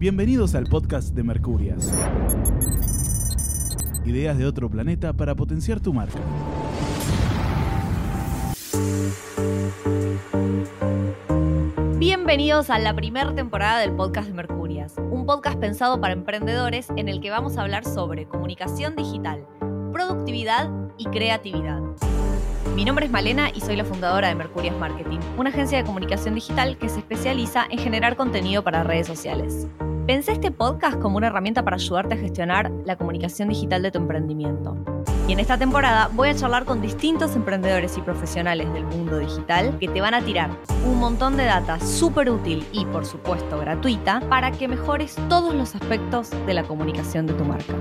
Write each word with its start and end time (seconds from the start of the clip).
Bienvenidos 0.00 0.54
al 0.54 0.64
podcast 0.64 1.14
de 1.14 1.22
Mercurias. 1.22 1.92
Ideas 4.06 4.38
de 4.38 4.46
otro 4.46 4.70
planeta 4.70 5.12
para 5.12 5.34
potenciar 5.34 5.78
tu 5.78 5.92
marca. 5.92 6.18
Bienvenidos 11.98 12.70
a 12.70 12.78
la 12.78 12.96
primera 12.96 13.34
temporada 13.34 13.80
del 13.80 13.92
podcast 13.92 14.28
de 14.28 14.32
Mercurias, 14.32 14.94
un 15.10 15.26
podcast 15.26 15.58
pensado 15.58 16.00
para 16.00 16.14
emprendedores 16.14 16.88
en 16.96 17.10
el 17.10 17.20
que 17.20 17.28
vamos 17.28 17.58
a 17.58 17.60
hablar 17.60 17.84
sobre 17.84 18.24
comunicación 18.24 18.96
digital, 18.96 19.46
productividad 19.92 20.70
y 20.96 21.04
creatividad. 21.08 21.82
Mi 22.74 22.86
nombre 22.86 23.04
es 23.04 23.12
Malena 23.12 23.50
y 23.54 23.60
soy 23.60 23.76
la 23.76 23.84
fundadora 23.84 24.28
de 24.28 24.34
Mercurias 24.34 24.78
Marketing, 24.78 25.18
una 25.36 25.50
agencia 25.50 25.76
de 25.76 25.84
comunicación 25.84 26.34
digital 26.34 26.78
que 26.78 26.88
se 26.88 27.00
especializa 27.00 27.66
en 27.68 27.78
generar 27.78 28.16
contenido 28.16 28.64
para 28.64 28.82
redes 28.82 29.06
sociales. 29.06 29.66
Pensé 30.06 30.32
este 30.32 30.50
podcast 30.50 30.98
como 30.98 31.18
una 31.18 31.28
herramienta 31.28 31.62
para 31.62 31.76
ayudarte 31.76 32.14
a 32.14 32.16
gestionar 32.16 32.70
la 32.84 32.96
comunicación 32.96 33.48
digital 33.48 33.82
de 33.82 33.90
tu 33.90 33.98
emprendimiento. 33.98 34.76
Y 35.28 35.32
en 35.32 35.40
esta 35.40 35.58
temporada 35.58 36.10
voy 36.14 36.30
a 36.30 36.34
charlar 36.34 36.64
con 36.64 36.80
distintos 36.80 37.36
emprendedores 37.36 37.96
y 37.96 38.00
profesionales 38.00 38.72
del 38.72 38.84
mundo 38.84 39.18
digital 39.18 39.78
que 39.78 39.88
te 39.88 40.00
van 40.00 40.14
a 40.14 40.22
tirar 40.22 40.50
un 40.86 40.98
montón 40.98 41.36
de 41.36 41.44
data 41.44 41.78
súper 41.80 42.30
útil 42.30 42.66
y 42.72 42.86
por 42.86 43.04
supuesto 43.04 43.58
gratuita 43.58 44.20
para 44.28 44.50
que 44.50 44.68
mejores 44.68 45.16
todos 45.28 45.54
los 45.54 45.74
aspectos 45.74 46.30
de 46.46 46.54
la 46.54 46.64
comunicación 46.64 47.26
de 47.26 47.34
tu 47.34 47.44
marca. 47.44 47.74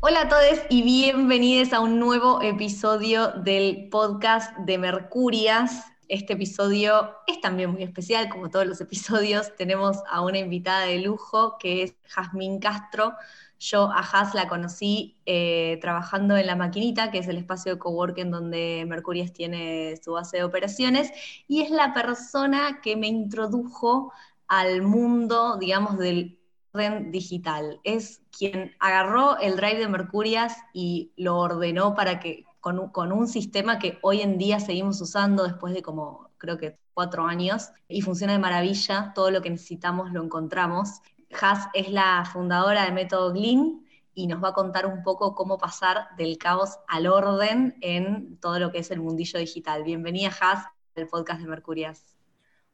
Hola 0.00 0.22
a 0.22 0.28
todos 0.28 0.60
y 0.68 0.82
bienvenidos 0.82 1.72
a 1.72 1.80
un 1.80 1.98
nuevo 1.98 2.42
episodio 2.42 3.28
del 3.28 3.88
podcast 3.90 4.56
de 4.58 4.78
Mercurias. 4.78 5.90
Este 6.10 6.32
episodio 6.32 7.18
es 7.28 7.40
también 7.40 7.70
muy 7.70 7.84
especial, 7.84 8.28
como 8.30 8.50
todos 8.50 8.66
los 8.66 8.80
episodios. 8.80 9.54
Tenemos 9.54 9.98
a 10.10 10.22
una 10.22 10.38
invitada 10.38 10.86
de 10.86 10.98
lujo 10.98 11.56
que 11.56 11.84
es 11.84 11.94
Jazmín 12.02 12.58
Castro. 12.58 13.12
Yo 13.60 13.84
a 13.92 14.02
Jaz 14.02 14.34
la 14.34 14.48
conocí 14.48 15.20
eh, 15.24 15.78
trabajando 15.80 16.36
en 16.36 16.48
La 16.48 16.56
Maquinita, 16.56 17.12
que 17.12 17.18
es 17.18 17.28
el 17.28 17.36
espacio 17.36 17.74
de 17.74 17.78
coworking 17.78 18.28
donde 18.28 18.84
Mercurias 18.88 19.32
tiene 19.32 20.00
su 20.02 20.14
base 20.14 20.38
de 20.38 20.42
operaciones, 20.42 21.12
y 21.46 21.62
es 21.62 21.70
la 21.70 21.94
persona 21.94 22.80
que 22.82 22.96
me 22.96 23.06
introdujo 23.06 24.12
al 24.48 24.82
mundo, 24.82 25.58
digamos, 25.58 25.96
del 25.96 26.40
orden 26.72 27.12
digital. 27.12 27.78
Es 27.84 28.20
quien 28.36 28.74
agarró 28.80 29.38
el 29.38 29.54
drive 29.54 29.78
de 29.78 29.86
Mercurias 29.86 30.56
y 30.72 31.12
lo 31.16 31.38
ordenó 31.38 31.94
para 31.94 32.18
que 32.18 32.46
con, 32.60 33.12
un 33.12 33.26
sistema 33.26 33.78
que 33.78 33.98
hoy 34.02 34.20
en 34.20 34.38
día 34.38 34.60
seguimos 34.60 35.00
usando 35.00 35.44
después 35.44 35.74
de 35.74 35.82
como 35.82 36.30
creo 36.36 36.58
que 36.58 36.78
cuatro 36.94 37.24
años 37.24 37.70
y 37.88 38.02
funciona 38.02 38.34
de 38.34 38.38
maravilla, 38.38 39.12
todo 39.14 39.30
lo 39.30 39.40
que 39.40 39.50
necesitamos 39.50 40.12
lo 40.12 40.22
encontramos. 40.22 41.00
Has 41.40 41.68
es 41.74 41.90
la 41.90 42.28
fundadora 42.30 42.84
de 42.84 42.92
Método 42.92 43.32
Glean 43.32 43.84
y 44.14 44.26
nos 44.26 44.42
va 44.42 44.48
a 44.48 44.52
contar 44.52 44.86
un 44.86 45.02
poco 45.02 45.34
cómo 45.34 45.56
pasar 45.56 46.08
del 46.18 46.36
caos 46.36 46.78
al 46.88 47.06
orden 47.06 47.76
en 47.80 48.36
todo 48.38 48.58
lo 48.58 48.70
que 48.72 48.78
es 48.78 48.90
el 48.90 49.00
mundillo 49.00 49.38
digital. 49.38 49.82
Bienvenida 49.82 50.30
Has 50.40 50.66
al 50.96 51.06
podcast 51.06 51.40
de 51.40 51.48
Mercurias. 51.48 52.04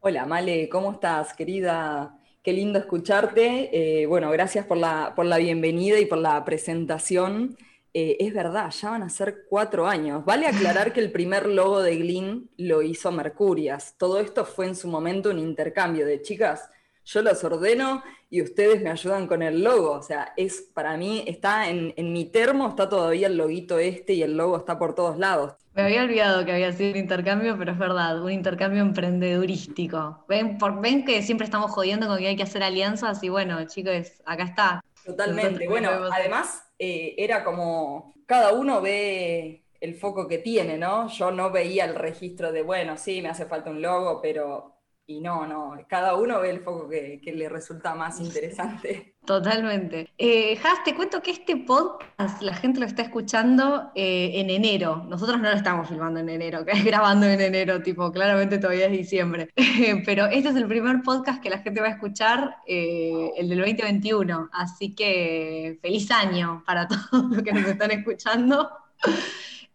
Hola 0.00 0.26
Male, 0.26 0.68
¿cómo 0.68 0.92
estás 0.92 1.32
querida? 1.34 2.18
Qué 2.42 2.52
lindo 2.52 2.78
escucharte. 2.78 4.02
Eh, 4.02 4.06
bueno, 4.06 4.30
gracias 4.30 4.66
por 4.66 4.78
la, 4.78 5.12
por 5.14 5.26
la 5.26 5.36
bienvenida 5.36 5.98
y 6.00 6.06
por 6.06 6.18
la 6.18 6.44
presentación. 6.44 7.56
Eh, 7.98 8.26
es 8.26 8.34
verdad, 8.34 8.70
ya 8.72 8.90
van 8.90 9.04
a 9.04 9.08
ser 9.08 9.46
cuatro 9.48 9.86
años. 9.86 10.22
Vale 10.26 10.46
aclarar 10.46 10.92
que 10.92 11.00
el 11.00 11.10
primer 11.10 11.46
logo 11.46 11.80
de 11.80 11.96
Glean 11.96 12.50
lo 12.58 12.82
hizo 12.82 13.10
Mercurias. 13.10 13.94
Todo 13.96 14.20
esto 14.20 14.44
fue 14.44 14.66
en 14.66 14.76
su 14.76 14.86
momento 14.86 15.30
un 15.30 15.38
intercambio 15.38 16.04
de 16.04 16.20
chicas. 16.20 16.68
Yo 17.06 17.22
los 17.22 17.42
ordeno 17.42 18.02
y 18.28 18.42
ustedes 18.42 18.82
me 18.82 18.90
ayudan 18.90 19.26
con 19.26 19.42
el 19.42 19.64
logo. 19.64 19.92
O 19.92 20.02
sea, 20.02 20.34
es 20.36 20.60
para 20.74 20.98
mí, 20.98 21.24
está 21.26 21.70
en, 21.70 21.94
mi 22.12 22.26
termo, 22.26 22.68
está 22.68 22.86
todavía 22.86 23.28
el 23.28 23.38
loguito 23.38 23.78
este 23.78 24.12
y 24.12 24.22
el 24.22 24.36
logo 24.36 24.58
está 24.58 24.78
por 24.78 24.94
todos 24.94 25.16
lados. 25.16 25.54
Me 25.72 25.80
había 25.80 26.02
olvidado 26.02 26.44
que 26.44 26.52
había 26.52 26.74
sido 26.74 26.90
un 26.90 26.98
intercambio, 26.98 27.56
pero 27.56 27.72
es 27.72 27.78
verdad, 27.78 28.22
un 28.22 28.30
intercambio 28.30 28.82
emprendedurístico. 28.82 30.22
Ven, 30.28 30.58
por, 30.58 30.82
ven 30.82 31.06
que 31.06 31.22
siempre 31.22 31.46
estamos 31.46 31.70
jodiendo 31.70 32.08
con 32.08 32.18
que 32.18 32.28
hay 32.28 32.36
que 32.36 32.42
hacer 32.42 32.62
alianzas 32.62 33.22
y 33.22 33.30
bueno, 33.30 33.64
chicos, 33.64 34.12
acá 34.26 34.42
está. 34.42 34.84
Totalmente. 35.02 35.66
Bueno, 35.66 35.88
además 36.12 36.65
eh, 36.78 37.14
era 37.18 37.44
como, 37.44 38.14
cada 38.26 38.52
uno 38.52 38.80
ve 38.80 39.64
el 39.80 39.94
foco 39.94 40.28
que 40.28 40.38
tiene, 40.38 40.78
¿no? 40.78 41.08
Yo 41.08 41.30
no 41.30 41.50
veía 41.50 41.84
el 41.84 41.94
registro 41.94 42.52
de, 42.52 42.62
bueno, 42.62 42.96
sí, 42.96 43.22
me 43.22 43.28
hace 43.30 43.46
falta 43.46 43.70
un 43.70 43.82
logo, 43.82 44.20
pero... 44.22 44.75
Y 45.08 45.20
no, 45.20 45.46
no, 45.46 45.76
cada 45.88 46.16
uno 46.16 46.40
ve 46.40 46.50
el 46.50 46.60
foco 46.60 46.88
que, 46.88 47.20
le 47.24 47.48
resulta 47.48 47.94
más 47.94 48.20
interesante. 48.20 49.14
Totalmente. 49.24 50.08
Eh, 50.18 50.58
Has, 50.64 50.82
te 50.82 50.96
cuento 50.96 51.22
que 51.22 51.30
este 51.30 51.56
podcast 51.56 52.42
la 52.42 52.54
gente 52.54 52.80
lo 52.80 52.86
está 52.86 53.02
escuchando 53.02 53.92
eh, 53.94 54.32
en 54.34 54.50
enero. 54.50 55.04
Nosotros 55.08 55.40
no 55.40 55.48
lo 55.48 55.56
estamos 55.56 55.88
filmando 55.88 56.18
en 56.18 56.28
enero, 56.28 56.64
que 56.64 56.72
es 56.72 56.84
grabando 56.84 57.26
en 57.26 57.40
enero, 57.40 57.82
tipo, 57.82 58.10
claramente 58.10 58.58
todavía 58.58 58.86
es 58.86 58.92
diciembre. 58.92 59.50
Pero 60.04 60.26
este 60.26 60.48
es 60.48 60.56
el 60.56 60.66
primer 60.66 61.02
podcast 61.02 61.40
que 61.40 61.50
la 61.50 61.58
gente 61.58 61.80
va 61.80 61.86
a 61.86 61.90
escuchar, 61.90 62.56
eh, 62.66 63.30
el 63.36 63.48
del 63.48 63.58
2021. 63.58 64.50
Así 64.52 64.92
que 64.96 65.78
feliz 65.82 66.10
año 66.10 66.64
para 66.66 66.88
todos 67.10 67.30
los 67.30 67.42
que 67.44 67.52
nos 67.52 67.64
están 67.64 67.92
escuchando. 67.92 68.70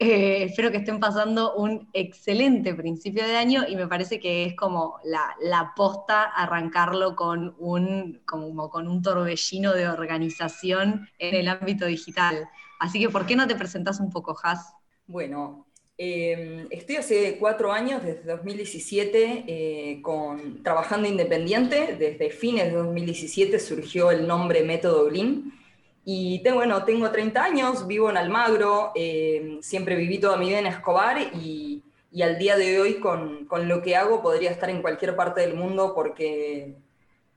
Eh, 0.04 0.46
espero 0.46 0.72
que 0.72 0.78
estén 0.78 1.00
pasando 1.00 1.54
un 1.54 1.88
excelente 1.94 2.74
principio 2.74 3.24
de 3.24 3.38
año 3.38 3.66
y 3.70 3.76
me 3.76 3.86
parece 3.86 4.20
que 4.20 4.46
es 4.46 4.56
como 4.56 4.96
la, 5.04 5.36
la 5.40 5.74
posta 5.76 6.24
arrancarlo 6.24 7.16
con 7.16 7.54
un, 7.60 8.20
como 8.26 8.72
con 8.72 8.88
un 8.88 9.04
torbellino 9.04 9.74
de 9.74 9.88
organización 9.88 11.08
en 11.20 11.36
el 11.36 11.48
ámbito 11.48 11.86
digital. 11.86 12.50
Así 12.80 13.00
que, 13.00 13.10
¿por 13.10 13.28
qué 13.28 13.36
no 13.36 13.48
te 13.48 13.54
presentas 13.54 14.00
un 14.00 14.10
poco, 14.10 14.36
Has? 14.42 14.74
Bueno, 15.06 15.68
em, 16.00 16.66
estoy 16.72 16.96
hace 16.96 17.38
cuatro 17.38 17.72
años, 17.72 18.02
desde 18.04 18.24
2017, 18.24 19.44
eh, 19.46 20.02
con, 20.02 20.64
trabajando 20.64 21.08
independiente. 21.08 21.96
Desde 22.00 22.32
fines 22.32 22.72
de 22.72 22.72
2017 22.72 23.60
surgió 23.60 24.10
el 24.10 24.28
nombre 24.28 24.64
Método 24.64 25.06
Glean 25.06 25.61
y 26.04 26.42
tengo, 26.44 26.58
bueno, 26.58 26.84
tengo 26.84 27.12
30 27.12 27.44
años, 27.44 27.88
vivo 27.88 28.10
en 28.10 28.18
Almagro, 28.18 28.92
eh, 28.96 29.60
siempre 29.62 29.96
viví 29.96 30.20
toda 30.20 30.38
mi 30.38 30.48
vida 30.48 30.60
en 30.60 30.66
Escobar 30.66 31.20
y, 31.36 31.84
y 32.12 32.22
al 32.24 32.40
día 32.40 32.58
de 32.58 32.80
hoy 32.80 32.96
con, 32.96 33.46
con, 33.46 33.68
lo 33.68 33.82
que 33.84 33.96
hago 33.96 34.22
podría 34.22 34.50
estar 34.50 34.70
en 34.70 34.82
cualquier 34.82 35.16
parte 35.16 35.42
del 35.42 35.54
mundo 35.54 35.94
porque 35.94 36.76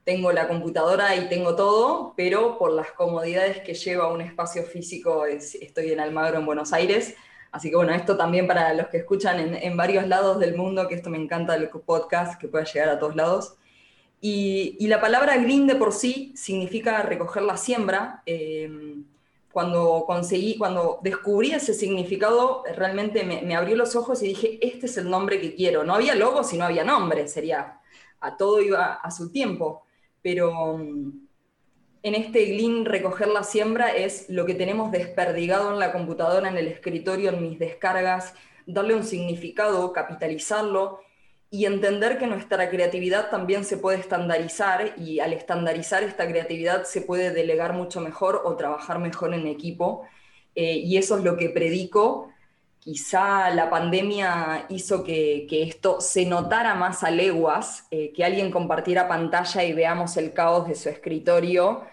tengo 0.04 0.32
la 0.32 0.48
computadora 0.48 1.14
y 1.14 1.28
tengo 1.28 1.56
todo, 1.56 2.14
pero 2.16 2.56
por 2.58 2.72
las 2.72 2.90
comodidades 2.92 3.60
que 3.60 3.74
lleva 3.74 4.12
un 4.12 4.22
espacio 4.22 4.62
físico 4.62 5.26
estoy 5.26 5.92
en 5.92 6.00
Almagro, 6.00 6.38
en 6.38 6.46
Buenos 6.46 6.72
Aires. 6.72 7.14
Así 7.52 7.70
que 7.70 7.76
bueno, 7.76 7.92
esto 7.94 8.16
también 8.16 8.46
para 8.46 8.72
los 8.74 8.88
que 8.88 8.96
escuchan 8.96 9.40
en, 9.40 9.54
en 9.54 9.76
varios 9.76 10.08
lados 10.08 10.38
del 10.40 10.56
mundo, 10.56 10.88
que 10.88 10.94
esto 10.94 11.10
me 11.10 11.18
encanta 11.18 11.54
el 11.54 11.68
podcast, 11.68 12.40
que 12.40 12.48
pueda 12.48 12.64
llegar 12.64 12.88
a 12.88 12.98
todos 12.98 13.14
lados. 13.14 13.56
Y, 14.26 14.86
la 14.86 15.02
palabra 15.02 15.36
green 15.36 15.66
de 15.66 15.74
por 15.74 15.92
sí 15.92 16.32
significa 16.34 17.02
recoger 17.02 17.42
la 17.42 17.58
siembra. 17.58 18.22
Eh, 18.24 18.96
cuando 19.52 20.04
conseguí, 20.06 20.56
cuando 20.56 20.98
descubrí 21.02 21.52
ese 21.52 21.74
significado, 21.74 22.64
realmente 22.74 23.22
me, 23.24 23.54
abrió 23.54 23.76
los 23.76 23.94
ojos 23.96 24.22
y 24.22 24.28
dije, 24.28 24.58
este 24.66 24.86
es 24.86 24.96
el 24.96 25.10
nombre 25.10 25.42
que 25.42 25.54
quiero. 25.54 25.84
No 25.84 25.94
había 25.94 26.14
logo 26.14 26.42
si 26.42 26.56
no 26.56 26.64
había 26.64 26.84
nombre, 26.84 27.28
sería, 27.28 27.80
a 28.18 28.38
todo 28.38 28.62
iba 28.62 28.94
a 28.94 29.10
su 29.10 29.30
tiempo. 29.30 29.84
Pero 30.22 30.78
mm, 30.78 31.26
en 32.02 32.14
este 32.14 32.46
Glean 32.46 32.86
recoger 32.86 33.28
la 33.28 33.42
siembra 33.42 33.94
es 33.94 34.30
lo 34.30 34.46
que 34.46 34.54
tenemos 34.54 34.90
desperdigado 34.90 35.70
en 35.70 35.78
la 35.78 35.92
computadora, 35.92 36.48
en 36.48 36.56
el 36.56 36.68
escritorio, 36.68 37.28
en 37.28 37.42
mis 37.42 37.58
descargas, 37.58 38.32
darle 38.64 38.94
un 38.94 39.04
significado, 39.04 39.92
capitalizarlo 39.92 41.03
y 41.54 41.66
entender 41.66 42.18
que 42.18 42.26
nuestra 42.26 42.68
creatividad 42.68 43.30
también 43.30 43.64
se 43.64 43.76
puede 43.76 44.00
estandarizar 44.00 44.94
y 44.98 45.20
al 45.20 45.32
estandarizar 45.32 46.02
esta 46.02 46.26
creatividad 46.26 46.82
se 46.82 47.00
puede 47.00 47.30
delegar 47.30 47.74
mucho 47.74 48.00
mejor 48.00 48.42
o 48.44 48.56
trabajar 48.56 48.98
mejor 48.98 49.32
en 49.34 49.46
equipo. 49.46 50.02
Eh, 50.56 50.78
y 50.78 50.96
eso 50.96 51.16
es 51.16 51.22
lo 51.22 51.36
que 51.36 51.50
predico. 51.50 52.32
Quizá 52.80 53.50
la 53.50 53.70
pandemia 53.70 54.66
hizo 54.68 55.04
que, 55.04 55.46
esto 55.48 56.00
se 56.00 56.26
notara 56.26 56.74
más 56.74 57.04
a 57.04 57.12
leguas, 57.12 57.86
eh, 57.92 58.12
que 58.12 58.24
alguien 58.24 58.50
compartiera 58.50 59.06
pantalla 59.06 59.62
y 59.62 59.72
veamos 59.74 60.16
el 60.16 60.32
caos 60.32 60.66
de 60.66 60.74
su 60.74 60.88
escritorio, 60.88 61.84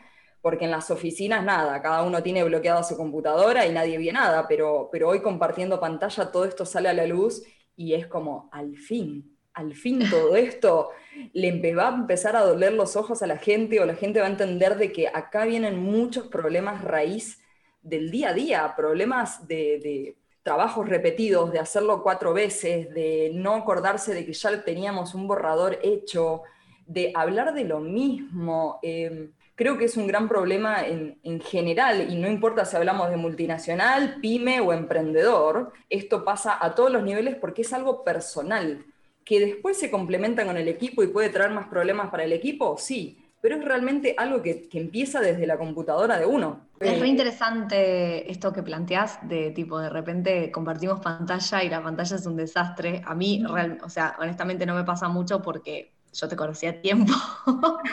porque 0.42 0.66
en 0.66 0.72
las 0.72 0.90
oficinas 0.90 1.44
nada, 1.44 1.80
cada 1.84 2.02
uno 2.02 2.24
tiene 2.24 2.44
bloqueada 2.44 2.82
su 2.84 2.98
computadora 2.98 3.68
y 3.68 3.72
nadie 3.74 4.00
ve 4.00 4.12
nada, 4.12 4.48
pero, 4.48 4.90
pero 4.92 5.10
hoy 5.10 5.22
compartiendo 5.22 5.80
pantalla 5.80 6.32
todo 6.32 6.46
esto 6.46 6.66
sale 6.66 6.90
a 6.90 6.94
la 6.94 7.06
luz 7.06 7.44
y 7.76 7.94
es 7.94 8.08
como, 8.08 8.50
al 8.52 8.76
fin, 8.76 9.31
al 9.54 9.76
fin 9.76 10.10
todo 10.10 10.36
esto 10.36 10.90
le 11.34 11.74
va 11.74 11.90
a 11.90 11.96
empezar 11.96 12.36
a 12.36 12.42
doler 12.42 12.74
los 12.74 12.96
ojos 12.96 13.22
a 13.22 13.28
la 13.28 13.38
gente 13.38 13.80
o 13.80 13.86
la 13.86 13.96
gente 13.96 14.20
va 14.20 14.28
a 14.28 14.30
entender 14.30 14.78
de 14.78 14.92
que 14.92 15.08
acá 15.08 15.46
vienen 15.46 15.80
muchos 15.80 16.28
problemas 16.28 16.84
raíz 16.84 17.42
del 17.82 18.12
día 18.12 18.30
a 18.30 18.34
día, 18.34 18.74
problemas 18.76 19.48
de, 19.48 20.16
trabajos 20.44 20.90
repetidos, 20.90 21.52
de 21.52 21.60
hacerlo 21.60 22.02
cuatro 22.02 22.34
veces, 22.34 22.92
de 22.94 23.32
no 23.34 23.54
acordarse 23.54 24.14
de 24.14 24.26
que 24.26 24.34
ya 24.34 24.64
teníamos 24.64 25.14
un 25.14 25.28
borrador 25.28 25.78
hecho, 25.84 26.42
de 26.88 27.12
hablar 27.16 27.54
de 27.54 27.64
lo 27.64 27.80
mismo. 27.80 28.80
Em, 28.82 29.32
creo 29.56 29.78
que 29.78 29.86
es 29.86 29.98
un 29.98 30.08
gran 30.08 30.28
problema 30.28 30.84
en, 30.84 31.42
general, 31.42 32.12
y 32.12 32.16
no 32.16 32.28
importa 32.28 32.66
si 32.66 32.76
hablamos 32.76 33.12
de 33.12 33.18
multinacional, 33.18 34.18
pyme 34.20 34.60
o 34.62 34.74
emprendedor, 34.74 35.74
esto 35.90 36.26
pasa 36.26 36.58
a 36.60 36.74
todos 36.74 36.92
los 36.92 37.04
niveles 37.04 37.36
porque 37.36 37.62
es 37.62 37.72
algo 37.72 38.04
personal, 38.04 38.84
que 39.24 39.40
después 39.40 39.78
se 39.78 39.92
complementa 39.92 40.46
con 40.46 40.58
el 40.58 40.68
equipo 40.68 41.04
y 41.04 41.08
puede 41.08 41.30
traer 41.30 41.52
más 41.52 41.68
problemas 41.68 42.10
para 42.10 42.24
el 42.24 42.34
equipo, 42.34 42.78
sí, 42.78 43.22
pero 43.42 43.56
es 43.56 43.66
realmente 43.66 44.14
algo 44.18 44.42
que, 44.42 44.70
empieza 44.74 45.20
desde 45.20 45.48
la 45.48 45.58
computadora 45.58 46.20
de 46.20 46.26
uno. 46.26 46.68
Es 46.80 47.00
re 47.00 47.08
interesante 47.08 48.32
esto 48.32 48.54
que 48.54 48.62
planteás 48.62 49.20
de 49.28 49.52
tipo, 49.52 49.80
de 49.80 49.90
repente 49.90 50.52
compartimos 50.52 51.00
pantalla 51.00 51.64
y 51.64 51.70
la 51.70 51.82
pantalla 51.82 52.16
es 52.16 52.26
un 52.26 52.36
desastre. 52.36 53.02
A 53.06 53.16
mí, 53.16 53.44
o 53.84 53.90
sea, 53.90 54.16
honestamente 54.20 54.66
no 54.66 54.76
me 54.76 54.84
pasa 54.84 55.08
mucho 55.08 55.42
porque 55.42 55.92
yo 56.14 56.28
te 56.28 56.36
conocí 56.36 56.68
a 56.68 56.82
tiempo. 56.82 57.14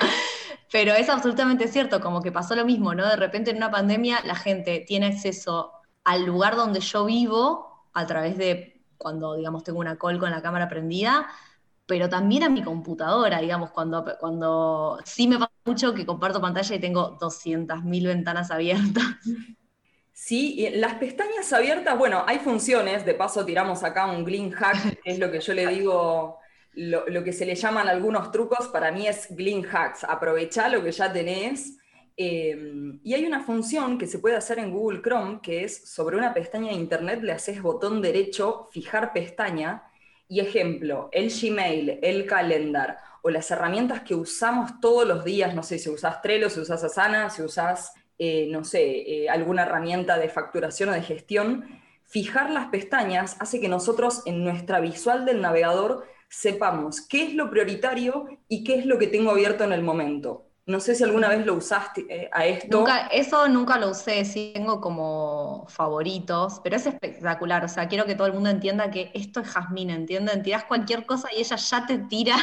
Pero 0.70 0.92
es 0.92 1.08
absolutamente 1.08 1.66
cierto, 1.68 2.00
como 2.00 2.20
que 2.20 2.30
pasó 2.30 2.54
lo 2.54 2.66
mismo, 2.66 2.94
¿no? 2.94 3.08
De 3.08 3.16
repente 3.16 3.50
en 3.50 3.56
una 3.56 3.70
pandemia 3.70 4.20
la 4.24 4.34
gente 4.34 4.84
tiene 4.86 5.06
acceso 5.06 5.72
al 6.04 6.26
lugar 6.26 6.56
donde 6.56 6.80
yo 6.80 7.06
vivo 7.06 7.86
a 7.94 8.06
través 8.06 8.36
de 8.36 8.77
cuando, 8.98 9.36
digamos, 9.36 9.64
tengo 9.64 9.78
una 9.78 9.96
call 9.96 10.18
con 10.18 10.30
la 10.30 10.42
cámara 10.42 10.68
prendida, 10.68 11.28
pero 11.86 12.08
también 12.08 12.42
a 12.42 12.50
mi 12.50 12.62
computadora, 12.62 13.40
digamos, 13.40 13.70
cuando, 13.70 14.04
cuando 14.20 14.98
sí 15.04 15.26
me 15.26 15.38
pasa 15.38 15.52
mucho 15.64 15.94
que 15.94 16.04
comparto 16.04 16.40
pantalla 16.40 16.74
y 16.74 16.78
tengo 16.78 17.18
200.000 17.18 18.06
ventanas 18.06 18.50
abiertas. 18.50 19.04
Sí, 20.12 20.68
las 20.74 20.94
pestañas 20.94 21.50
abiertas, 21.52 21.96
bueno, 21.96 22.24
hay 22.26 22.40
funciones, 22.40 23.06
de 23.06 23.14
paso 23.14 23.46
tiramos 23.46 23.84
acá 23.84 24.06
un 24.10 24.24
Glean 24.24 24.50
Hack, 24.50 25.00
que 25.02 25.12
es 25.12 25.18
lo 25.18 25.30
que 25.30 25.40
yo 25.40 25.54
le 25.54 25.66
digo, 25.68 26.38
lo, 26.74 27.24
que 27.24 27.32
se 27.32 27.46
le 27.46 27.54
llaman 27.54 27.88
algunos 27.88 28.32
trucos, 28.32 28.68
para 28.68 28.90
mí 28.90 29.06
es 29.06 29.28
Glean 29.30 29.64
Hacks, 29.64 30.04
aprovecha 30.04 30.68
lo 30.68 30.82
que 30.82 30.92
ya 30.92 31.12
tenés. 31.12 31.78
Em, 32.20 32.98
y 33.04 33.14
hay 33.14 33.24
una 33.24 33.44
función 33.44 33.96
que 33.96 34.08
se 34.08 34.18
puede 34.18 34.34
hacer 34.34 34.58
en 34.58 34.72
Google 34.72 35.02
Chrome, 35.02 35.38
que 35.40 35.62
es 35.62 35.88
sobre 35.88 36.16
una 36.16 36.34
pestaña 36.34 36.70
de 36.70 36.74
Internet, 36.74 37.22
le 37.22 37.30
haces 37.30 37.62
botón 37.62 38.02
derecho, 38.02 38.68
fijar 38.72 39.12
pestaña, 39.12 39.84
y 40.26 40.40
ejemplo, 40.40 41.08
el 41.12 41.30
Gmail, 41.30 42.00
el 42.02 42.26
calendar 42.26 42.98
o 43.22 43.30
las 43.30 43.48
herramientas 43.52 44.00
que 44.02 44.16
usamos 44.16 44.80
todos 44.80 45.06
los 45.06 45.24
días, 45.24 45.54
no 45.54 45.62
sé 45.62 45.78
si 45.78 45.90
usas 45.90 46.20
Trello, 46.20 46.50
si 46.50 46.58
usas 46.58 46.82
Asana, 46.82 47.30
si 47.30 47.42
usas, 47.42 47.92
eh, 48.18 48.48
no 48.50 48.64
sé, 48.64 48.82
eh, 48.82 49.28
alguna 49.30 49.62
herramienta 49.62 50.18
de 50.18 50.28
facturación 50.28 50.88
o 50.88 50.92
de 50.92 51.02
gestión, 51.02 51.66
fijar 52.04 52.50
las 52.50 52.66
pestañas 52.66 53.36
hace 53.38 53.60
que 53.60 53.68
nosotros 53.68 54.22
en 54.26 54.42
nuestra 54.42 54.80
visual 54.80 55.24
del 55.24 55.40
navegador 55.40 56.04
sepamos 56.28 57.00
qué 57.00 57.22
es 57.22 57.34
lo 57.34 57.48
prioritario 57.48 58.26
y 58.48 58.64
qué 58.64 58.74
es 58.74 58.86
lo 58.86 58.98
que 58.98 59.06
tengo 59.06 59.30
abierto 59.30 59.62
en 59.62 59.72
el 59.72 59.82
momento. 59.82 60.47
No 60.68 60.80
sé 60.80 60.94
si 60.94 61.02
alguna 61.02 61.30
vez 61.30 61.46
lo 61.46 61.54
usaste 61.54 62.04
eh, 62.10 62.28
a 62.30 62.44
esto. 62.44 62.84
eso 63.10 63.48
nunca 63.48 63.78
lo 63.78 63.88
usé, 63.88 64.22
sí 64.26 64.50
tengo 64.54 64.82
como 64.82 65.64
favoritos, 65.66 66.60
pero 66.62 66.76
es 66.76 66.84
espectacular. 66.84 67.64
O 67.64 67.68
sea, 67.68 67.88
quiero 67.88 68.04
que 68.04 68.14
todo 68.14 68.26
el 68.26 68.34
mundo 68.34 68.50
entienda 68.50 68.90
que 68.90 69.10
esto 69.14 69.40
es 69.40 69.48
Jasmine, 69.48 69.94
¿entienden? 69.94 70.42
Tiras 70.42 70.64
cualquier 70.64 71.06
cosa 71.06 71.30
y 71.34 71.40
ella 71.40 71.56
ya 71.56 71.86
te 71.86 71.96
tira 71.96 72.36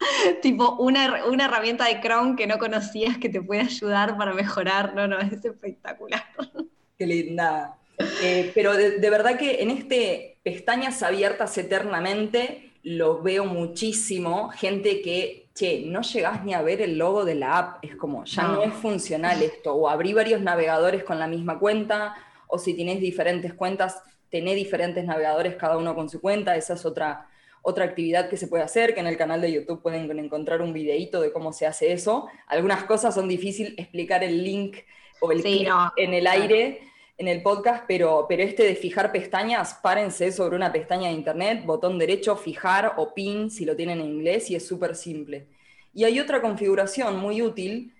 tipo 0.42 0.78
una, 0.80 1.24
una 1.26 1.44
herramienta 1.44 1.84
de 1.84 2.00
Chrome 2.00 2.34
que 2.34 2.48
no 2.48 2.58
conocías 2.58 3.18
que 3.18 3.28
te 3.28 3.40
puede 3.40 3.60
ayudar 3.60 4.18
para 4.18 4.34
mejorar. 4.34 4.92
No, 4.96 5.06
no, 5.06 5.20
es 5.20 5.32
espectacular. 5.32 6.24
Qué 6.98 7.06
linda. 7.06 7.76
Eh, 8.20 8.50
pero 8.52 8.76
de, 8.76 8.98
de 8.98 9.10
verdad 9.10 9.38
que 9.38 9.62
en 9.62 9.70
este 9.70 10.38
pestañas 10.42 11.04
abiertas 11.04 11.56
eternamente 11.56 12.72
lo 12.82 13.22
veo 13.22 13.44
muchísimo. 13.44 14.48
Gente 14.50 15.02
que 15.02 15.49
che, 15.60 15.82
no 15.84 16.00
llegás 16.00 16.42
ni 16.42 16.54
a 16.54 16.62
ver 16.62 16.80
el 16.80 16.96
logo 16.96 17.26
de 17.26 17.34
la 17.34 17.58
app, 17.58 17.84
es 17.84 17.94
como, 17.96 18.24
ya 18.24 18.44
no, 18.44 18.62
es 18.62 18.72
funcional 18.72 19.42
esto, 19.42 19.74
o 19.74 19.90
abrí 19.90 20.14
varios 20.14 20.40
navegadores 20.40 21.04
con 21.04 21.18
la 21.18 21.26
misma 21.26 21.58
cuenta, 21.58 22.16
o 22.46 22.58
si 22.58 22.72
tienes 22.72 23.00
diferentes 23.00 23.52
cuentas, 23.52 24.02
tenés 24.30 24.54
diferentes 24.54 25.04
navegadores 25.04 25.56
cada 25.56 25.76
uno 25.76 25.94
con 25.94 26.08
su 26.08 26.20
cuenta, 26.20 26.56
esa 26.56 26.74
es 26.74 26.86
otra, 26.86 27.28
otra 27.60 27.84
actividad 27.84 28.30
que 28.30 28.38
se 28.38 28.46
puede 28.46 28.62
hacer, 28.62 28.94
que 28.94 29.00
en 29.00 29.06
el 29.06 29.18
canal 29.18 29.42
de 29.42 29.52
YouTube 29.52 29.82
pueden 29.82 30.10
encontrar 30.18 30.62
un 30.62 30.72
videito 30.72 31.20
de 31.20 31.30
cómo 31.30 31.52
se 31.52 31.66
hace 31.66 31.92
eso. 31.92 32.28
Algunas 32.46 32.84
cosas 32.84 33.14
son 33.14 33.28
difíciles 33.28 33.74
explicar 33.76 34.24
el 34.24 34.42
link 34.42 34.78
o 35.20 35.30
el 35.30 35.42
clic 35.42 35.70
en 35.98 36.14
el 36.14 36.26
aire 36.26 36.89
en 37.20 37.28
el 37.28 37.42
podcast, 37.42 37.84
pero, 37.86 38.24
pero 38.26 38.42
este 38.42 38.62
de 38.62 38.74
fijar 38.74 39.12
pestañas, 39.12 39.74
párense 39.74 40.32
sobre 40.32 40.56
una 40.56 40.72
pestaña 40.72 41.08
de 41.08 41.14
internet, 41.14 41.66
botón 41.66 41.98
derecho, 41.98 42.34
fijar 42.34 42.94
o 42.96 43.12
pin 43.12 43.50
si 43.50 43.66
lo 43.66 43.76
tienen 43.76 44.00
en 44.00 44.06
inglés 44.06 44.50
y 44.50 44.54
es 44.54 44.66
súper 44.66 44.96
simple. 44.96 45.46
Y 45.92 46.04
hay 46.04 46.18
otra 46.18 46.40
configuración 46.40 47.20
muy 47.20 47.42
útil 47.42 47.94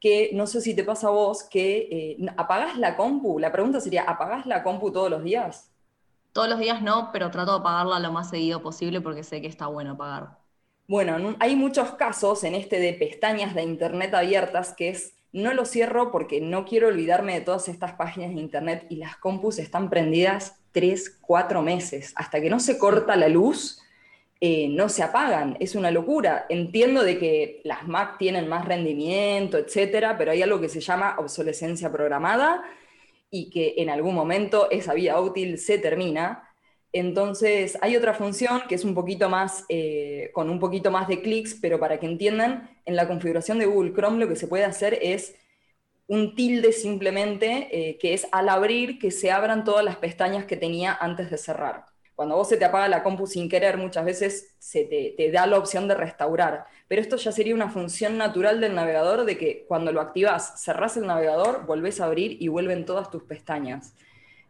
que 0.00 0.30
no 0.32 0.46
sé 0.46 0.62
si 0.62 0.74
te 0.74 0.84
pasa 0.84 1.08
a 1.08 1.10
vos, 1.10 1.42
que 1.42 2.16
eh, 2.20 2.26
apagás 2.38 2.78
la 2.78 2.96
compu. 2.96 3.38
La 3.38 3.52
pregunta 3.52 3.78
sería, 3.78 4.04
¿apagás 4.04 4.46
la 4.46 4.62
compu 4.62 4.90
todos 4.90 5.10
los 5.10 5.22
días? 5.22 5.70
Todos 6.32 6.48
los 6.48 6.58
días 6.58 6.80
no, 6.80 7.10
pero 7.12 7.30
trato 7.30 7.52
de 7.52 7.58
apagarla 7.58 8.00
lo 8.00 8.10
más 8.10 8.30
seguido 8.30 8.62
posible 8.62 9.02
porque 9.02 9.22
sé 9.22 9.42
que 9.42 9.48
está 9.48 9.66
bueno 9.66 9.92
apagar. 9.92 10.38
Bueno, 10.88 11.36
hay 11.40 11.56
muchos 11.56 11.90
casos 11.92 12.42
en 12.42 12.54
este 12.54 12.80
de 12.80 12.94
pestañas 12.94 13.54
de 13.54 13.64
internet 13.64 14.14
abiertas 14.14 14.72
que 14.72 14.88
es 14.88 15.12
no 15.32 15.54
lo 15.54 15.64
cierro 15.64 16.10
porque 16.10 16.40
no 16.40 16.64
quiero 16.64 16.88
olvidarme 16.88 17.34
de 17.34 17.40
todas 17.40 17.68
estas 17.68 17.94
páginas 17.94 18.34
de 18.34 18.40
internet 18.40 18.86
y 18.88 18.96
las 18.96 19.16
compus 19.16 19.58
están 19.58 19.88
prendidas 19.88 20.60
tres, 20.72 21.18
cuatro 21.20 21.62
meses. 21.62 22.12
Hasta 22.16 22.40
que 22.40 22.50
no 22.50 22.60
se 22.60 22.78
corta 22.78 23.16
la 23.16 23.28
luz, 23.28 23.80
eh, 24.40 24.68
no 24.68 24.88
se 24.88 25.02
apagan. 25.02 25.56
Es 25.60 25.74
una 25.74 25.90
locura. 25.90 26.46
Entiendo 26.48 27.02
de 27.02 27.18
que 27.18 27.60
las 27.64 27.86
Mac 27.88 28.18
tienen 28.18 28.48
más 28.48 28.66
rendimiento, 28.66 29.56
etcétera, 29.56 30.18
pero 30.18 30.32
hay 30.32 30.42
algo 30.42 30.60
que 30.60 30.68
se 30.68 30.80
llama 30.80 31.16
obsolescencia 31.18 31.90
programada 31.90 32.62
y 33.30 33.48
que 33.50 33.74
en 33.78 33.88
algún 33.88 34.14
momento 34.14 34.70
esa 34.70 34.92
vida 34.92 35.18
útil 35.20 35.58
se 35.58 35.78
termina 35.78 36.51
entonces, 36.92 37.78
hay 37.80 37.96
otra 37.96 38.12
función 38.12 38.62
que 38.68 38.74
es 38.74 38.84
un 38.84 38.94
poquito 38.94 39.30
más, 39.30 39.64
eh, 39.70 40.30
con 40.34 40.50
un 40.50 40.60
poquito 40.60 40.90
más 40.90 41.08
de 41.08 41.22
clics, 41.22 41.56
pero 41.60 41.80
para 41.80 41.98
que 41.98 42.06
entiendan, 42.06 42.70
en 42.84 42.96
la 42.96 43.08
configuración 43.08 43.58
de 43.58 43.66
Google 43.66 43.94
Chrome 43.94 44.18
lo 44.18 44.28
que 44.28 44.36
se 44.36 44.46
puede 44.46 44.64
hacer 44.64 44.98
es 45.00 45.34
un 46.06 46.34
tilde 46.34 46.72
simplemente, 46.72 47.68
eh, 47.72 47.98
que 47.98 48.12
es 48.12 48.26
al 48.32 48.50
abrir 48.50 48.98
que 48.98 49.10
se 49.10 49.30
abran 49.30 49.64
todas 49.64 49.84
las 49.84 49.96
pestañas 49.96 50.44
que 50.44 50.56
tenía 50.58 50.94
antes 51.00 51.30
de 51.30 51.38
cerrar. 51.38 51.86
Cuando 52.14 52.36
vos 52.36 52.48
se 52.50 52.58
te 52.58 52.66
apaga 52.66 52.88
la 52.88 53.02
compu 53.02 53.26
sin 53.26 53.48
querer, 53.48 53.78
muchas 53.78 54.04
veces 54.04 54.54
se 54.58 54.84
te, 54.84 55.30
da 55.32 55.46
la 55.46 55.58
opción 55.58 55.88
de 55.88 55.94
restaurar. 55.94 56.66
Pero 56.86 57.00
esto 57.00 57.16
ya 57.16 57.32
sería 57.32 57.54
una 57.54 57.70
función 57.70 58.18
natural 58.18 58.60
del 58.60 58.74
navegador 58.74 59.24
de 59.24 59.38
que 59.38 59.64
cuando 59.66 59.92
lo 59.92 60.00
activas, 60.02 60.62
cerrás 60.62 60.98
el 60.98 61.06
navegador, 61.06 61.64
volvés 61.64 62.00
a 62.00 62.04
abrir 62.04 62.36
y 62.40 62.48
vuelven 62.48 62.84
todas 62.84 63.10
tus 63.10 63.22
pestañas. 63.22 63.94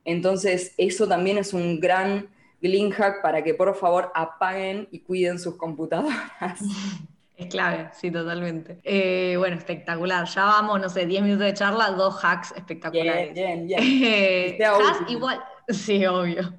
Entonces, 0.04 0.74
eso 0.76 1.06
también 1.06 1.38
es 1.38 1.52
un 1.52 1.80
gran 1.80 2.28
link 2.60 2.94
hack 2.94 3.22
para 3.22 3.42
que 3.42 3.54
por 3.54 3.74
favor 3.74 4.10
apaguen 4.14 4.88
y 4.90 5.00
cuiden 5.00 5.38
sus 5.38 5.56
computadoras. 5.56 6.60
Es 7.34 7.46
clave, 7.46 7.88
sí, 7.98 8.10
totalmente. 8.10 8.78
Eh, 8.84 9.36
bueno, 9.38 9.56
espectacular. 9.56 10.26
Ya 10.28 10.44
vamos, 10.44 10.80
no 10.80 10.88
sé, 10.88 11.06
10 11.06 11.22
minutos 11.22 11.46
de 11.46 11.54
charla, 11.54 11.90
dos 11.90 12.22
hacks 12.22 12.52
espectaculares. 12.54 13.32
Bien, 13.32 13.66
bien, 13.66 13.80
bien. 13.80 14.02
Eh, 14.04 14.58
igual, 15.08 15.42
sí, 15.68 16.04
obvio. 16.06 16.52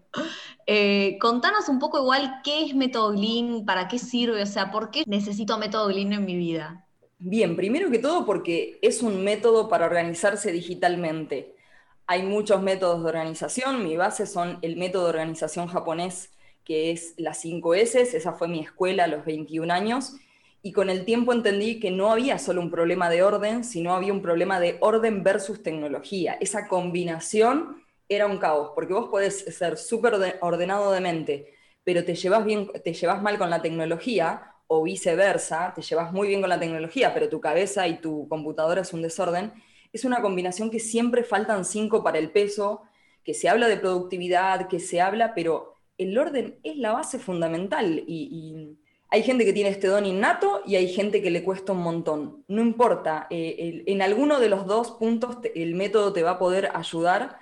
Eh, 0.66 1.18
contanos 1.22 1.70
un 1.70 1.80
poco 1.80 2.00
igual 2.00 2.42
qué 2.44 2.66
es 2.66 2.76
Método 2.76 3.12
Glean, 3.12 3.66
para 3.66 3.88
qué 3.88 4.00
sirve, 4.00 4.42
o 4.42 4.46
sea, 4.46 4.72
¿por 4.72 4.92
qué 4.92 5.04
necesito 5.06 5.58
Método 5.58 5.88
Glean 5.88 6.12
en 6.12 6.26
mi 6.26 6.36
vida? 6.36 6.86
Bien, 7.20 7.56
primero 7.56 7.90
que 7.90 8.00
todo 8.00 8.26
porque 8.26 8.80
es 8.82 9.02
un 9.02 9.24
método 9.24 9.70
para 9.70 9.86
organizarse 9.86 10.52
digitalmente. 10.52 11.56
Hay 12.05 12.24
muchos 12.24 12.62
métodos 12.62 13.01
de 13.01 13.10
organización, 13.10 13.83
mi 13.83 13.95
base 13.95 14.25
son 14.27 14.60
el 14.62 14.75
método 14.75 15.03
de 15.03 15.10
organización 15.12 15.67
japonés, 15.67 16.31
que 16.65 16.91
es 16.91 17.13
las 17.17 17.39
5 17.39 17.75
S, 17.75 18.01
esa 18.01 18.33
fue 18.33 18.48
mi 18.50 18.60
escuela 18.60 19.05
a 19.05 19.07
los 19.07 19.24
21 19.25 19.72
años, 19.72 20.15
y 20.62 20.74
con 20.74 20.89
el 20.89 21.05
tiempo 21.05 21.31
entendí 21.31 21.79
que 21.79 21.91
no 21.91 22.12
había 22.12 22.39
solo 22.39 22.62
un 22.62 22.72
problema 22.72 23.10
de 23.10 23.24
orden, 23.24 23.63
sino 23.63 23.95
había 23.95 24.13
un 24.13 24.22
problema 24.22 24.60
de 24.60 24.77
orden 24.81 25.24
versus 25.24 25.63
tecnología. 25.63 26.38
Esa 26.39 26.67
combinación 26.67 27.81
era 28.10 28.27
un 28.27 28.38
caos, 28.38 28.72
porque 28.75 28.93
vos 28.93 29.10
podés 29.10 29.39
ser 29.39 29.77
súper 29.77 30.39
ordenado 30.41 30.91
de 30.91 31.00
mente, 31.00 31.53
pero 31.83 32.03
te 32.03 32.15
llevas, 32.15 32.45
bien, 32.45 32.69
te 32.83 32.93
llevas 32.93 33.22
mal 33.22 33.38
con 33.38 33.50
la 33.50 33.62
tecnología, 33.62 34.53
o 34.67 34.83
viceversa, 34.83 35.74
te 35.75 35.81
llevas 35.81 36.12
muy 36.12 36.27
bien 36.27 36.41
con 36.41 36.50
la 36.50 36.60
tecnología, 36.60 37.13
pero 37.13 37.29
tu 37.29 37.39
cabeza 37.39 37.88
y 37.88 38.00
tu 38.00 38.27
computadora 38.27 38.81
es 38.81 38.93
un 38.93 39.01
desorden, 39.01 39.53
es 39.94 40.04
una 40.04 40.22
combinación 40.22 40.70
que 40.70 40.80
siempre 40.80 41.24
faltan 41.24 41.64
cinco 41.64 42.04
para 42.04 42.20
el 42.20 42.32
peso, 42.32 42.82
que 43.24 43.34
se 43.34 43.48
habla 43.48 43.68
de 43.68 43.78
productividad, 43.78 44.68
que 44.68 44.80
se 44.80 45.00
habla, 45.00 45.34
pero 45.34 45.78
el 45.98 46.18
orden 46.18 46.60
es 46.64 46.76
la 46.78 46.92
base 46.92 47.20
fundamental 47.20 48.04
y, 48.06 48.78
hay 49.10 49.22
gente 49.22 49.46
que 49.46 49.54
tiene 49.54 49.70
este 49.70 49.86
don 49.86 50.08
innato 50.08 50.64
y 50.66 50.76
hay 50.76 50.92
gente 50.92 51.22
que 51.22 51.30
le 51.30 51.44
cuesta 51.44 51.74
un 51.74 51.84
montón. 51.84 52.44
No 52.48 52.64
importa, 52.64 53.28
eh, 53.30 53.84
en 53.86 54.02
alguno 54.02 54.40
de 54.40 54.50
los 54.50 54.66
dos 54.66 54.90
puntos 54.90 55.38
el 55.54 55.76
método 55.76 56.14
te 56.14 56.24
va 56.24 56.32
a 56.32 56.40
poder 56.40 56.72
ayudar 56.74 57.38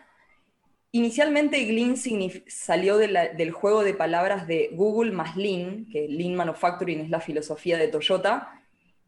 Inicialmente 0.93 1.63
Glean 1.63 1.96
salió 2.48 2.98
del 2.98 3.51
juego 3.51 3.84
de 3.84 3.93
palabras 3.93 4.46
de 4.46 4.72
Google 4.74 5.13
más 5.13 5.38
Lean, 5.38 5.88
que 5.89 6.10
Lean 6.10 6.36
Manufacturing 6.36 7.00
es 7.00 7.10
la 7.10 7.22
filosofía 7.22 7.77
de 7.77 7.88
Toyota, 7.88 8.60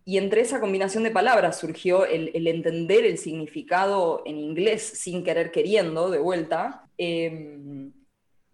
y 0.05 0.17
entre 0.17 0.41
esa 0.41 0.59
combinación 0.59 1.03
de 1.03 1.11
palabras 1.11 1.59
surgió 1.59 2.05
el, 2.05 2.47
entender 2.47 3.05
el 3.05 3.17
significado 3.17 4.21
en 4.25 4.37
inglés 4.37 4.81
sin 4.81 5.23
querer 5.23 5.51
queriendo, 5.51 6.09
de 6.09 6.19
vuelta. 6.19 6.89
Em, 6.97 7.93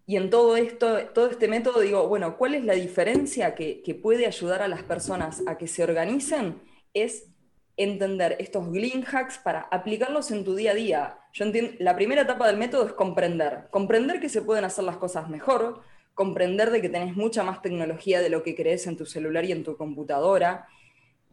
y 0.05 0.17
en 0.17 0.29
todo 0.29 0.57
esto, 0.57 0.97
todo 1.13 1.27
este 1.27 1.47
método 1.47 1.81
digo, 1.81 2.07
bueno, 2.07 2.37
¿cuál 2.37 2.55
es 2.55 2.65
la 2.65 2.73
diferencia 2.73 3.55
que, 3.55 3.81
que 3.81 3.95
puede 3.95 4.25
ayudar 4.25 4.61
a 4.61 4.67
las 4.67 4.83
personas 4.83 5.43
a 5.47 5.57
que 5.57 5.67
se 5.67 5.83
organicen? 5.83 6.61
Es 6.93 7.29
entender 7.77 8.35
estos 8.39 8.69
Glean 8.71 9.05
hacks 9.09 9.37
para 9.37 9.61
aplicarlos 9.71 10.31
en 10.31 10.43
tu 10.43 10.53
día 10.53 10.71
a 10.71 10.75
día. 10.75 11.17
Yo 11.31 11.45
entiendo, 11.45 11.71
la 11.79 11.95
primera 11.95 12.23
etapa 12.23 12.45
del 12.45 12.57
método 12.57 12.85
es 12.85 12.93
comprender. 12.93 13.67
Comprender 13.71 14.19
que 14.19 14.29
se 14.29 14.41
pueden 14.41 14.65
hacer 14.65 14.83
las 14.83 14.97
cosas 14.97 15.29
mejor, 15.29 15.81
comprender 16.13 16.71
de 16.71 16.81
que 16.81 16.89
tenés 16.89 17.15
mucha 17.15 17.43
más 17.43 17.61
tecnología 17.61 18.19
de 18.19 18.29
lo 18.29 18.43
que 18.43 18.55
crees 18.55 18.85
en 18.85 18.97
tu 18.97 19.05
celular 19.05 19.45
y 19.45 19.53
en 19.53 19.63
tu 19.63 19.77
computadora. 19.77 20.67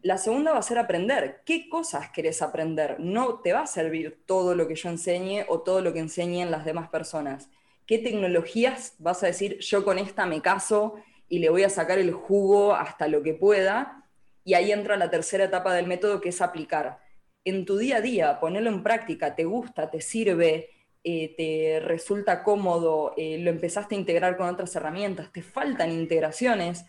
La 0.07 0.17
segunda 0.17 0.53
va 0.53 0.59
a 0.59 0.61
ser 0.61 0.77
aprender. 0.77 1.41
¿Qué 1.43 1.67
cosas 1.67 2.11
querés 2.11 2.41
aprender? 2.41 2.97
No 2.97 3.41
te 3.41 3.51
va 3.51 3.63
a 3.63 3.67
servir 3.67 4.23
todo 4.25 4.55
lo 4.55 4.65
que 4.65 4.75
yo 4.75 4.87
enseñe 4.87 5.43
o 5.49 5.63
todo 5.63 5.81
lo 5.81 5.91
que 5.91 5.99
enseñen 5.99 6.49
las 6.49 6.63
demás 6.63 6.87
personas. 6.87 7.49
¿Qué 7.85 7.97
tecnologías 7.97 8.95
vas 8.99 9.21
a 9.23 9.27
decir, 9.27 9.57
yo 9.59 9.83
con 9.83 9.99
esta 9.99 10.25
me 10.25 10.41
caso 10.41 10.95
y 11.27 11.39
le 11.39 11.49
voy 11.49 11.63
a 11.63 11.69
sacar 11.69 11.99
el 11.99 12.13
jugo 12.13 12.73
hasta 12.73 13.09
lo 13.09 13.21
que 13.21 13.33
pueda? 13.33 14.07
Y 14.45 14.53
ahí 14.53 14.71
entra 14.71 14.95
la 14.95 15.09
tercera 15.09 15.43
etapa 15.43 15.73
del 15.73 15.87
método, 15.87 16.21
que 16.21 16.29
es 16.29 16.39
aplicar. 16.39 17.01
En 17.43 17.65
tu 17.65 17.75
día 17.75 17.97
a 17.97 18.01
día, 18.01 18.39
ponerlo 18.39 18.69
en 18.69 18.83
práctica, 18.83 19.35
te 19.35 19.43
gusta, 19.43 19.91
te 19.91 19.99
sirve, 19.99 20.69
eh, 21.03 21.35
te 21.35 21.81
resulta 21.81 22.43
cómodo, 22.43 23.13
eh, 23.17 23.39
lo 23.39 23.49
empezaste 23.49 23.95
a 23.95 23.97
integrar 23.97 24.37
con 24.37 24.47
otras 24.47 24.73
herramientas, 24.73 25.33
te 25.33 25.41
faltan 25.41 25.91
integraciones. 25.91 26.85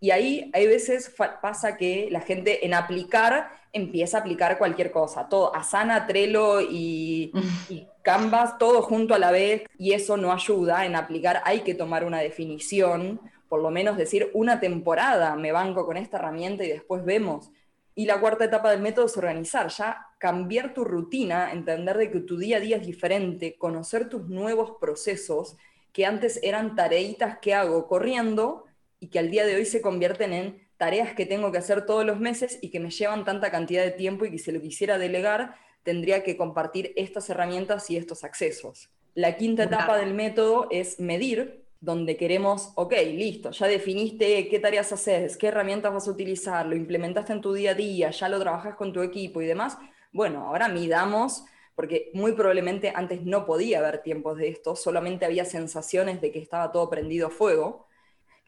Y 0.00 0.10
ahí 0.10 0.50
hay 0.54 0.66
veces 0.66 1.14
pasa 1.42 1.76
que 1.76 2.08
la 2.10 2.20
gente 2.20 2.64
en 2.64 2.74
aplicar 2.74 3.50
empieza 3.72 4.18
a 4.18 4.20
aplicar 4.20 4.58
cualquier 4.58 4.90
cosa, 4.90 5.28
todo, 5.28 5.54
Asana, 5.54 6.06
Trello 6.06 6.60
y, 6.60 7.32
y, 7.68 7.86
Canvas, 8.02 8.58
todo 8.58 8.80
junto 8.82 9.14
a 9.14 9.18
la 9.18 9.30
vez, 9.30 9.64
y 9.76 9.92
eso 9.92 10.16
no 10.16 10.32
ayuda 10.32 10.86
en 10.86 10.96
aplicar, 10.96 11.42
hay 11.44 11.60
que 11.60 11.74
tomar 11.74 12.04
una 12.04 12.20
definición, 12.20 13.20
por 13.48 13.60
lo 13.60 13.70
menos 13.70 13.96
decir 13.96 14.30
una 14.34 14.60
temporada 14.60 15.36
me 15.36 15.52
banco 15.52 15.84
con 15.84 15.96
esta 15.96 16.18
herramienta 16.18 16.64
y 16.64 16.68
después 16.68 17.04
vemos. 17.04 17.50
Y 17.94 18.06
la 18.06 18.20
cuarta 18.20 18.44
etapa 18.44 18.70
del 18.70 18.80
método 18.80 19.06
es 19.06 19.16
organizar, 19.16 19.68
ya 19.68 20.06
cambiar 20.18 20.72
tu 20.72 20.84
rutina, 20.84 21.50
entender 21.52 21.98
de 21.98 22.10
que 22.10 22.20
tu 22.20 22.38
día 22.38 22.58
a 22.58 22.60
día 22.60 22.76
es 22.76 22.86
diferente, 22.86 23.56
conocer 23.58 24.08
tus 24.08 24.28
nuevos 24.28 24.76
procesos 24.80 25.56
que 25.92 26.06
antes 26.06 26.38
eran 26.42 26.76
tareitas 26.76 27.38
que 27.38 27.54
hago 27.54 27.88
corriendo 27.88 28.67
y 29.00 29.08
que 29.08 29.18
al 29.18 29.30
día 29.30 29.46
de 29.46 29.56
hoy 29.56 29.64
se 29.64 29.80
convierten 29.80 30.32
en 30.32 30.68
tareas 30.76 31.14
que 31.14 31.26
tengo 31.26 31.52
que 31.52 31.58
hacer 31.58 31.86
todos 31.86 32.04
los 32.04 32.20
meses 32.20 32.58
y 32.62 32.70
que 32.70 32.80
me 32.80 32.90
llevan 32.90 33.24
tanta 33.24 33.50
cantidad 33.50 33.84
de 33.84 33.90
tiempo 33.90 34.24
y 34.24 34.30
que 34.30 34.38
si 34.38 34.52
lo 34.52 34.60
quisiera 34.60 34.98
delegar 34.98 35.56
tendría 35.82 36.22
que 36.22 36.36
compartir 36.36 36.92
estas 36.96 37.30
herramientas 37.30 37.90
y 37.90 37.96
estos 37.96 38.24
accesos. 38.24 38.90
La 39.14 39.36
quinta 39.36 39.64
etapa 39.64 39.96
del 39.96 40.14
método 40.14 40.68
es 40.70 41.00
medir, 41.00 41.64
donde 41.80 42.16
queremos, 42.16 42.72
ok, 42.76 42.92
listo, 43.14 43.50
ya 43.50 43.66
definiste 43.66 44.48
qué 44.48 44.58
tareas 44.58 44.92
haces, 44.92 45.36
qué 45.36 45.48
herramientas 45.48 45.92
vas 45.92 46.06
a 46.06 46.10
utilizar, 46.10 46.66
lo 46.66 46.76
implementaste 46.76 47.32
en 47.32 47.40
tu 47.40 47.52
día 47.52 47.72
a 47.72 47.74
día, 47.74 48.10
ya 48.10 48.28
lo 48.28 48.38
trabajas 48.38 48.74
con 48.76 48.92
tu 48.92 49.02
equipo 49.02 49.40
y 49.40 49.46
demás, 49.46 49.78
bueno, 50.12 50.46
ahora 50.46 50.68
midamos, 50.68 51.44
porque 51.74 52.10
muy 52.14 52.32
probablemente 52.32 52.92
antes 52.94 53.22
no 53.24 53.46
podía 53.46 53.78
haber 53.78 54.02
tiempos 54.02 54.38
de 54.38 54.48
esto, 54.48 54.76
solamente 54.76 55.24
había 55.24 55.44
sensaciones 55.44 56.20
de 56.20 56.30
que 56.32 56.38
estaba 56.38 56.70
todo 56.70 56.90
prendido 56.90 57.28
a 57.28 57.30
fuego, 57.30 57.87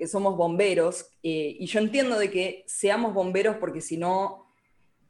que 0.00 0.08
somos 0.08 0.34
bomberos, 0.34 1.10
eh, 1.22 1.56
y 1.60 1.66
yo 1.66 1.78
entiendo 1.78 2.18
de 2.18 2.30
que 2.30 2.64
seamos 2.66 3.12
bomberos 3.12 3.56
porque 3.58 3.82
si 3.82 3.98
no, 3.98 4.46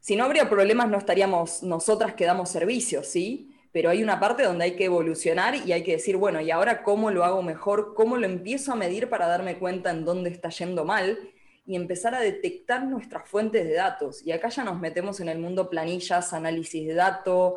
si 0.00 0.16
no 0.16 0.24
habría 0.24 0.50
problemas 0.50 0.90
no 0.90 0.98
estaríamos 0.98 1.62
nosotras 1.62 2.14
que 2.14 2.24
damos 2.24 2.48
servicios, 2.50 3.06
¿sí? 3.06 3.54
pero 3.72 3.90
hay 3.90 4.02
una 4.02 4.18
parte 4.18 4.42
donde 4.42 4.64
hay 4.64 4.72
que 4.72 4.86
evolucionar 4.86 5.54
y 5.54 5.72
hay 5.72 5.84
que 5.84 5.92
decir, 5.92 6.16
bueno, 6.16 6.40
¿y 6.40 6.50
ahora 6.50 6.82
cómo 6.82 7.10
lo 7.10 7.24
hago 7.24 7.42
mejor? 7.42 7.94
¿Cómo 7.94 8.16
lo 8.16 8.26
empiezo 8.26 8.72
a 8.72 8.76
medir 8.76 9.08
para 9.08 9.28
darme 9.28 9.58
cuenta 9.58 9.90
en 9.90 10.04
dónde 10.04 10.30
está 10.30 10.48
yendo 10.48 10.84
mal? 10.84 11.18
Y 11.66 11.76
empezar 11.76 12.16
a 12.16 12.20
detectar 12.20 12.84
nuestras 12.84 13.28
fuentes 13.28 13.64
de 13.64 13.74
datos. 13.74 14.26
Y 14.26 14.32
acá 14.32 14.48
ya 14.48 14.64
nos 14.64 14.80
metemos 14.80 15.20
en 15.20 15.28
el 15.28 15.38
mundo 15.38 15.70
planillas, 15.70 16.32
análisis 16.32 16.84
de 16.84 16.94
datos. 16.94 17.54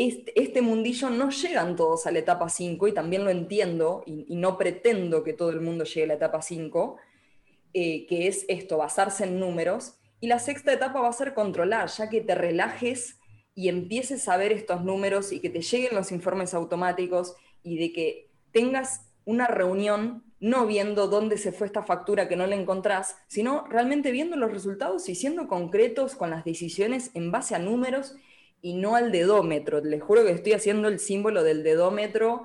Este, 0.00 0.40
este 0.40 0.62
mundillo 0.62 1.10
no 1.10 1.30
llegan 1.30 1.74
todos 1.74 2.06
a 2.06 2.12
la 2.12 2.20
etapa 2.20 2.48
5 2.48 2.86
y 2.86 2.92
también 2.92 3.24
lo 3.24 3.30
entiendo 3.30 4.04
y, 4.06 4.36
no 4.36 4.56
pretendo 4.56 5.24
que 5.24 5.32
todo 5.32 5.50
el 5.50 5.60
mundo 5.60 5.82
llegue 5.82 6.04
a 6.04 6.06
la 6.06 6.14
etapa 6.14 6.40
5, 6.40 6.98
eh, 7.74 8.06
que 8.06 8.28
es 8.28 8.44
esto, 8.46 8.76
basarse 8.76 9.24
en 9.24 9.40
números. 9.40 9.98
Y 10.20 10.28
la 10.28 10.38
sexta 10.38 10.72
etapa 10.72 11.00
va 11.00 11.08
a 11.08 11.12
ser 11.12 11.34
controlar, 11.34 11.88
ya 11.88 12.08
que 12.08 12.20
te 12.20 12.36
relajes 12.36 13.18
y 13.56 13.68
empieces 13.68 14.28
a 14.28 14.36
ver 14.36 14.52
estos 14.52 14.84
números 14.84 15.32
y 15.32 15.40
que 15.40 15.50
te 15.50 15.62
lleguen 15.62 15.96
los 15.96 16.12
informes 16.12 16.54
automáticos 16.54 17.34
y 17.64 17.78
de 17.78 17.92
que 17.92 18.30
tengas 18.52 19.10
una 19.24 19.48
reunión 19.48 20.22
no 20.38 20.64
viendo 20.66 21.08
dónde 21.08 21.38
se 21.38 21.50
fue 21.50 21.66
esta 21.66 21.82
factura 21.82 22.28
que 22.28 22.36
no 22.36 22.46
la 22.46 22.54
encontrás, 22.54 23.16
sino 23.26 23.66
realmente 23.66 24.12
viendo 24.12 24.36
los 24.36 24.52
resultados 24.52 25.08
y 25.08 25.16
siendo 25.16 25.48
concretos 25.48 26.14
con 26.14 26.30
las 26.30 26.44
decisiones 26.44 27.10
en 27.14 27.32
base 27.32 27.56
a 27.56 27.58
números 27.58 28.14
y 28.62 28.74
no 28.74 28.96
al 28.96 29.12
dedómetro. 29.12 29.80
Les 29.80 30.02
juro 30.02 30.24
que 30.24 30.32
estoy 30.32 30.52
haciendo 30.52 30.88
el 30.88 30.98
símbolo 30.98 31.42
del 31.42 31.62
dedómetro 31.62 32.42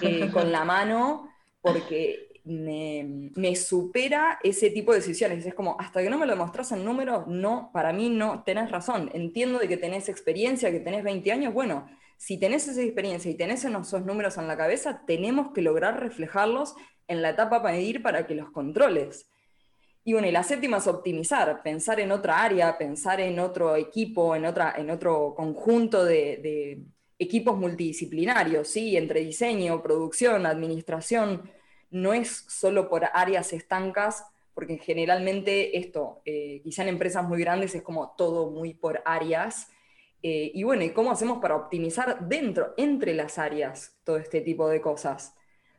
eh, 0.00 0.30
con 0.32 0.52
la 0.52 0.64
mano 0.64 1.28
porque 1.60 2.30
me, 2.44 3.56
supera 3.56 4.38
ese 4.42 4.70
tipo 4.70 4.92
de 4.92 4.98
decisiones. 4.98 5.44
Es 5.44 5.54
como, 5.54 5.76
hasta 5.78 6.02
que 6.02 6.10
no 6.10 6.18
me 6.18 6.26
lo 6.26 6.32
demostrás 6.32 6.72
en 6.72 6.84
números, 6.84 7.26
no, 7.26 7.70
para 7.72 7.92
mí 7.92 8.08
no 8.08 8.42
tenés 8.44 8.70
razón. 8.70 9.10
Entiendo 9.14 9.58
de 9.58 9.68
que 9.68 9.76
tenés 9.76 10.08
experiencia, 10.08 10.70
que 10.70 10.80
tenés 10.80 11.04
20 11.04 11.32
años, 11.32 11.54
bueno, 11.54 11.86
si 12.16 12.38
tenés 12.38 12.68
esa 12.68 12.82
experiencia 12.82 13.30
y 13.30 13.36
tenés 13.36 13.64
esos 13.64 14.04
números 14.04 14.36
en 14.36 14.46
la 14.46 14.56
cabeza, 14.56 15.02
tenemos 15.06 15.52
que 15.52 15.62
lograr 15.62 16.00
reflejarlos 16.00 16.74
en 17.08 17.22
la 17.22 17.30
etapa 17.30 17.62
para 17.62 17.74
medir 17.74 18.02
para 18.02 18.26
que 18.26 18.34
los 18.34 18.50
controles. 18.50 19.30
Y 20.02 20.12
bueno, 20.14 20.28
y 20.28 20.32
la 20.32 20.42
séptima 20.42 20.78
es 20.78 20.86
optimizar, 20.86 21.62
pensar 21.62 22.00
en 22.00 22.10
otra 22.10 22.42
área, 22.42 22.78
pensar 22.78 23.20
en 23.20 23.38
otro 23.38 23.76
equipo, 23.76 24.34
en, 24.34 24.46
otra, 24.46 24.74
en 24.76 24.90
otro 24.90 25.34
conjunto 25.36 26.04
de, 26.04 26.82
equipos 27.18 27.58
multidisciplinarios, 27.58 28.66
¿sí? 28.66 28.96
entre 28.96 29.20
diseño, 29.20 29.82
producción, 29.82 30.46
administración, 30.46 31.50
no 31.90 32.14
es 32.14 32.46
solo 32.48 32.88
por 32.88 33.04
áreas 33.12 33.52
estancas, 33.52 34.24
porque 34.54 34.78
generalmente 34.78 35.76
esto, 35.76 36.22
eh, 36.24 36.62
quizá 36.64 36.82
en 36.82 36.88
empresas 36.88 37.28
muy 37.28 37.38
grandes 37.38 37.74
es 37.74 37.82
como 37.82 38.14
todo 38.16 38.50
muy 38.50 38.72
por 38.72 39.02
áreas. 39.04 39.68
Eh, 40.22 40.50
y 40.54 40.62
bueno, 40.62 40.82
¿y 40.82 40.90
cómo 40.90 41.10
hacemos 41.10 41.40
para 41.40 41.56
optimizar 41.56 42.26
dentro, 42.26 42.72
entre 42.78 43.12
las 43.12 43.38
áreas, 43.38 43.98
todo 44.04 44.16
este 44.16 44.40
tipo 44.40 44.68
de 44.70 44.80
cosas? 44.80 45.34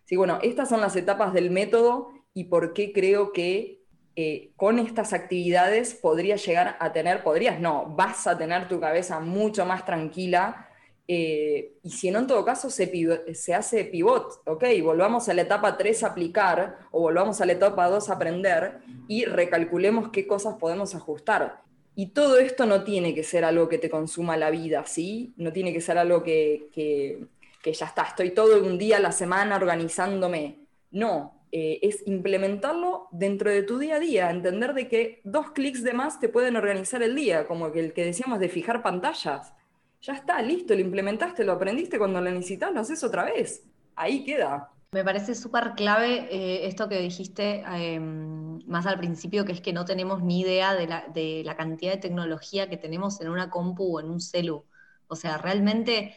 Sí, 0.05 0.15
bueno, 0.15 0.37
estas 0.43 0.69
son 0.69 0.81
las 0.81 0.95
etapas 0.95 1.33
del 1.33 1.49
método 1.49 2.11
y 2.35 2.45
por 2.45 2.73
qué 2.73 2.93
creo 2.93 3.33
que 3.33 3.80
eh, 4.15 4.51
con 4.55 4.79
estas 4.79 5.13
actividades 5.13 5.93
podrías 5.93 6.45
llegar 6.45 6.77
a 6.79 6.91
tener, 6.91 7.23
podrías 7.23 7.59
no, 7.59 7.85
vas 7.95 8.27
a 8.27 8.37
tener 8.37 8.67
tu 8.67 8.79
cabeza 8.79 9.19
mucho 9.19 9.65
más 9.65 9.85
tranquila 9.85 10.67
eh, 11.13 11.73
y 11.83 11.89
si 11.89 12.09
no, 12.09 12.19
en 12.19 12.27
todo 12.27 12.45
caso, 12.45 12.69
se, 12.69 12.89
se 13.33 13.53
hace 13.53 13.83
pivot, 13.83 14.43
ok, 14.45 14.63
volvamos 14.81 15.27
a 15.27 15.33
la 15.33 15.41
etapa 15.41 15.75
3 15.75 16.05
aplicar 16.05 16.77
o 16.91 17.01
volvamos 17.01 17.41
a 17.41 17.45
la 17.45 17.51
etapa 17.51 17.89
2 17.89 18.09
aprender 18.09 18.79
y 19.09 19.25
recalculemos 19.25 20.07
qué 20.09 20.25
cosas 20.25 20.55
podemos 20.55 20.95
ajustar. 20.95 21.63
Y 21.95 22.11
todo 22.11 22.39
esto 22.39 22.65
no 22.65 22.85
tiene 22.85 23.13
que 23.13 23.23
ser 23.23 23.43
algo 23.43 23.67
que 23.67 23.77
te 23.77 23.89
consuma 23.89 24.37
la 24.37 24.51
vida, 24.51 24.85
¿sí? 24.85 25.33
No 25.35 25.51
tiene 25.51 25.73
que 25.73 25.81
ser 25.81 25.97
algo 25.97 26.23
que, 26.23 26.69
que, 26.71 27.27
ya 27.73 27.87
está, 27.87 28.03
estoy 28.03 28.31
todo 28.31 28.63
un 28.63 28.77
día 28.77 28.95
a 28.95 29.01
la 29.01 29.11
semana 29.11 29.57
organizándome. 29.57 30.59
No, 30.91 31.40
eh, 31.51 31.79
es 31.81 32.05
implementarlo 32.07 33.07
dentro 33.11 33.49
de 33.49 33.63
tu 33.63 33.77
día 33.77 33.95
a 33.95 33.99
día, 33.99 34.29
entender 34.29 34.73
de 34.73 34.87
que 34.87 35.21
dos 35.23 35.51
clics 35.51 35.83
de 35.83 35.93
más 35.93 36.19
te 36.19 36.29
pueden 36.29 36.55
organizar 36.55 37.03
el 37.03 37.15
día, 37.15 37.47
como 37.47 37.67
el 37.67 37.93
que 37.93 38.05
decíamos 38.05 38.39
de 38.39 38.49
fijar 38.49 38.81
pantallas 38.81 39.53
ya 40.01 40.13
está, 40.13 40.41
listo, 40.41 40.73
lo 40.73 40.81
implementaste, 40.81 41.43
lo 41.43 41.53
aprendiste, 41.53 41.99
cuando 41.99 42.19
lo 42.19 42.31
necesitas 42.31 42.73
lo 42.73 42.79
haces 42.79 43.03
otra 43.03 43.25
vez. 43.25 43.63
Ahí 43.95 44.23
queda. 44.23 44.71
Me 44.93 45.03
parece 45.03 45.35
súper 45.35 45.73
clave 45.75 46.27
eh, 46.31 46.67
esto 46.67 46.89
que 46.89 46.99
dijiste 46.99 47.63
em, 47.67 48.59
más 48.67 48.85
al 48.87 48.97
principio, 48.97 49.45
que 49.45 49.53
es 49.53 49.61
que 49.61 49.73
no 49.73 49.85
tenemos 49.85 50.21
ni 50.21 50.41
idea 50.41 50.73
de 50.73 50.87
la, 50.87 51.05
de 51.13 51.43
la, 51.45 51.55
cantidad 51.55 51.93
de 51.93 51.99
tecnología 51.99 52.67
que 52.67 52.77
tenemos 52.77 53.21
en 53.21 53.29
una 53.29 53.49
compu 53.49 53.97
o 53.97 53.99
en 53.99 54.09
un 54.09 54.19
celu. 54.19 54.65
O 55.07 55.15
sea, 55.15 55.37
realmente 55.37 56.15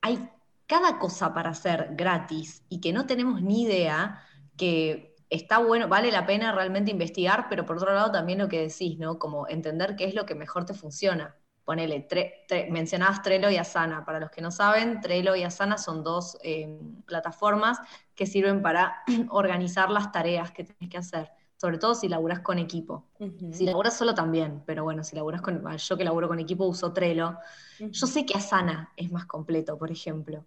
hay 0.00 0.30
cada 0.66 0.98
cosa 0.98 1.34
para 1.34 1.50
hacer 1.50 1.90
gratis 1.92 2.64
y 2.68 2.80
que 2.80 2.92
no 2.92 3.06
tenemos 3.06 3.42
ni 3.42 3.62
idea 3.62 4.22
que 4.56 5.16
está 5.30 5.58
bueno, 5.58 5.88
vale 5.88 6.10
la 6.12 6.26
pena 6.26 6.52
realmente 6.52 6.90
investigar, 6.90 7.46
pero 7.48 7.64
por 7.66 7.76
otro 7.76 7.94
lado 7.94 8.12
también 8.12 8.38
lo 8.38 8.48
que 8.48 8.60
decís, 8.60 8.98
¿no? 8.98 9.18
Como 9.18 9.48
entender 9.48 9.96
qué 9.96 10.04
es 10.04 10.14
lo 10.14 10.26
que 10.26 10.34
mejor 10.34 10.64
te 10.64 10.74
funciona 10.74 11.36
ponele, 11.64 12.06
mencionabas 12.70 13.22
Trello 13.22 13.50
y 13.50 13.56
Asana. 13.56 14.04
Para 14.04 14.20
los 14.20 14.30
que 14.30 14.40
no 14.40 14.50
saben, 14.50 15.00
Trello 15.00 15.34
y 15.34 15.42
Asana 15.42 15.78
son 15.78 16.02
dos 16.02 16.36
eh, 16.42 16.80
plataformas 17.06 17.78
que 18.14 18.26
sirven 18.26 18.62
para 18.62 19.02
organizar 19.30 19.90
las 19.90 20.12
tareas 20.12 20.50
que 20.50 20.64
tienes 20.64 20.90
que 20.90 20.98
hacer, 20.98 21.30
sobre 21.56 21.78
todo 21.78 21.94
si 21.94 22.08
laburas 22.08 22.40
con 22.40 22.58
equipo. 22.58 23.08
Si 23.52 23.64
laburas 23.64 23.96
solo 23.96 24.14
también, 24.14 24.62
pero 24.66 24.84
bueno, 24.84 25.04
si 25.04 25.14
laburas 25.14 25.40
con, 25.40 25.64
yo 25.76 25.96
que 25.96 26.04
laburo 26.04 26.28
con 26.28 26.40
equipo 26.40 26.64
uso 26.66 26.92
Trello. 26.92 27.38
Yo 27.78 28.06
sé 28.06 28.26
que 28.26 28.34
Asana 28.34 28.92
es 28.96 29.10
más 29.12 29.26
completo, 29.26 29.78
por 29.78 29.90
ejemplo, 29.90 30.44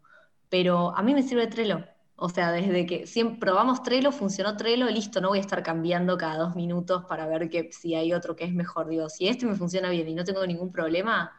pero 0.50 0.96
a 0.96 1.02
mí 1.02 1.14
me 1.14 1.24
sirve 1.24 1.48
Trello. 1.48 1.84
O 2.18 2.30
sea, 2.30 2.52
desde 2.52 2.86
que 2.86 3.08
siempre 3.08 3.40
probamos 3.40 3.84
Trello, 3.84 4.12
funcionó 4.12 4.56
Trello, 4.56 4.86
listo, 4.90 5.20
no 5.20 5.30
voy 5.30 5.40
a 5.40 5.42
estar 5.42 5.62
cambiando 5.64 6.18
cada 6.18 6.38
dos 6.38 6.56
minutos 6.56 7.04
para 7.10 7.28
ver 7.28 7.50
que, 7.50 7.72
si 7.74 7.94
hay 7.96 8.14
otro 8.14 8.36
que 8.36 8.46
es 8.46 8.54
mejor. 8.54 8.88
Si 9.10 9.28
este 9.28 9.46
me 9.46 9.56
funciona 9.56 9.90
bien 9.90 10.08
y 10.08 10.14
no 10.14 10.24
tengo 10.24 10.46
ningún 10.48 10.72
problema, 10.72 11.34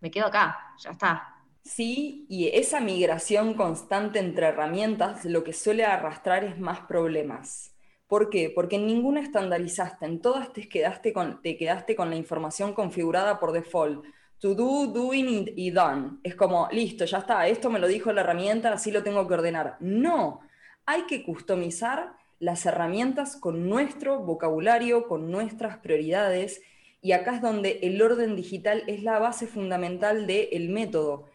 me 0.00 0.10
quedo 0.10 0.26
acá, 0.26 0.74
ya 0.78 0.90
está. 0.90 1.34
Sí, 1.62 2.26
y 2.28 2.48
esa 2.48 2.80
migración 2.80 3.54
constante 3.54 4.18
entre 4.18 4.48
herramientas 4.48 5.24
lo 5.24 5.44
que 5.44 5.52
suele 5.52 5.84
arrastrar 5.84 6.44
es 6.44 6.58
más 6.58 6.80
problemas. 6.80 7.74
¿Por 8.06 8.30
qué? 8.30 8.50
Porque 8.54 8.76
en 8.76 8.86
ninguna 8.86 9.20
estandarizaste, 9.20 10.06
en 10.06 10.20
todas 10.20 10.52
te 10.52 10.68
quedaste 10.68 11.12
con, 11.12 11.42
te 11.42 11.56
quedaste 11.56 11.94
con 11.94 12.10
la 12.10 12.16
información 12.16 12.72
configurada 12.72 13.38
por 13.38 13.52
default 13.52 14.04
to 14.40 14.54
do, 14.54 14.86
doing 14.86 15.52
y 15.56 15.70
done. 15.70 16.18
Es 16.22 16.34
como, 16.34 16.68
listo, 16.70 17.04
ya 17.04 17.18
está, 17.18 17.48
esto 17.48 17.70
me 17.70 17.78
lo 17.78 17.88
dijo 17.88 18.12
la 18.12 18.20
herramienta, 18.20 18.72
así 18.72 18.90
lo 18.90 19.02
tengo 19.02 19.26
que 19.26 19.34
ordenar. 19.34 19.76
No, 19.80 20.40
hay 20.86 21.02
que 21.02 21.24
customizar 21.24 22.12
las 22.38 22.64
herramientas 22.66 23.36
con 23.36 23.68
nuestro 23.68 24.20
vocabulario, 24.20 25.08
con 25.08 25.30
nuestras 25.30 25.78
prioridades, 25.78 26.62
y 27.00 27.12
acá 27.12 27.36
es 27.36 27.42
donde 27.42 27.80
el 27.82 28.00
orden 28.00 28.36
digital 28.36 28.84
es 28.86 29.02
la 29.02 29.18
base 29.18 29.46
fundamental 29.46 30.26
del 30.26 30.68
método. 30.68 31.26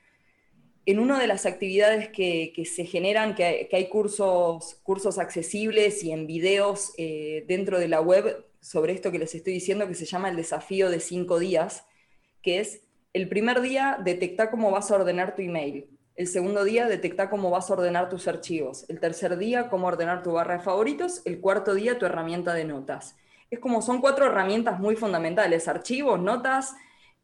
En 0.86 1.00
una 1.00 1.19
de 1.19 1.27
las 1.27 1.45
actividades 1.45 2.10
que, 2.10 2.51
se 2.65 2.86
generan, 2.86 3.36
que 3.36 3.69
hay, 3.72 3.88
cursos, 3.88 4.75
cursos 4.83 5.17
accesibles 5.17 6.03
y 6.03 6.12
en 6.12 6.27
videos 6.27 6.93
eh, 6.98 7.45
dentro 7.48 7.79
de 7.79 7.88
la 7.88 8.01
web 8.01 8.45
sobre 8.60 8.93
esto 8.93 9.12
que 9.12 9.19
les 9.19 9.36
estoy 9.36 9.53
diciendo, 9.53 9.88
que 9.88 9.95
se 9.95 10.05
llama 10.05 10.29
el 10.29 10.36
desafío 10.36 10.89
de 10.89 11.00
cinco 11.00 11.39
días, 11.39 11.86
que 12.41 12.60
es 12.60 12.83
el 13.13 13.29
primer 13.29 13.62
día, 13.62 14.00
detecta 14.03 14.50
cómo 14.50 14.72
vas 14.72 14.89
a 14.89 14.96
ordenar 14.96 15.36
tu 15.36 15.43
email. 15.43 15.88
El 16.15 16.27
segundo 16.27 16.63
día, 16.63 16.88
detecta 16.88 17.29
cómo 17.29 17.51
vas 17.51 17.70
a 17.70 17.74
ordenar 17.74 18.10
tus 18.10 18.27
archivos. 18.27 18.86
El 18.89 19.00
tercer 19.00 19.38
día, 19.38 19.70
cómo 19.70 19.88
ordenar 19.88 20.24
tu 20.24 20.34
barra 20.34 20.58
de 20.58 20.63
favoritos. 20.63 21.22
El 21.25 21.39
cuarto 21.39 21.75
día, 21.75 21.98
tu 21.98 22.05
herramienta 22.05 22.53
de 22.53 22.65
notas. 22.65 23.15
Es 23.51 23.60
como 23.60 23.84
son 23.84 24.01
cuatro 24.01 24.25
herramientas 24.25 24.79
muy 24.79 24.96
fundamentales. 24.96 25.67
Archivos, 25.67 26.20
notas, 26.20 26.75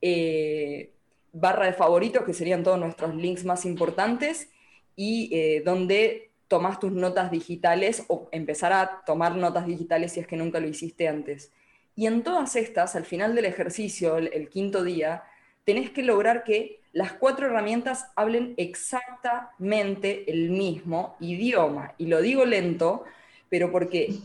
eh, 0.02 0.92
barra 1.34 1.66
de 1.66 1.74
favoritos, 1.74 2.24
que 2.24 2.34
serían 2.34 2.64
todos 2.64 2.80
nuestros 2.80 3.16
links 3.16 3.44
más 3.44 3.66
importantes, 3.66 4.50
y 4.96 5.30
eh, 5.36 5.62
donde 5.66 6.32
tomas 6.48 6.80
tus 6.80 6.92
notas 6.92 7.32
digitales 7.32 8.04
o 8.08 8.28
empezar 8.32 8.74
a 8.74 9.04
tomar 9.06 9.36
notas 9.36 9.66
digitales 9.66 10.14
si 10.14 10.20
es 10.20 10.28
que 10.28 10.36
nunca 10.36 10.60
lo 10.60 10.68
hiciste 10.68 11.08
antes. 11.08 11.52
Y 11.96 12.08
en 12.08 12.24
todas 12.24 12.56
estas, 12.56 12.96
al 12.96 13.06
final 13.06 13.36
del 13.36 13.46
ejercicio, 13.46 14.18
el 14.18 14.50
quinto 14.50 14.84
día, 14.84 15.24
tenés 15.70 15.92
que 15.92 16.02
lograr 16.02 16.44
que 16.44 16.80
las 16.94 17.14
cuatro 17.14 17.46
herramientas 17.46 18.08
hablen 18.16 18.56
exactamente 18.58 20.24
el 20.32 20.50
mismo 20.50 21.16
idioma. 21.20 21.94
Y 22.00 22.08
lo 22.08 22.24
digo 22.24 22.44
lento, 22.44 23.04
pero 23.50 23.72
porque 23.72 24.16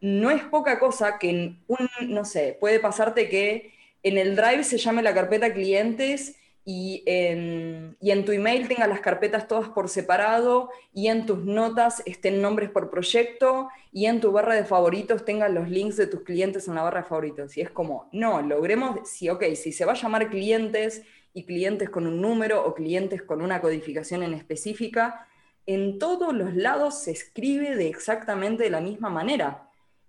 no 0.00 0.32
es 0.32 0.42
poca 0.42 0.80
cosa 0.80 1.16
que 1.20 1.30
en 1.30 1.58
un, 1.68 1.88
no 2.08 2.24
sé, 2.24 2.56
puede 2.58 2.80
pasarte 2.80 3.28
que 3.28 3.72
en 4.02 4.18
el 4.18 4.34
Drive 4.34 4.64
se 4.64 4.78
llame 4.78 5.04
la 5.04 5.14
carpeta 5.14 5.54
clientes 5.54 6.34
y 6.64 7.02
en, 7.06 7.96
y 8.00 8.10
en 8.10 8.24
tu 8.24 8.32
email 8.32 8.68
tengas 8.68 8.88
las 8.88 9.00
carpetas 9.00 9.48
todas 9.48 9.70
por 9.70 9.88
separado 9.88 10.70
y 10.92 11.08
en 11.08 11.26
tus 11.26 11.44
notas 11.44 12.02
estén 12.04 12.42
nombres 12.42 12.70
por 12.70 12.90
proyecto 12.90 13.68
y 13.92 14.06
en 14.06 14.20
tu 14.20 14.30
barra 14.30 14.54
de 14.54 14.64
favoritos 14.64 15.24
tengas 15.24 15.50
los 15.50 15.68
links 15.68 15.96
de 15.96 16.06
tus 16.06 16.22
clientes 16.22 16.68
en 16.68 16.74
la 16.74 16.82
barra 16.82 17.00
de 17.00 17.08
favoritos. 17.08 17.56
Y 17.56 17.62
es 17.62 17.70
como, 17.70 18.08
no, 18.12 18.42
logremos, 18.42 19.08
si, 19.08 19.28
ok, 19.28 19.44
si 19.54 19.72
se 19.72 19.84
va 19.84 19.92
a 19.92 19.96
llamar 19.96 20.28
clientes 20.28 21.02
y 21.32 21.44
clientes 21.44 21.88
con 21.88 22.06
un 22.06 22.20
número 22.20 22.64
o 22.64 22.74
clientes 22.74 23.22
con 23.22 23.40
una 23.40 23.60
codificación 23.60 24.22
en 24.22 24.34
específica, 24.34 25.26
en 25.66 25.98
todos 25.98 26.34
los 26.34 26.54
lados 26.54 27.02
se 27.02 27.12
escribe 27.12 27.76
de 27.76 27.88
exactamente 27.88 28.64
de 28.64 28.70
la 28.70 28.80
misma 28.80 29.08
manera. 29.08 29.68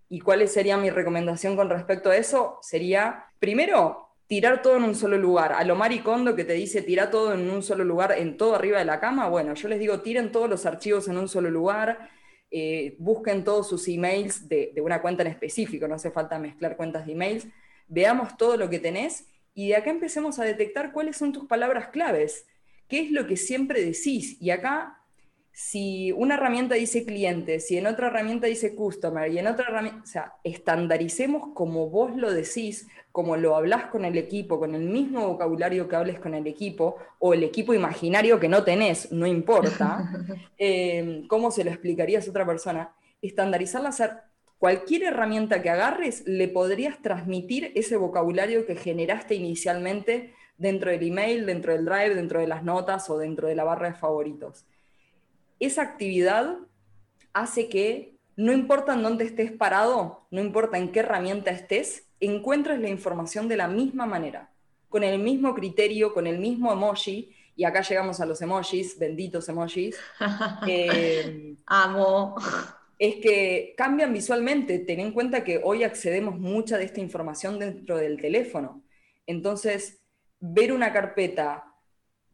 ¿Y 0.10 0.20
cuál 0.20 0.46
sería 0.50 0.76
mi 0.76 0.90
recomendación 0.90 1.56
con 1.56 1.70
respecto 1.70 2.10
a 2.10 2.18
eso? 2.18 2.60
Sería, 2.62 3.26
primero, 3.40 4.11
tirar 4.32 4.62
todo 4.62 4.78
en 4.78 4.84
un 4.84 4.96
solo 4.96 5.18
lugar. 5.18 5.52
A 5.52 5.66
lo 5.66 5.76
maricondo 5.76 6.38
que 6.38 6.46
te 6.46 6.54
dice 6.54 6.82
tirar 6.82 7.12
todo 7.12 7.34
en 7.34 7.50
un 7.50 7.62
solo 7.62 7.84
lugar, 7.84 8.14
en 8.18 8.38
todo 8.38 8.56
arriba 8.56 8.80
de 8.80 8.86
la 8.86 8.98
cama, 8.98 9.28
bueno, 9.28 9.54
yo 9.56 9.68
les 9.68 9.78
digo, 9.78 10.00
tiren 10.00 10.32
todos 10.32 10.50
los 10.50 10.66
archivos 10.66 11.10
en 11.10 11.18
un 11.18 11.28
solo 11.28 11.50
lugar, 11.52 12.10
eh, 12.50 12.96
busquen 12.98 13.44
todos 13.44 13.68
sus 13.68 13.90
emails 13.90 14.48
de, 14.48 14.72
de, 14.74 14.80
una 14.80 15.02
cuenta 15.02 15.24
en 15.24 15.28
específico, 15.28 15.86
no 15.86 15.96
hace 15.96 16.12
falta 16.12 16.40
mezclar 16.40 16.78
cuentas 16.78 17.06
de 17.06 17.12
emails, 17.12 17.46
veamos 17.90 18.38
todo 18.38 18.56
lo 18.56 18.70
que 18.70 18.80
tenés 18.80 19.28
y 19.54 19.68
de 19.68 19.76
acá 19.76 19.90
empecemos 19.90 20.40
a 20.40 20.46
detectar 20.46 20.94
cuáles 20.94 21.18
son 21.18 21.34
tus 21.34 21.46
palabras 21.46 21.90
claves, 21.90 22.48
qué 22.88 23.02
es 23.02 23.12
lo 23.12 23.28
que 23.28 23.36
siempre 23.36 23.84
decís. 23.84 24.38
Y 24.40 24.52
acá 24.52 25.01
si 25.54 26.14
una 26.14 26.36
herramienta 26.36 26.76
dice 26.76 27.06
cliente, 27.06 27.60
si 27.60 27.78
en 27.78 27.86
otra 27.86 28.08
herramienta 28.08 28.48
dice 28.48 28.74
customer 28.74 29.30
y 29.32 29.38
en 29.38 29.48
otra 29.48 29.68
herramienta, 29.68 30.02
o 30.02 30.08
sea, 30.08 30.34
estandaricemos 30.44 31.54
como 31.54 31.90
vos 31.90 32.16
lo 32.16 32.32
decís, 32.32 32.88
como 33.12 33.36
lo 33.36 33.56
hablas 33.58 33.88
con 33.88 34.06
el 34.06 34.18
equipo, 34.18 34.60
con 34.60 34.76
el 34.76 34.84
mismo 34.84 35.28
vocabulario 35.28 35.90
que 35.90 35.96
hables 35.98 36.20
con 36.20 36.34
el 36.34 36.48
equipo, 36.48 36.96
o 37.20 37.34
el 37.34 37.44
equipo 37.44 37.74
imaginario 37.74 38.40
que 38.40 38.48
no 38.48 38.64
tenés, 38.64 39.12
no 39.12 39.28
importa, 39.28 40.10
eh, 40.58 41.26
cómo 41.28 41.52
se 41.52 41.66
lo 41.66 41.72
explicarías 41.72 42.26
a 42.28 42.30
otra 42.30 42.46
persona, 42.46 42.96
estandarizarla, 43.22 43.90
hacer 43.90 44.12
cualquier 44.58 45.04
herramienta 45.04 45.62
que 45.62 45.70
agarres, 45.70 46.24
le 46.26 46.48
podrías 46.48 47.02
transmitir 47.02 47.74
ese 47.76 47.98
vocabulario 47.98 48.66
que 48.66 48.76
generaste 48.76 49.36
inicialmente 49.36 50.34
dentro 50.58 50.92
del 50.92 51.06
email, 51.06 51.46
dentro 51.46 51.74
del 51.74 51.84
drive, 51.84 52.16
dentro 52.16 52.40
de 52.40 52.48
las 52.48 52.64
notas 52.64 53.10
o 53.10 53.18
dentro 53.18 53.50
de 53.50 53.56
la 53.56 53.66
barra 53.66 53.90
de 53.90 53.96
favoritos 53.96 54.66
esa 55.62 55.84
actividad 55.84 56.58
hace 57.34 57.70
que 57.70 58.18
no 58.36 58.52
importa 58.52 58.94
en 58.94 59.04
dónde 59.04 59.26
estés 59.26 59.52
parado, 59.52 60.28
no 60.32 60.42
importa 60.42 60.78
en 60.78 60.92
qué 60.92 61.02
herramienta 61.02 61.52
estés, 61.52 62.08
encuentres 62.20 62.80
la 62.80 62.90
información 62.90 63.48
de 63.48 63.58
la 63.58 63.68
misma 63.68 64.06
manera, 64.06 64.52
con 64.90 65.04
el 65.04 65.20
mismo 65.20 65.54
criterio, 65.54 66.14
con 66.14 66.28
el 66.28 66.40
mismo 66.40 66.74
emoji, 66.74 67.36
y 67.56 67.64
acá 67.64 67.82
llegamos 67.82 68.20
a 68.20 68.26
los 68.26 68.42
emojis, 68.42 68.98
benditos 68.98 69.48
emojis. 69.50 69.96
Eh, 70.68 71.56
Amo. 71.66 72.36
Es 72.98 73.16
que 73.16 73.74
cambian 73.78 74.14
visualmente. 74.14 74.80
Ten 74.80 75.00
en 75.00 75.12
cuenta 75.12 75.44
que 75.44 75.60
hoy 75.64 75.84
accedemos 75.84 76.40
mucha 76.40 76.78
de 76.78 76.86
esta 76.86 77.02
información 77.02 77.60
dentro 77.60 77.98
del 77.98 78.20
teléfono. 78.20 78.84
Entonces, 79.26 80.02
ver 80.40 80.72
una 80.72 80.94
carpeta 80.94 81.71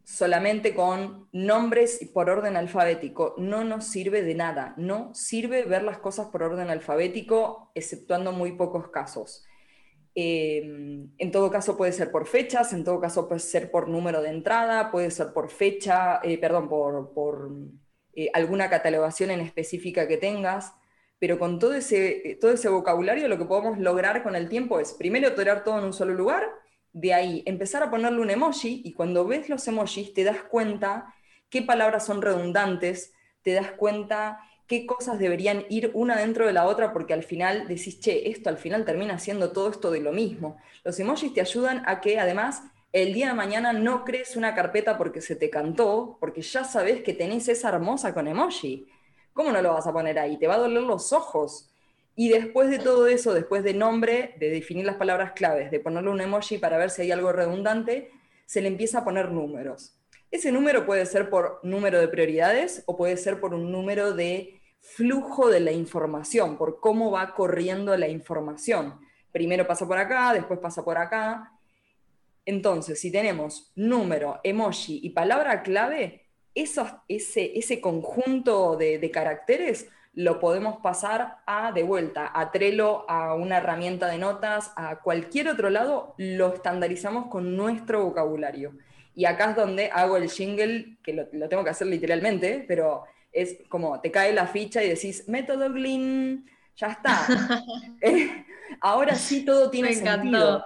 solamente 0.07 0.73
con 0.73 1.27
nombres 1.33 1.99
por 2.13 2.29
orden 2.29 2.55
alfabético. 2.55 3.35
No 3.37 3.65
nos 3.65 3.87
sirve 3.87 4.21
de 4.21 4.35
nada. 4.35 4.73
No 4.77 5.13
sirve 5.13 5.63
ver 5.63 5.83
las 5.83 5.97
cosas 5.97 6.27
por 6.27 6.43
orden 6.43 6.69
alfabético, 6.69 7.71
exceptuando 7.75 8.31
muy 8.31 8.53
pocos 8.53 8.87
casos. 8.87 9.43
Eh, 10.15 10.61
en 11.17 11.31
todo 11.31 11.51
caso 11.51 11.75
puede 11.75 11.91
ser 11.91 12.09
por 12.09 12.25
fechas, 12.25 12.71
en 12.71 12.85
todo 12.85 13.01
caso 13.01 13.27
puede 13.27 13.41
ser 13.41 13.69
por 13.69 13.89
número 13.89 14.21
de 14.21 14.29
entrada, 14.29 14.91
puede 14.91 15.11
ser 15.11 15.33
por 15.33 15.49
fecha, 15.49 16.21
eh, 16.23 16.37
perdón, 16.37 16.69
por, 16.69 17.51
eh, 18.15 18.29
alguna 18.33 18.69
catalogación 18.69 19.29
en 19.31 19.41
específica 19.41 20.07
que 20.07 20.15
tengas, 20.15 20.73
pero 21.19 21.37
con 21.37 21.59
todo 21.59 21.73
ese, 21.73 22.37
todo 22.39 22.51
ese 22.51 22.69
vocabulario 22.69 23.27
lo 23.27 23.37
que 23.37 23.45
podemos 23.45 23.77
lograr 23.77 24.23
con 24.23 24.37
el 24.37 24.47
tiempo 24.47 24.79
es 24.79 24.93
primero 24.93 25.33
tolerar 25.33 25.65
todo 25.65 25.79
en 25.79 25.85
un 25.85 25.93
solo 25.93 26.13
lugar 26.13 26.47
de 26.99 27.13
ahí 27.13 27.43
empezar 27.45 27.83
a 27.83 27.91
ponerle 27.91 28.21
un 28.21 28.31
emoji 28.31 28.81
y 28.83 28.93
cuando 28.93 29.25
ves 29.25 29.49
los 29.49 29.67
emojis 29.67 30.13
te 30.13 30.23
das 30.23 30.41
cuenta 30.41 31.13
qué 31.49 31.61
palabras 31.61 32.05
son 32.05 32.23
redundantes, 32.23 33.13
te 33.43 33.53
das 33.53 33.71
cuenta 33.71 34.39
qué 34.65 34.87
cosas 34.87 35.19
deberían 35.19 35.65
ir 35.69 35.91
una 35.93 36.17
dentro 36.17 36.47
de 36.47 36.53
la 36.53 36.65
otra 36.65 36.93
porque 36.93 37.13
al 37.13 37.23
final 37.23 37.67
decís, 37.67 37.99
che, 37.99 38.29
esto 38.29 38.49
al 38.49 38.57
final 38.57 38.83
termina 38.83 39.19
siendo 39.19 39.51
todo 39.51 39.69
esto 39.69 39.91
de 39.91 40.01
lo 40.01 40.11
mismo. 40.11 40.57
Los 40.83 40.99
emojis 40.99 41.33
te 41.33 41.41
ayudan 41.41 41.83
a 41.85 42.01
que 42.01 42.19
además 42.19 42.63
el 42.91 43.13
día 43.13 43.27
de 43.27 43.35
mañana 43.35 43.73
no 43.73 44.03
crees 44.03 44.35
una 44.35 44.55
carpeta 44.55 44.97
porque 44.97 45.21
se 45.21 45.35
te 45.35 45.51
cantó, 45.51 46.17
porque 46.19 46.41
ya 46.41 46.63
sabes 46.63 47.03
que 47.03 47.13
tenés 47.13 47.47
esa 47.47 47.69
hermosa 47.69 48.13
con 48.13 48.27
emoji. 48.27 48.87
¿Cómo 49.33 49.51
no 49.51 49.61
lo 49.61 49.73
vas 49.73 49.85
a 49.85 49.93
poner 49.93 50.17
ahí? 50.17 50.37
Te 50.37 50.47
va 50.47 50.55
a 50.55 50.59
doler 50.59 50.81
los 50.81 51.13
ojos. 51.13 51.69
Y 52.19 52.29
después 52.29 52.71
de 52.71 52.79
todo 52.79 53.05
eso, 53.05 53.35
después 53.35 53.63
de 53.63 53.75
nombre, 53.75 54.33
de 54.39 54.49
definir 54.49 54.85
las 54.85 54.95
palabras 54.95 55.33
claves, 55.33 55.69
de 55.69 55.79
ponerle 55.79 56.09
un 56.09 56.19
emoji 56.19 56.57
para 56.57 56.79
ver 56.79 56.89
si 56.89 57.03
hay 57.03 57.11
algo 57.11 57.31
redundante, 57.31 58.09
se 58.47 58.59
le 58.59 58.69
empieza 58.69 58.97
a 58.97 59.03
poner 59.03 59.29
números. 59.29 59.99
Ese 60.31 60.51
número 60.51 60.87
puede 60.87 61.05
ser 61.05 61.29
por 61.29 61.59
número 61.61 61.99
de 61.99 62.07
prioridades 62.07 62.81
o 62.87 62.97
puede 62.97 63.17
ser 63.17 63.39
por 63.39 63.53
un 63.53 63.71
número 63.71 64.13
de 64.13 64.59
flujo 64.81 65.49
de 65.51 65.59
la 65.59 65.71
información, 65.71 66.57
por 66.57 66.79
cómo 66.79 67.11
va 67.11 67.35
corriendo 67.35 67.95
la 67.95 68.07
información. 68.07 68.99
Primero 69.31 69.67
pasa 69.67 69.85
por 69.85 69.99
acá, 69.99 70.33
después 70.33 70.59
pasa 70.59 70.83
por 70.83 70.97
acá. 70.97 71.53
Entonces, 72.45 72.99
si 72.99 73.11
tenemos 73.11 73.71
número, 73.75 74.39
emoji 74.43 75.01
y 75.03 75.11
palabra 75.11 75.61
clave, 75.61 76.25
ese, 76.55 76.81
ese 77.07 77.79
conjunto 77.79 78.75
de 78.75 79.11
caracteres 79.13 79.87
lo 80.17 80.39
podemos 80.39 80.77
pasar 80.81 81.37
a 81.45 81.71
de 81.71 81.83
vuelta, 81.83 82.31
a 82.33 82.49
Trello, 82.49 83.07
a 83.07 83.35
una 83.35 83.57
herramienta 83.57 84.07
de 84.07 84.17
notas, 84.17 84.71
a 84.75 84.99
cualquier 85.01 85.47
otro 85.47 85.69
lado, 85.69 86.15
lo 86.17 86.55
estandarizamos 86.55 87.27
con 87.27 87.55
nuestro 87.55 88.03
vocabulario. 88.03 88.73
Y 89.13 89.25
acá 89.25 89.51
es 89.51 89.55
donde 89.55 89.91
hago 89.91 90.17
el 90.17 90.27
jingle, 90.27 90.97
que 91.03 91.13
lo, 91.13 91.47
tengo 91.47 91.63
que 91.63 91.69
hacer 91.69 91.85
literalmente, 91.85 92.65
pero 92.67 93.03
es 93.31 93.57
como 93.69 94.01
te 94.01 94.09
cae 94.09 94.33
la 94.33 94.47
ficha 94.47 94.83
y 94.83 94.89
decís, 94.89 95.27
método 95.27 95.71
Glyn, 95.71 96.49
ya 96.75 96.87
está. 96.87 97.27
Eh, 98.01 98.43
ahora 98.81 99.13
sí 99.13 99.45
todo 99.45 99.69
tiene 99.69 99.93
sentido. 99.93 100.65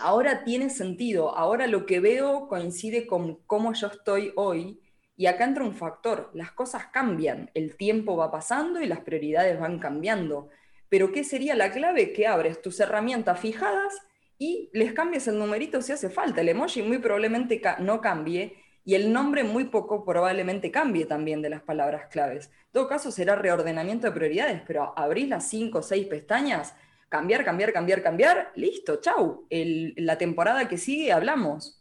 Ahora 0.00 0.42
tiene 0.42 0.68
sentido. 0.68 1.36
Ahora 1.36 1.68
lo 1.68 1.86
que 1.86 2.00
veo 2.00 2.48
coincide 2.48 3.06
con 3.06 3.36
cómo 3.46 3.72
yo 3.72 3.86
estoy 3.86 4.32
hoy 4.34 4.80
y 5.16 5.26
acá 5.26 5.44
entra 5.44 5.64
un 5.64 5.74
factor, 5.74 6.30
las 6.34 6.50
cosas 6.52 6.86
cambian, 6.86 7.50
el 7.54 7.76
tiempo 7.76 8.16
va 8.16 8.30
pasando 8.30 8.80
y 8.80 8.86
las 8.86 9.00
prioridades 9.00 9.58
van 9.60 9.78
cambiando. 9.78 10.48
Pero 10.88 11.12
¿qué 11.12 11.24
sería 11.24 11.54
la 11.54 11.70
clave? 11.70 12.12
Que 12.12 12.26
abres 12.26 12.60
tus 12.60 12.80
herramientas 12.80 13.38
fijadas 13.38 13.94
y 14.38 14.70
les 14.72 14.92
cambies 14.92 15.28
el 15.28 15.38
numerito 15.38 15.82
si 15.82 15.92
hace 15.92 16.10
falta. 16.10 16.40
El 16.40 16.48
emoji 16.48 16.82
muy 16.82 16.98
probablemente 16.98 17.60
no 17.78 18.00
cambie 18.00 18.56
y 18.84 18.94
el 18.94 19.12
nombre 19.12 19.44
muy 19.44 19.64
poco 19.64 20.04
probablemente 20.04 20.70
cambie 20.70 21.06
también 21.06 21.42
de 21.42 21.50
las 21.50 21.62
palabras 21.62 22.08
claves. 22.10 22.46
En 22.46 22.72
todo 22.72 22.88
caso 22.88 23.10
será 23.10 23.36
reordenamiento 23.36 24.06
de 24.06 24.12
prioridades, 24.12 24.62
pero 24.66 24.92
abrís 24.96 25.28
las 25.28 25.48
cinco 25.48 25.78
o 25.78 25.82
seis 25.82 26.06
pestañas, 26.06 26.74
cambiar, 27.08 27.44
cambiar, 27.44 27.72
cambiar, 27.72 28.02
cambiar, 28.02 28.52
listo, 28.56 29.00
chau. 29.00 29.46
la 29.50 30.18
temporada 30.18 30.68
que 30.68 30.76
sigue 30.76 31.12
hablamos. 31.12 31.80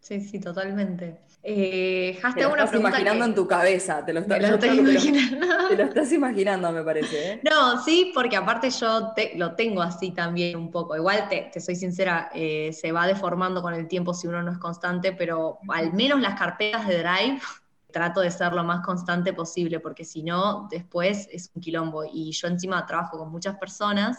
Sí, 0.00 0.20
sí, 0.20 0.38
totalmente. 0.38 1.23
Eh, 1.46 2.18
te 2.34 2.42
lo 2.42 2.56
estás 2.56 2.74
imaginando 2.74 3.26
en 3.26 3.34
tu 3.34 3.46
cabeza, 3.46 4.02
te 4.02 4.14
lo, 4.14 4.20
estás 4.20 4.38
imaginando. 4.74 5.46
Te 5.68 5.76
lo, 5.76 5.84
estás 5.84 6.10
imaginando, 6.10 6.72
me 6.72 6.82
parece. 6.82 7.32
¿eh? 7.32 7.40
No, 7.44 7.82
sí, 7.84 8.12
porque 8.14 8.34
aparte 8.34 8.70
yo 8.70 9.12
lo 9.36 9.54
tengo 9.54 9.82
así 9.82 10.12
también 10.12 10.56
un 10.56 10.70
poco. 10.70 10.96
Igual 10.96 11.28
te, 11.28 11.60
soy 11.60 11.76
sincera, 11.76 12.30
eh, 12.34 12.72
se 12.72 12.92
va 12.92 13.06
deformando 13.06 13.60
con 13.60 13.74
el 13.74 13.86
tiempo 13.88 14.14
si 14.14 14.26
uno 14.26 14.42
no 14.42 14.52
es 14.52 14.58
constante, 14.58 15.12
pero 15.12 15.58
al 15.68 15.92
menos 15.92 16.18
las 16.22 16.38
carpetas 16.38 16.88
de 16.88 16.98
Drive 17.00 17.40
trato 17.92 18.22
de 18.22 18.30
ser 18.30 18.54
lo 18.54 18.64
más 18.64 18.82
constante 18.82 19.34
posible, 19.34 19.80
porque 19.80 20.06
si 20.06 20.22
no, 20.22 20.66
después 20.70 21.28
es 21.30 21.50
un 21.54 21.60
quilombo. 21.60 22.04
Y 22.10 22.32
yo 22.32 22.48
encima 22.48 22.86
trabajo 22.86 23.18
con 23.18 23.30
muchas 23.30 23.58
personas, 23.58 24.16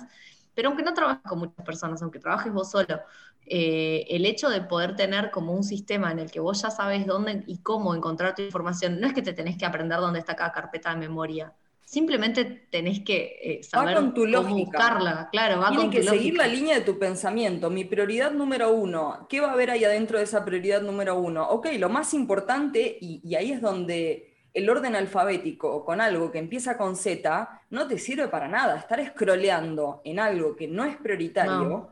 pero 0.54 0.70
aunque 0.70 0.84
no 0.84 0.94
trabajes 0.94 1.24
con 1.28 1.40
muchas 1.40 1.66
personas, 1.66 2.04
aunque 2.04 2.20
trabajes 2.20 2.54
vos 2.54 2.70
solo, 2.70 3.00
eh, 3.48 4.08
el 4.10 4.26
hecho 4.26 4.50
de 4.50 4.62
poder 4.62 4.96
tener 4.96 5.30
como 5.30 5.54
un 5.54 5.64
sistema 5.64 6.12
en 6.12 6.20
el 6.20 6.32
que 6.32 6.40
vos 6.40 6.62
ya 6.62 6.72
sabes 6.72 7.06
dónde 7.06 7.44
y 7.46 7.60
cómo 7.60 7.94
encontrar 7.94 8.34
tu 8.34 8.42
información, 8.42 9.00
no 9.00 9.08
es 9.08 9.14
que 9.14 9.22
te 9.22 9.34
tenés 9.34 9.58
que 9.58 9.66
aprender 9.66 10.00
dónde 10.00 10.20
está 10.20 10.36
cada 10.36 10.52
carpeta 10.52 10.92
de 10.92 10.98
memoria. 10.98 11.54
Simplemente 11.86 12.46
tenés 12.72 13.02
que 13.02 13.40
eh, 13.44 13.64
saber 13.64 13.96
cómo 13.96 14.56
buscarla, 14.56 15.30
claro, 15.32 15.62
va 15.62 15.70
Tiene 15.70 15.92
que 15.92 16.02
seguir 16.02 16.36
la 16.36 16.48
línea 16.48 16.74
de 16.74 16.82
tu 16.82 16.98
pensamiento. 16.98 17.70
Mi 17.70 17.86
prioridad 17.86 18.32
número 18.32 18.74
uno, 18.74 19.28
¿qué 19.30 19.40
va 19.40 19.50
a 19.50 19.54
haber 19.54 19.70
ahí 19.70 19.84
adentro 19.84 20.18
de 20.18 20.24
esa 20.24 20.44
prioridad 20.44 20.82
número 20.82 21.16
uno? 21.20 21.48
Ok, 21.48 21.68
lo 21.78 21.90
más 21.90 22.16
importante, 22.16 22.98
y, 23.00 23.36
ahí 23.36 23.52
es 23.52 23.62
donde 23.62 24.34
el 24.56 24.68
orden 24.68 24.96
alfabético 24.96 25.86
con 25.86 26.02
algo 26.02 26.32
que 26.32 26.40
empieza 26.40 26.76
con 26.76 26.96
Z 26.96 27.62
no 27.70 27.88
te 27.88 28.00
sirve 28.00 28.30
para 28.30 28.48
nada. 28.48 28.78
Estar 28.78 29.06
scrolleando 29.06 30.02
en 30.04 30.20
algo 30.20 30.56
que 30.56 30.68
no 30.68 30.86
es 30.86 30.98
prioritario. 30.98 31.90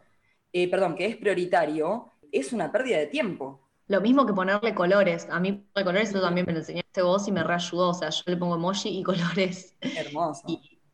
Eh, 0.54 0.70
perdón, 0.70 0.96
que 0.96 1.08
es 1.08 1.18
prioritario, 1.18 2.12
es 2.32 2.54
una 2.54 2.72
pérdida 2.72 3.00
de 3.00 3.08
tiempo. 3.08 3.60
Lo 3.88 4.00
mismo 4.02 4.26
que 4.26 4.34
ponerle 4.34 4.74
colores. 4.74 5.28
A 5.30 5.40
mí 5.40 5.52
ponerle 5.52 5.84
colores 5.84 6.10
eso 6.10 6.22
también 6.22 6.46
me 6.46 6.54
lo 6.54 6.60
enseñaste 6.60 7.02
vos 7.02 7.28
y 7.28 7.32
me 7.32 7.44
reayudó. 7.44 7.90
O 7.90 7.94
sea, 7.94 8.10
yo 8.10 8.24
le 8.28 8.38
pongo 8.38 8.56
emoji 8.56 8.90
y 9.00 9.04
colores. 9.04 9.76
Hermoso. 9.82 10.44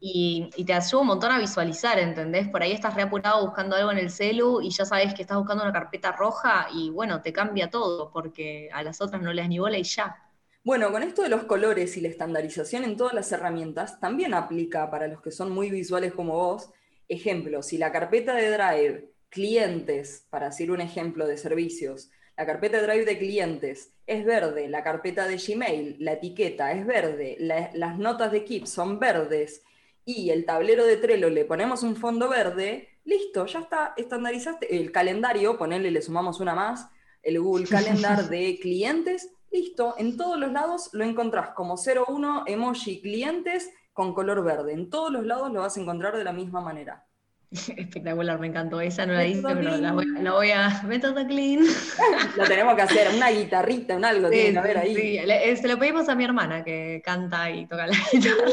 Y, 0.01 0.49
te 0.65 0.73
ayuda 0.73 1.01
un 1.01 1.07
montón 1.07 1.31
a 1.31 1.39
visualizar, 1.39 1.99
¿entendés? 1.99 2.47
Por 2.47 2.63
ahí 2.63 2.71
estás 2.71 2.95
reapurado 2.95 3.45
buscando 3.45 3.75
algo 3.75 3.91
en 3.91 3.97
el 3.97 4.09
celu 4.09 4.61
y 4.61 4.69
ya 4.69 4.85
sabes 4.85 5.13
que 5.13 5.23
estás 5.23 5.37
buscando 5.37 5.63
una 5.63 5.73
carpeta 5.73 6.13
roja 6.13 6.67
y 6.73 6.89
bueno, 6.89 7.21
te 7.21 7.33
cambia 7.33 7.69
todo 7.69 8.09
porque 8.11 8.69
a 8.71 8.81
las 8.81 9.01
otras 9.01 9.21
no 9.21 9.33
le 9.33 9.41
das 9.41 9.49
ni 9.49 9.59
bola 9.59 9.77
y 9.77 9.83
ya. 9.83 10.15
Bueno, 10.63 10.89
con 10.91 11.03
esto 11.03 11.21
de 11.21 11.27
los 11.27 11.43
colores 11.43 11.97
y 11.97 12.01
la 12.01 12.07
estandarización 12.07 12.85
en 12.85 12.95
todas 12.95 13.13
las 13.13 13.29
herramientas, 13.33 13.99
también 13.99 14.33
aplica 14.33 14.89
para 14.89 15.07
los 15.07 15.21
que 15.21 15.31
son 15.31 15.51
muy 15.51 15.69
visuales 15.69 16.13
como 16.13 16.33
vos. 16.33 16.69
Ejemplo, 17.09 17.61
si 17.61 17.77
la 17.77 17.91
carpeta 17.91 18.35
de 18.35 18.51
Drive 18.51 19.08
clientes, 19.29 20.25
para 20.29 20.47
decir 20.47 20.71
un 20.71 20.81
ejemplo 20.81 21.27
de 21.27 21.37
servicios, 21.37 22.09
la 22.37 22.45
carpeta 22.45 22.77
de 22.77 22.87
Drive 22.87 23.05
de 23.05 23.17
clientes 23.17 23.93
es 24.07 24.25
verde, 24.25 24.69
la 24.69 24.83
carpeta 24.83 25.27
de 25.27 25.37
Gmail, 25.37 25.97
la 25.99 26.13
etiqueta 26.13 26.71
es 26.71 26.85
verde, 26.85 27.37
las 27.39 27.97
notas 27.97 28.31
de 28.31 28.45
Keep 28.45 28.65
son 28.65 28.97
verdes 28.97 29.61
y 30.05 30.29
el 30.29 30.45
tablero 30.45 30.85
de 30.85 30.97
Trello 30.97 31.29
le 31.29 31.45
ponemos 31.45 31.83
un 31.83 31.95
fondo 31.95 32.29
verde, 32.29 32.87
listo, 33.03 33.45
ya 33.45 33.59
está, 33.59 33.93
estandarizaste. 33.97 34.75
El 34.75 34.91
calendario, 34.91 35.57
ponerle, 35.57 35.91
le 35.91 36.01
sumamos 36.01 36.39
una 36.39 36.55
más, 36.55 36.89
el 37.21 37.39
Google 37.39 37.67
Calendar 37.69 38.29
de 38.29 38.57
clientes, 38.59 39.29
listo, 39.51 39.95
en 39.97 40.15
todos 40.15 40.39
los 40.39 40.51
lados 40.51 40.89
lo 40.93 41.03
encontrás 41.03 41.49
como 41.49 41.75
01 41.75 42.43
emoji 42.47 43.01
clientes 43.01 43.69
con 43.93 44.13
color 44.13 44.43
verde. 44.43 44.73
En 44.73 44.89
todos 44.89 45.11
los 45.11 45.25
lados 45.25 45.51
lo 45.51 45.59
vas 45.59 45.75
a 45.75 45.81
encontrar 45.81 46.15
de 46.15 46.23
la 46.23 46.31
misma 46.31 46.61
manera. 46.61 47.05
Espectacular, 47.77 48.39
me 48.39 48.47
encantó. 48.47 48.79
Esa 48.79 49.05
no 49.05 49.13
la 49.13 49.25
hice, 49.25 49.41
pero 49.41 49.77
la 49.77 49.91
voy, 49.93 50.51
a. 50.51 50.83
Método 50.87 51.25
clean. 51.25 51.65
Lo 52.37 52.43
tenemos 52.45 52.75
que 52.75 52.81
hacer, 52.83 53.07
una 53.15 53.29
guitarrita, 53.31 53.95
un 53.95 54.05
algo, 54.05 54.29
tiene 54.29 54.53
que 54.53 54.59
haber 54.59 54.77
ahí. 54.77 54.95
Sí. 54.95 55.17
Eh, 55.17 55.55
se 55.55 55.67
lo 55.67 55.79
pedimos 55.79 56.07
a 56.09 56.15
mi 56.15 56.23
hermana 56.23 56.63
que 56.63 57.01
canta 57.03 57.49
y 57.49 57.65
toca 57.65 57.87
la 57.87 57.97
guitarra. 58.11 58.51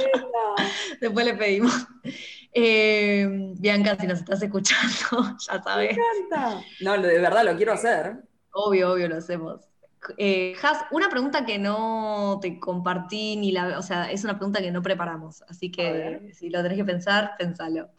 Después 1.00 1.26
le 1.26 1.34
pedimos. 1.34 1.86
Eh, 2.52 3.52
Bianca, 3.58 3.96
si 4.00 4.06
nos 4.06 4.20
estás 4.20 4.42
escuchando, 4.42 5.36
ya 5.46 5.62
sabes. 5.62 5.94
Me 5.96 6.02
encanta. 6.02 6.62
No, 6.80 7.02
de 7.02 7.18
verdad 7.18 7.44
lo 7.44 7.56
quiero 7.56 7.74
hacer. 7.74 8.16
Obvio, 8.52 8.92
obvio, 8.92 9.08
lo 9.08 9.16
hacemos. 9.16 9.60
Eh, 10.16 10.54
Has, 10.62 10.84
una 10.90 11.10
pregunta 11.10 11.44
que 11.44 11.58
no 11.58 12.38
te 12.40 12.58
compartí 12.58 13.36
ni 13.36 13.52
la. 13.52 13.78
O 13.78 13.82
sea, 13.82 14.10
es 14.10 14.24
una 14.24 14.38
pregunta 14.38 14.60
que 14.60 14.70
no 14.70 14.80
preparamos. 14.80 15.42
Así 15.48 15.70
que 15.70 16.30
si 16.32 16.48
lo 16.48 16.62
tenés 16.62 16.78
que 16.78 16.84
pensar, 16.84 17.32
pensalo. 17.38 17.90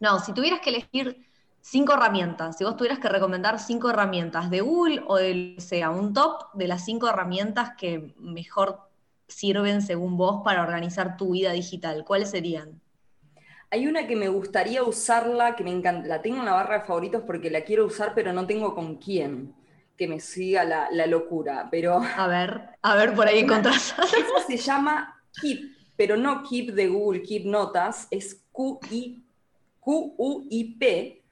No, 0.00 0.18
si 0.18 0.32
tuvieras 0.32 0.60
que 0.60 0.70
elegir 0.70 1.26
cinco 1.60 1.94
herramientas, 1.94 2.58
si 2.58 2.64
vos 2.64 2.76
tuvieras 2.76 2.98
que 2.98 3.08
recomendar 3.08 3.58
cinco 3.58 3.88
herramientas 3.88 4.50
de 4.50 4.60
Google 4.60 5.02
o 5.06 5.16
de 5.16 5.54
sea, 5.58 5.90
un 5.90 6.12
top 6.12 6.52
de 6.52 6.68
las 6.68 6.84
cinco 6.84 7.08
herramientas 7.08 7.72
que 7.78 8.14
mejor 8.18 8.80
sirven 9.28 9.80
según 9.80 10.16
vos 10.16 10.42
para 10.44 10.62
organizar 10.62 11.16
tu 11.16 11.32
vida 11.32 11.52
digital, 11.52 12.04
¿cuáles 12.04 12.30
serían? 12.30 12.80
Hay 13.70 13.86
una 13.86 14.06
que 14.06 14.14
me 14.14 14.28
gustaría 14.28 14.82
usarla, 14.82 15.56
que 15.56 15.64
me 15.64 15.72
encanta, 15.72 16.06
la 16.06 16.22
tengo 16.22 16.38
en 16.38 16.44
la 16.44 16.52
barra 16.52 16.80
de 16.80 16.84
favoritos 16.84 17.22
porque 17.26 17.50
la 17.50 17.62
quiero 17.62 17.86
usar, 17.86 18.12
pero 18.14 18.32
no 18.32 18.46
tengo 18.46 18.74
con 18.74 18.96
quién 18.96 19.54
que 19.96 20.06
me 20.06 20.20
siga 20.20 20.64
la, 20.64 21.06
locura. 21.06 21.68
Pero. 21.70 22.00
A 22.16 22.26
ver, 22.26 22.68
a 22.82 22.94
ver, 22.94 23.14
por 23.14 23.26
ahí 23.26 23.38
encontrás. 23.40 23.94
Esa 23.98 24.46
se 24.46 24.56
llama 24.58 25.22
Keep, 25.40 25.76
pero 25.96 26.16
no 26.16 26.42
Keep 26.42 26.74
de 26.74 26.88
Google, 26.88 27.22
Keep 27.22 27.46
Notas, 27.46 28.06
es 28.10 28.44
Q-I 28.52 29.23
QUIP, 29.84 30.82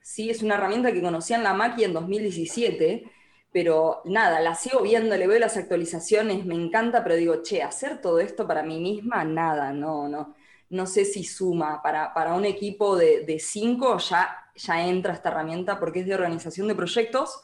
¿sí? 0.00 0.30
es 0.30 0.42
una 0.42 0.56
herramienta 0.56 0.92
que 0.92 1.00
conocí 1.00 1.32
en 1.32 1.42
la 1.42 1.54
Maki 1.54 1.84
en 1.84 1.94
2017, 1.94 3.10
pero 3.52 4.02
nada, 4.04 4.40
la 4.40 4.54
sigo 4.54 4.80
viendo, 4.82 5.16
le 5.16 5.26
veo 5.26 5.38
las 5.38 5.56
actualizaciones, 5.56 6.44
me 6.44 6.54
encanta, 6.54 7.02
pero 7.02 7.16
digo, 7.16 7.42
che, 7.42 7.62
hacer 7.62 8.00
todo 8.00 8.18
esto 8.18 8.46
para 8.46 8.62
mí 8.62 8.80
misma, 8.80 9.24
nada, 9.24 9.72
no, 9.72 10.08
no. 10.08 10.34
No 10.70 10.86
sé 10.86 11.04
si 11.04 11.22
suma. 11.22 11.82
Para, 11.82 12.14
para 12.14 12.32
un 12.32 12.46
equipo 12.46 12.96
de, 12.96 13.38
cinco 13.38 13.98
ya, 13.98 14.34
ya 14.56 14.86
entra 14.86 15.12
esta 15.12 15.28
herramienta 15.28 15.78
porque 15.78 16.00
es 16.00 16.06
de 16.06 16.14
organización 16.14 16.66
de 16.66 16.74
proyectos, 16.74 17.42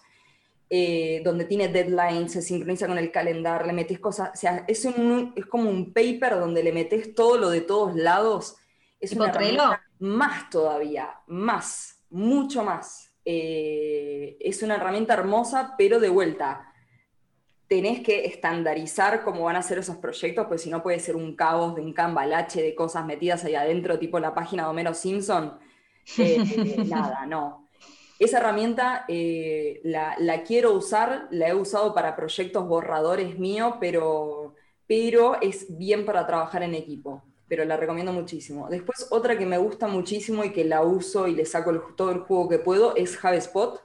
eh, 0.71 1.21
donde 1.25 1.45
tiene 1.45 1.69
deadlines, 1.69 2.33
se 2.33 2.43
sincroniza 2.43 2.87
con 2.87 2.97
el 2.97 3.13
calendario, 3.13 3.67
le 3.67 3.73
metes 3.75 3.99
cosas, 3.99 4.31
o 4.33 4.37
sea, 4.37 4.65
es, 4.67 4.87
es 5.37 5.47
como 5.47 5.69
un 5.69 5.93
paper 5.93 6.39
donde 6.39 6.63
le 6.63 6.73
metes 6.73 7.15
todo 7.15 7.37
lo 7.37 7.51
de 7.51 7.61
todos 7.61 7.95
lados. 7.95 8.57
Es 8.99 9.13
una 9.13 9.31
más 9.99 10.51
todavía, 10.51 11.21
más, 11.27 12.05
mucho 12.11 12.65
más. 12.65 13.15
Eh, 13.25 14.37
es 14.41 14.63
una 14.63 14.77
herramienta 14.77 15.15
hermosa, 15.15 15.75
pero 15.77 16.01
de 16.01 16.09
vuelta, 16.09 16.73
tenés 17.67 18.01
que 18.01 18.25
estandarizar 18.25 19.23
cómo 19.23 19.45
van 19.45 19.57
a 19.57 19.63
ser 19.63 19.79
esos 19.79 19.97
proyectos, 19.97 20.47
pues 20.47 20.63
si 20.63 20.71
no 20.71 20.83
puede 20.83 20.99
ser 21.01 21.17
un 21.17 21.37
caos 21.37 21.75
de 21.75 21.83
un 21.83 21.93
cambalache 21.93 22.63
de 22.63 22.75
cosas 22.75 23.05
metidas 23.05 23.45
ahí 23.45 23.55
adentro, 23.55 23.99
tipo 23.99 24.19
la 24.19 24.35
página 24.35 24.65
de 24.65 24.71
Homero 24.71 24.95
Simpson. 24.95 25.59
Eh, 26.17 26.85
nada, 26.89 27.27
no. 27.27 27.69
Esa 28.19 28.39
herramienta 28.39 29.05
eh, 29.07 29.81
la, 29.85 30.17
la, 30.19 30.43
quiero 30.43 30.73
usar, 30.73 31.29
la 31.31 31.49
he 31.49 31.55
usado 31.55 31.95
para 31.95 32.17
proyectos 32.17 32.67
borradores 32.67 33.39
míos, 33.39 33.75
pero, 33.79 34.55
pero 34.87 35.41
es 35.41 35.77
bien 35.77 36.05
para 36.05 36.27
trabajar 36.27 36.63
en 36.63 36.75
equipo 36.75 37.23
pero 37.49 37.65
la 37.65 37.77
recomiendo 37.77 38.13
muchísimo. 38.13 38.69
Después 38.69 39.07
otra 39.11 39.39
que 39.39 39.47
me 39.47 39.59
gusta 39.59 39.89
muchísimo 39.89 40.45
y 40.45 40.53
que 40.53 40.65
la 40.65 40.83
uso 40.83 41.27
y 41.27 41.35
le 41.35 41.47
saco 41.47 41.73
todo 41.97 42.11
el 42.13 42.21
juego 42.21 42.49
que 42.49 42.59
puedo 42.59 42.95
es 42.95 43.19
HubSpot, 43.23 43.81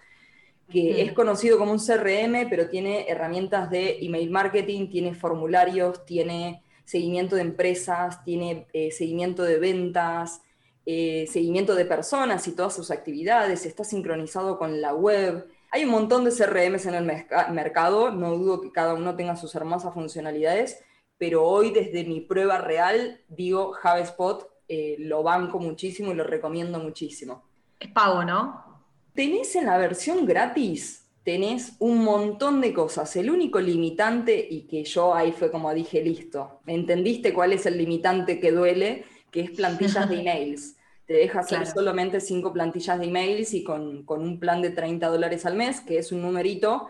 que 0.70 1.02
es 1.02 1.14
conocido 1.14 1.58
como 1.58 1.72
un 1.72 1.80
CRM, 1.80 2.50
pero 2.50 2.70
tiene 2.70 3.06
herramientas 3.08 3.70
de 3.70 4.00
email 4.02 4.30
marketing, 4.32 4.90
tiene 4.90 5.14
formularios, 5.14 6.06
tiene 6.06 6.64
seguimiento 6.84 7.36
de 7.36 7.44
empresas, 7.44 8.24
tiene 8.24 8.68
eh, 8.74 8.92
seguimiento 8.92 9.44
de 9.44 9.60
ventas, 9.60 10.42
eh, 10.86 11.28
seguimiento 11.32 11.76
de 11.76 11.86
personas 11.86 12.48
y 12.48 12.56
todas 12.56 12.76
sus 12.76 12.92
actividades, 12.92 13.66
está 13.66 13.84
sincronizado 13.84 14.58
con 14.58 14.82
la 14.82 14.94
web. 14.94 15.48
Hay 15.72 15.86
un 15.86 15.92
montón 15.92 16.26
de 16.26 16.32
CRMs 16.32 16.86
en 16.88 16.96
el 16.96 17.06
mercado, 17.06 18.12
no 18.12 18.36
dudo 18.36 18.62
que 18.62 18.72
cada 18.72 18.94
uno 18.94 19.16
tenga 19.16 19.36
sus 19.36 19.56
hermosas 19.56 19.94
funcionalidades, 19.94 20.84
pero 21.18 21.44
hoy 21.44 21.72
desde 21.72 22.04
mi 22.04 22.22
prueba 22.22 22.60
real 22.60 23.22
digo 23.28 23.74
HubSpot, 23.84 24.50
eh, 24.68 24.96
lo 25.00 25.24
banco 25.24 25.60
muchísimo 25.60 26.12
y 26.12 26.16
lo 26.16 26.24
recomiendo 26.24 26.80
muchísimo. 26.80 27.44
Es 27.80 27.92
pago, 27.92 28.24
¿no? 28.24 28.74
tenés 29.14 29.56
en 29.56 29.66
la 29.66 29.78
versión 29.78 30.26
gratis, 30.26 31.06
tenés 31.24 31.74
un 31.80 32.04
montón 32.04 32.62
de 32.62 32.74
cosas. 32.74 33.16
El 33.16 33.30
único 33.30 33.60
limitante, 33.60 34.46
y 34.50 34.62
que 34.62 34.84
yo 34.84 35.14
ahí 35.16 35.32
fue 35.32 35.52
como 35.52 35.74
dije, 35.74 36.04
listo, 36.04 36.60
entendiste 36.68 37.34
cuál 37.34 37.54
es 37.54 37.66
el 37.66 37.78
limitante 37.78 38.40
que 38.40 38.52
duele, 38.52 39.06
que 39.32 39.42
es 39.42 39.52
plantillas 39.52 40.10
de 40.10 40.20
emails. 40.22 40.76
Te 41.06 41.14
deja 41.14 41.42
hacer 41.42 41.68
solamente 41.68 42.22
cinco 42.22 42.54
plantillas 42.54 42.98
de 42.98 43.06
emails 43.06 43.54
y 43.54 43.64
con, 43.64 44.06
un 44.08 44.40
plan 44.40 44.62
de 44.62 44.70
30 44.70 45.08
dólares 45.10 45.46
al 45.46 45.56
mes, 45.56 45.82
que 45.82 45.98
es 45.98 46.12
un 46.12 46.22
numerito, 46.22 46.88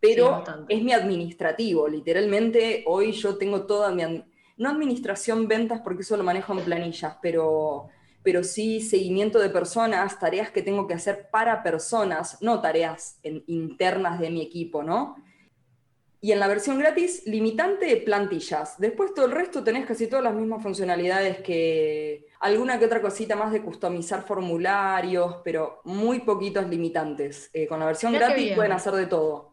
pero 0.00 0.42
es 0.68 0.82
mi 0.82 0.92
administrativo. 0.92 1.88
Literalmente 1.88 2.84
hoy 2.86 3.12
yo 3.12 3.36
tengo 3.36 3.66
toda 3.66 3.90
mi... 3.90 4.24
No 4.58 4.70
administración 4.70 5.48
ventas 5.48 5.80
porque 5.82 6.02
eso 6.02 6.16
lo 6.16 6.24
manejo 6.24 6.52
en 6.52 6.64
planillas, 6.64 7.18
pero 7.20 7.88
pero 8.26 8.42
sí 8.42 8.80
seguimiento 8.80 9.38
de 9.38 9.50
personas, 9.50 10.18
tareas 10.18 10.50
que 10.50 10.60
tengo 10.60 10.88
que 10.88 10.94
hacer 10.94 11.28
para 11.30 11.62
personas, 11.62 12.42
no 12.42 12.60
tareas 12.60 13.20
internas 13.22 14.18
de 14.18 14.30
mi 14.30 14.42
equipo, 14.42 14.82
¿no? 14.82 15.14
Y 16.20 16.32
en 16.32 16.40
la 16.40 16.48
versión 16.48 16.76
gratis, 16.76 17.22
limitante 17.24 17.96
plantillas. 17.98 18.78
Después 18.78 19.14
todo 19.14 19.26
el 19.26 19.30
resto 19.30 19.62
tenés 19.62 19.86
casi 19.86 20.08
todas 20.08 20.24
las 20.24 20.34
mismas 20.34 20.60
funcionalidades 20.60 21.38
que 21.38 22.26
alguna 22.40 22.80
que 22.80 22.86
otra 22.86 23.00
cosita 23.00 23.36
más 23.36 23.52
de 23.52 23.62
customizar 23.62 24.24
formularios, 24.24 25.36
pero 25.44 25.80
muy 25.84 26.18
poquitos 26.22 26.68
limitantes. 26.68 27.48
Eh, 27.52 27.68
con 27.68 27.78
la 27.78 27.86
versión 27.86 28.12
gratis 28.12 28.56
pueden 28.56 28.72
hacer 28.72 28.94
de 28.94 29.06
todo. 29.06 29.45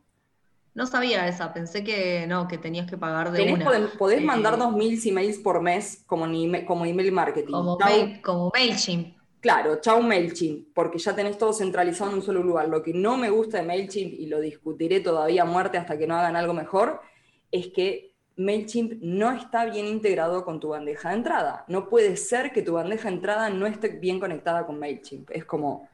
No 0.76 0.88
sabía 0.88 1.28
esa, 1.28 1.54
pensé 1.54 1.84
que 1.84 2.26
no, 2.26 2.48
que 2.48 2.58
tenías 2.58 2.90
que 2.90 2.98
pagar 2.98 3.32
de 3.32 3.54
una. 3.54 3.66
Podés, 3.98 4.20
eh, 4.20 4.26
mandar 4.26 4.58
2.000 4.58 5.10
emails 5.10 5.38
por 5.38 5.62
mes 5.62 6.04
como, 6.08 6.26
como 6.66 6.86
email 6.86 7.12
marketing. 7.12 7.52
Como, 7.52 7.78
como 8.24 8.52
MailChimp. 8.54 9.16
Claro, 9.40 9.82
chau 9.82 10.02
MailChimp, 10.02 10.74
porque 10.74 10.98
ya 10.98 11.14
tenés 11.14 11.38
todo 11.38 11.54
centralizado 11.54 12.10
en 12.10 12.16
un 12.18 12.24
solo 12.24 12.42
lugar. 12.42 12.70
Lo 12.70 12.82
que 12.82 12.94
no 12.94 13.18
me 13.18 13.30
gusta 13.30 13.58
de 13.58 13.68
MailChimp, 13.68 14.14
y 14.14 14.28
lo 14.28 14.40
discutiré 14.40 15.00
todavía 15.02 15.44
a 15.44 15.46
muerte 15.46 15.78
hasta 15.78 15.98
que 15.98 16.08
no 16.08 16.16
hagan 16.16 16.36
algo 16.36 16.54
mejor, 16.54 17.02
es 17.52 17.68
que 17.68 18.16
MailChimp 18.38 19.02
no 19.02 19.32
está 19.32 19.66
bien 19.66 19.86
integrado 19.86 20.44
con 20.44 20.60
tu 20.60 20.70
bandeja 20.70 21.10
de 21.10 21.16
entrada. 21.16 21.66
No 21.68 21.88
puede 21.88 22.16
ser 22.18 22.52
que 22.52 22.64
tu 22.64 22.74
bandeja 22.74 23.10
de 23.10 23.16
entrada 23.16 23.50
no 23.50 23.68
esté 23.68 23.90
bien 23.90 24.20
conectada 24.20 24.66
con 24.66 24.80
MailChimp. 24.80 25.30
Es 25.32 25.46
como, 25.46 25.88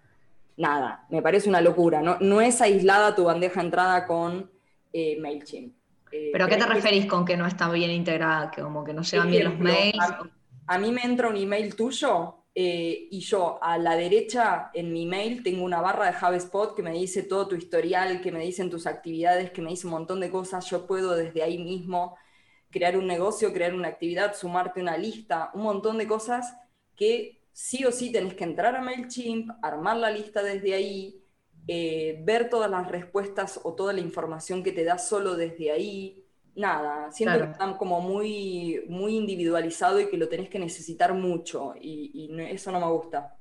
nada, 0.55 1.05
me 1.09 1.21
parece 1.21 1.49
una 1.49 1.59
locura. 1.59 2.01
No, 2.01 2.17
no 2.21 2.39
es 2.39 2.61
aislada 2.61 3.15
tu 3.15 3.25
bandeja 3.25 3.59
de 3.59 3.65
entrada 3.65 4.05
con 4.05 4.49
eh, 4.93 5.17
MailChimp. 5.19 5.75
Eh, 6.11 6.29
¿Pero 6.31 6.45
a 6.45 6.47
qué 6.47 6.57
te 6.57 6.65
referís 6.65 7.05
con 7.05 7.25
que 7.25 7.37
no 7.37 7.45
está 7.45 7.69
bien 7.71 7.91
integrada? 7.91 8.49
Que 8.51 8.61
como 8.61 8.83
que 8.83 8.93
no 8.93 9.01
bien 9.27 9.43
los 9.43 9.59
mails. 9.59 9.97
A, 10.67 10.77
mí 10.77 10.91
me 10.91 11.01
entra 11.01 11.29
un 11.29 11.37
email 11.37 11.75
tuyo 11.75 12.45
eh, 12.53 13.07
y 13.09 13.19
yo 13.21 13.59
a 13.61 13.77
la 13.77 13.95
derecha 13.95 14.69
en 14.73 14.91
mi 14.91 15.05
mail 15.05 15.43
tengo 15.43 15.63
una 15.63 15.81
barra 15.81 16.11
de 16.11 16.17
HubSpot 16.17 16.75
que 16.75 16.83
me 16.83 16.91
dice 16.91 17.23
todo 17.23 17.47
tu 17.47 17.55
historial, 17.55 18.21
que 18.21 18.31
me 18.31 18.39
dicen 18.43 18.69
tus 18.69 18.85
actividades, 18.85 19.51
que 19.51 19.61
me 19.61 19.71
dice 19.71 19.87
un 19.87 19.93
montón 19.93 20.19
de 20.19 20.29
cosas. 20.29 20.69
Yo 20.69 20.85
puedo 20.85 21.15
desde 21.15 21.43
ahí 21.43 21.57
mismo 21.57 22.15
crear 22.69 22.97
un 22.97 23.07
negocio, 23.07 23.53
crear 23.53 23.73
una 23.73 23.87
actividad, 23.87 24.35
sumarte 24.35 24.81
una 24.81 24.97
lista, 24.97 25.51
un 25.53 25.63
montón 25.63 25.97
de 25.97 26.07
cosas 26.07 26.55
que 26.95 27.41
sí 27.51 27.83
o 27.85 27.91
sí 27.91 28.11
tenés 28.11 28.35
que 28.35 28.43
entrar 28.43 28.75
a 28.75 28.81
MailChimp, 28.81 29.49
armar 29.61 29.97
la 29.97 30.11
lista 30.11 30.43
desde 30.43 30.73
ahí, 30.73 31.18
eh, 31.71 32.19
ver 32.23 32.49
todas 32.49 32.71
las 32.71 32.87
respuestas 32.87 33.59
o 33.61 33.75
toda 33.75 33.93
la 33.93 33.99
información 33.99 34.63
que 34.63 34.71
te 34.71 34.83
da 34.83 34.97
solo 34.97 35.35
desde 35.35 35.71
ahí. 35.71 36.25
Nada, 36.55 37.11
siento 37.11 37.37
que 37.37 37.51
están 37.51 37.77
como 37.77 38.01
muy, 38.01 38.85
muy 38.89 39.15
individualizado 39.15 39.99
y 39.99 40.09
que 40.09 40.17
lo 40.17 40.27
tenés 40.27 40.49
que 40.49 40.57
necesitar 40.57 41.13
mucho 41.13 41.75
y, 41.79 42.35
eso 42.49 42.71
no 42.71 42.79
me 42.79 42.87
gusta. 42.87 43.35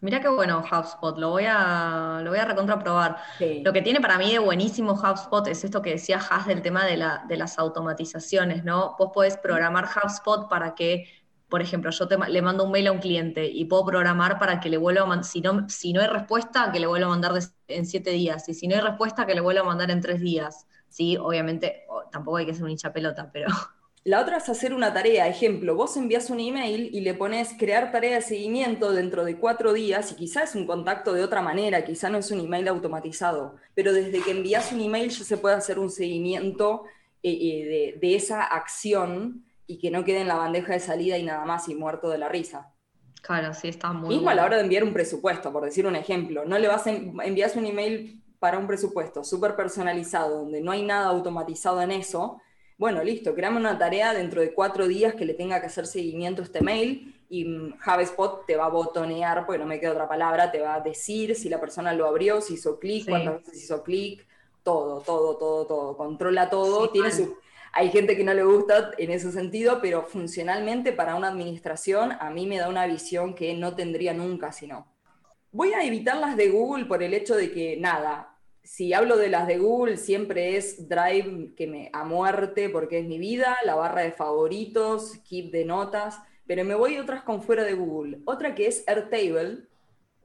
Mira 0.00 0.18
qué 0.22 0.28
bueno 0.28 0.64
HubSpot, 0.64 1.18
lo 1.18 1.28
voy 1.28 1.44
a, 1.46 2.22
lo 2.24 2.30
voy 2.30 2.38
a 2.38 2.46
recontraprobar. 2.46 3.18
Lo 3.62 3.70
que 3.70 3.82
tiene 3.82 4.00
para 4.00 4.16
mí 4.16 4.32
de 4.32 4.38
buenísimo 4.38 4.94
HubSpot 4.94 5.46
es 5.46 5.62
esto 5.62 5.82
que 5.82 5.90
decía 5.90 6.22
Has 6.30 6.46
del 6.46 6.62
tema 6.62 6.86
de, 6.86 6.96
la, 6.96 7.22
de 7.28 7.36
las 7.36 7.58
automatizaciones, 7.58 8.64
¿no? 8.64 8.96
Vos 8.98 9.10
podés 9.12 9.36
programar 9.36 9.84
HubSpot 9.84 10.48
para 10.48 10.74
que 10.74 11.21
por 11.52 11.60
ejemplo, 11.60 11.90
yo 11.90 12.08
le 12.28 12.40
mando 12.40 12.64
un 12.64 12.70
mail 12.70 12.86
a 12.86 12.92
un 12.92 12.98
cliente 12.98 13.44
y 13.44 13.66
puedo 13.66 13.84
programar 13.84 14.38
para 14.38 14.58
que 14.58 14.70
le 14.70 14.78
vuelva 14.78 15.02
a 15.02 15.04
mandar, 15.04 15.26
si 15.26 15.42
no, 15.42 15.68
si 15.68 15.92
no 15.92 16.00
hay 16.00 16.06
respuesta, 16.06 16.72
que 16.72 16.80
le 16.80 16.86
vuelva 16.86 17.08
a 17.08 17.10
mandar 17.10 17.32
en 17.68 17.84
siete 17.84 18.08
días, 18.12 18.48
y 18.48 18.54
si 18.54 18.66
no 18.66 18.74
hay 18.74 18.80
respuesta, 18.80 19.26
que 19.26 19.34
le 19.34 19.42
vuelva 19.42 19.60
a 19.60 19.64
mandar 19.64 19.90
en 19.90 20.00
tres 20.00 20.22
días. 20.22 20.66
Sí, 20.88 21.18
obviamente, 21.18 21.84
tampoco 22.10 22.38
hay 22.38 22.46
que 22.46 22.54
ser 22.54 22.64
un 22.64 22.70
hincha 22.70 22.90
pelota, 22.90 23.28
pero... 23.30 23.48
La 24.04 24.22
otra 24.22 24.38
es 24.38 24.48
hacer 24.48 24.72
una 24.72 24.94
tarea. 24.94 25.28
Ejemplo, 25.28 25.76
vos 25.76 25.94
envías 25.98 26.30
un 26.30 26.40
email 26.40 26.88
y 26.90 27.02
le 27.02 27.12
pones 27.12 27.54
crear 27.58 27.92
tarea 27.92 28.14
de 28.14 28.22
seguimiento 28.22 28.90
dentro 28.90 29.22
de 29.22 29.36
cuatro 29.36 29.74
días 29.74 30.10
y 30.12 30.14
quizás 30.14 30.50
es 30.50 30.56
un 30.56 30.66
contacto 30.66 31.12
de 31.12 31.22
otra 31.22 31.42
manera, 31.42 31.84
quizás 31.84 32.10
no 32.10 32.16
es 32.16 32.30
un 32.30 32.40
email 32.40 32.66
automatizado, 32.68 33.56
pero 33.74 33.92
desde 33.92 34.22
que 34.22 34.30
envías 34.30 34.72
un 34.72 34.80
email 34.80 35.10
ya 35.10 35.22
se 35.22 35.36
puede 35.36 35.54
hacer 35.54 35.78
un 35.78 35.90
seguimiento 35.90 36.84
eh, 37.22 37.30
eh, 37.30 37.64
de, 37.66 37.98
de 38.00 38.14
esa 38.16 38.42
acción 38.42 39.44
y 39.66 39.78
que 39.78 39.90
no 39.90 40.04
quede 40.04 40.20
en 40.20 40.28
la 40.28 40.36
bandeja 40.36 40.72
de 40.72 40.80
salida 40.80 41.18
y 41.18 41.22
nada 41.22 41.44
más 41.44 41.68
y 41.68 41.74
muerto 41.74 42.10
de 42.10 42.18
la 42.18 42.28
risa. 42.28 42.72
Claro, 43.22 43.54
sí, 43.54 43.68
está 43.68 43.92
muy 43.92 44.16
Mismo 44.16 44.30
a 44.30 44.34
la 44.34 44.44
hora 44.44 44.56
de 44.56 44.62
enviar 44.62 44.82
un 44.82 44.92
presupuesto, 44.92 45.52
por 45.52 45.64
decir 45.64 45.86
un 45.86 45.96
ejemplo. 45.96 46.44
No 46.44 46.58
le 46.58 46.68
vas 46.68 46.86
a 46.86 46.90
enviar 46.90 47.50
un 47.56 47.66
email 47.66 48.20
para 48.40 48.58
un 48.58 48.66
presupuesto 48.66 49.22
súper 49.22 49.54
personalizado, 49.54 50.38
donde 50.40 50.60
no 50.60 50.72
hay 50.72 50.82
nada 50.82 51.06
automatizado 51.06 51.80
en 51.80 51.92
eso. 51.92 52.40
Bueno, 52.76 53.04
listo, 53.04 53.34
creamos 53.36 53.60
una 53.60 53.78
tarea 53.78 54.12
dentro 54.12 54.40
de 54.40 54.52
cuatro 54.52 54.88
días 54.88 55.14
que 55.14 55.24
le 55.24 55.34
tenga 55.34 55.60
que 55.60 55.66
hacer 55.66 55.86
seguimiento 55.86 56.42
a 56.42 56.46
este 56.46 56.60
mail 56.60 57.14
y 57.30 57.46
HubSpot 57.46 58.44
te 58.44 58.56
va 58.56 58.64
a 58.66 58.70
botonear, 58.70 59.46
porque 59.46 59.60
no 59.60 59.66
me 59.66 59.78
queda 59.78 59.92
otra 59.92 60.08
palabra, 60.08 60.50
te 60.50 60.60
va 60.60 60.74
a 60.74 60.80
decir 60.80 61.36
si 61.36 61.48
la 61.48 61.60
persona 61.60 61.94
lo 61.94 62.08
abrió, 62.08 62.40
si 62.40 62.54
hizo 62.54 62.80
clic, 62.80 63.08
cuántas 63.08 63.36
veces 63.36 63.62
hizo 63.62 63.84
clic, 63.84 64.26
todo, 64.64 65.00
todo, 65.00 65.36
todo, 65.36 65.66
todo. 65.66 65.96
Controla 65.96 66.50
todo, 66.50 66.90
tiene 66.90 67.12
su 67.12 67.36
hay 67.72 67.90
gente 67.90 68.16
que 68.16 68.24
no 68.24 68.34
le 68.34 68.44
gusta 68.44 68.90
en 68.98 69.10
ese 69.10 69.32
sentido, 69.32 69.80
pero 69.80 70.02
funcionalmente 70.02 70.92
para 70.92 71.14
una 71.14 71.28
administración 71.28 72.12
a 72.20 72.28
mí 72.30 72.46
me 72.46 72.58
da 72.58 72.68
una 72.68 72.86
visión 72.86 73.34
que 73.34 73.54
no 73.54 73.74
tendría 73.74 74.12
nunca 74.12 74.52
si 74.52 74.66
no. 74.66 74.86
Voy 75.50 75.72
a 75.72 75.82
evitar 75.84 76.16
las 76.16 76.36
de 76.36 76.50
Google 76.50 76.84
por 76.84 77.02
el 77.02 77.14
hecho 77.14 77.34
de 77.34 77.50
que, 77.50 77.78
nada, 77.78 78.38
si 78.62 78.92
hablo 78.92 79.16
de 79.16 79.28
las 79.28 79.46
de 79.46 79.58
Google, 79.58 79.96
siempre 79.96 80.56
es 80.56 80.88
Drive 80.88 81.54
que 81.56 81.66
me 81.66 81.90
a 81.94 82.04
muerte 82.04 82.68
porque 82.68 83.00
es 83.00 83.06
mi 83.06 83.18
vida, 83.18 83.56
la 83.64 83.74
barra 83.74 84.02
de 84.02 84.12
favoritos, 84.12 85.16
Keep 85.28 85.50
de 85.50 85.64
notas, 85.64 86.20
pero 86.46 86.64
me 86.64 86.74
voy 86.74 86.96
a 86.96 87.02
otras 87.02 87.22
con 87.22 87.42
fuera 87.42 87.64
de 87.64 87.72
Google. 87.72 88.20
Otra 88.26 88.54
que 88.54 88.66
es 88.66 88.84
Airtable, 88.86 89.68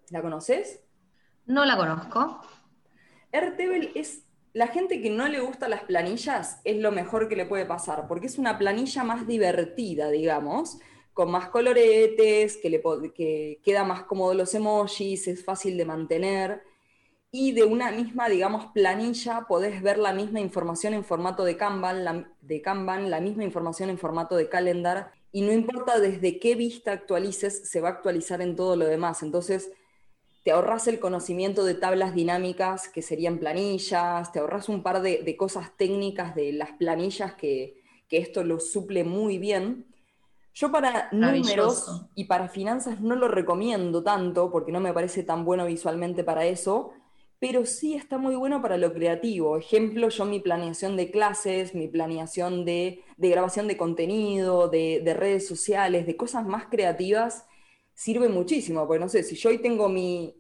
¿la 0.10 0.22
conoces? 0.22 0.84
No 1.46 1.64
la 1.64 1.78
conozco. 1.78 2.42
Airtable 3.32 3.92
es 3.96 4.27
la 4.54 4.68
gente 4.68 5.02
que 5.02 5.10
no 5.10 5.28
le 5.28 5.40
gusta 5.40 5.70
las 5.70 5.84
planillas 5.84 6.62
es 6.64 6.78
lo 6.78 6.92
mejor 6.92 7.30
que 7.30 7.36
le 7.36 7.46
puede 7.46 7.66
pasar, 7.66 8.08
porque 8.08 8.28
es 8.28 8.38
una 8.38 8.58
planilla 8.58 9.04
más 9.04 9.28
divertida, 9.28 10.10
digamos, 10.10 10.80
con 11.14 11.32
más 11.32 11.50
coloretes, 11.50 12.58
que, 12.58 12.70
le, 12.70 12.82
que 13.14 13.60
queda 13.64 13.84
más 13.84 14.04
cómodo 14.04 14.34
los 14.34 14.54
emojis, 14.54 15.28
es 15.28 15.44
fácil 15.44 15.78
de 15.78 15.86
mantener. 15.86 16.64
Y 17.32 17.52
de 17.52 17.64
una 17.64 17.92
misma, 17.92 18.30
digamos, 18.30 18.68
planilla 18.74 19.46
podés 19.48 19.82
ver 19.82 19.98
la 19.98 20.14
misma 20.14 20.40
información 20.40 20.94
en 20.94 21.04
formato 21.04 21.44
de 21.44 21.58
Kanban, 21.58 22.34
de 22.42 22.62
Kanban, 22.62 23.10
la 23.10 23.20
misma 23.20 23.44
información 23.44 23.90
en 23.90 23.98
formato 23.98 24.36
de 24.36 24.48
calendar, 24.48 25.12
y 25.32 25.42
no 25.42 25.52
importa 25.52 26.00
desde 26.00 26.40
qué 26.40 26.56
vista 26.56 26.94
actualices, 26.94 27.70
se 27.70 27.82
va 27.82 27.90
a 27.90 27.92
actualizar 27.92 28.42
en 28.42 28.56
todo 28.56 28.76
lo 28.76 28.86
demás. 28.86 29.24
Entonces, 29.24 29.72
te 30.48 30.54
ahorras 30.54 30.88
el 30.88 31.02
conocimiento 31.02 31.66
de 31.66 31.74
tablas 31.74 32.16
dinámicas 32.16 32.88
que 32.88 33.02
serían 33.02 33.38
planillas, 33.38 34.32
te 34.32 34.40
ahorras 34.40 34.70
un 34.70 34.82
par 34.82 35.02
de, 35.02 35.36
cosas 35.36 35.76
técnicas 35.76 36.36
de 36.36 36.54
las 36.54 36.72
planillas 36.72 37.34
que, 37.34 37.84
esto 38.10 38.46
lo 38.46 38.62
suple 38.62 39.04
muy 39.04 39.40
bien. 39.40 39.88
Yo 40.54 40.72
para 40.72 41.10
números 41.12 42.06
y 42.16 42.24
para 42.24 42.48
finanzas 42.48 43.02
no 43.02 43.18
lo 43.18 43.28
recomiendo 43.28 44.04
tanto 44.04 44.50
porque 44.50 44.72
no 44.72 44.80
me 44.80 44.94
parece 44.94 45.24
tan 45.24 45.44
bueno 45.44 45.66
visualmente 45.66 46.24
para 46.24 46.46
eso, 46.46 46.94
pero 47.40 47.66
sí 47.66 47.96
está 47.96 48.18
muy 48.18 48.36
bueno 48.36 48.62
para 48.62 48.78
lo 48.78 48.94
creativo. 48.94 49.58
Ejemplo, 49.58 50.08
yo 50.08 50.24
mi 50.24 50.40
planeación 50.40 50.96
de 50.96 51.12
clases, 51.12 51.76
mi 51.76 51.90
planeación 51.90 52.64
de, 52.64 53.04
grabación 53.18 53.68
de 53.68 53.76
contenido, 53.76 54.70
de, 54.70 55.02
de 55.04 55.14
redes 55.14 55.46
sociales, 55.46 56.06
de 56.06 56.16
cosas 56.16 56.46
más 56.46 56.68
creativas, 56.68 57.47
sirve 57.98 58.30
muchísimo, 58.30 58.86
porque 58.86 59.00
no 59.00 59.10
sé, 59.10 59.24
si 59.24 59.36
yo 59.36 59.50
hoy 59.50 59.58
tengo 59.58 59.90
mi, 59.90 60.36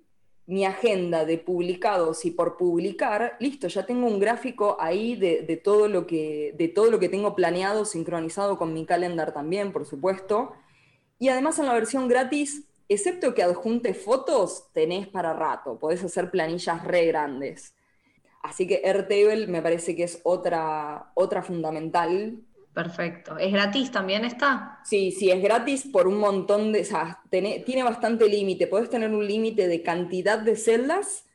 mi 0.45 0.63
agenda 0.63 1.25
de 1.25 1.39
publicados 1.39 2.23
y 2.23 2.29
por 2.29 2.55
publicar, 2.55 3.35
listo, 3.39 3.67
ya 3.67 3.83
tengo 3.83 4.05
un 4.05 4.19
gráfico 4.19 4.77
ahí 4.79 5.15
de, 5.15 5.57
todo, 5.63 5.87
lo 5.87 6.05
que, 6.05 6.53
de 6.55 6.67
todo 6.67 6.91
lo 6.91 6.99
que 6.99 7.09
tengo 7.09 7.35
planeado, 7.35 7.83
sincronizado 7.83 8.59
con 8.59 8.73
mi 8.73 8.85
calendar 8.85 9.33
también, 9.33 9.73
por 9.73 9.87
supuesto. 9.87 10.53
Y 11.17 11.29
además 11.29 11.57
en 11.57 11.65
la 11.65 11.73
versión 11.73 12.07
gratis, 12.07 12.65
excepto 12.89 13.33
que 13.33 13.41
adjunte 13.41 13.95
fotos, 13.95 14.67
tenés 14.71 15.07
para 15.07 15.33
rato, 15.33 15.79
podés 15.79 16.03
hacer 16.03 16.29
planillas 16.29 16.83
re 16.83 17.07
grandes. 17.07 17.73
Así 18.43 18.67
que 18.67 18.83
Airtable 18.85 19.47
me 19.47 19.63
parece 19.63 19.95
que 19.95 20.03
es 20.03 20.21
otra, 20.23 21.11
otra 21.15 21.41
fundamental 21.41 22.37
Perfecto. 22.77 23.39
¿Es 23.39 23.51
gratis 23.51 23.89
también 23.89 24.23
está? 24.23 24.81
Sí, 24.83 25.11
sí, 25.11 25.31
es 25.31 25.41
gratis 25.41 25.89
por 25.91 26.07
un 26.07 26.19
montón 26.19 26.71
de... 26.71 26.81
O 26.81 26.85
sea, 26.85 27.23
tiene, 27.31 27.81
bastante 27.83 28.29
límite. 28.29 28.67
Puedes 28.67 28.87
tener 28.87 29.09
un 29.09 29.25
límite 29.25 29.67
de 29.67 29.81
cantidad 29.81 30.37
de 30.37 30.55
celdas, 30.55 31.25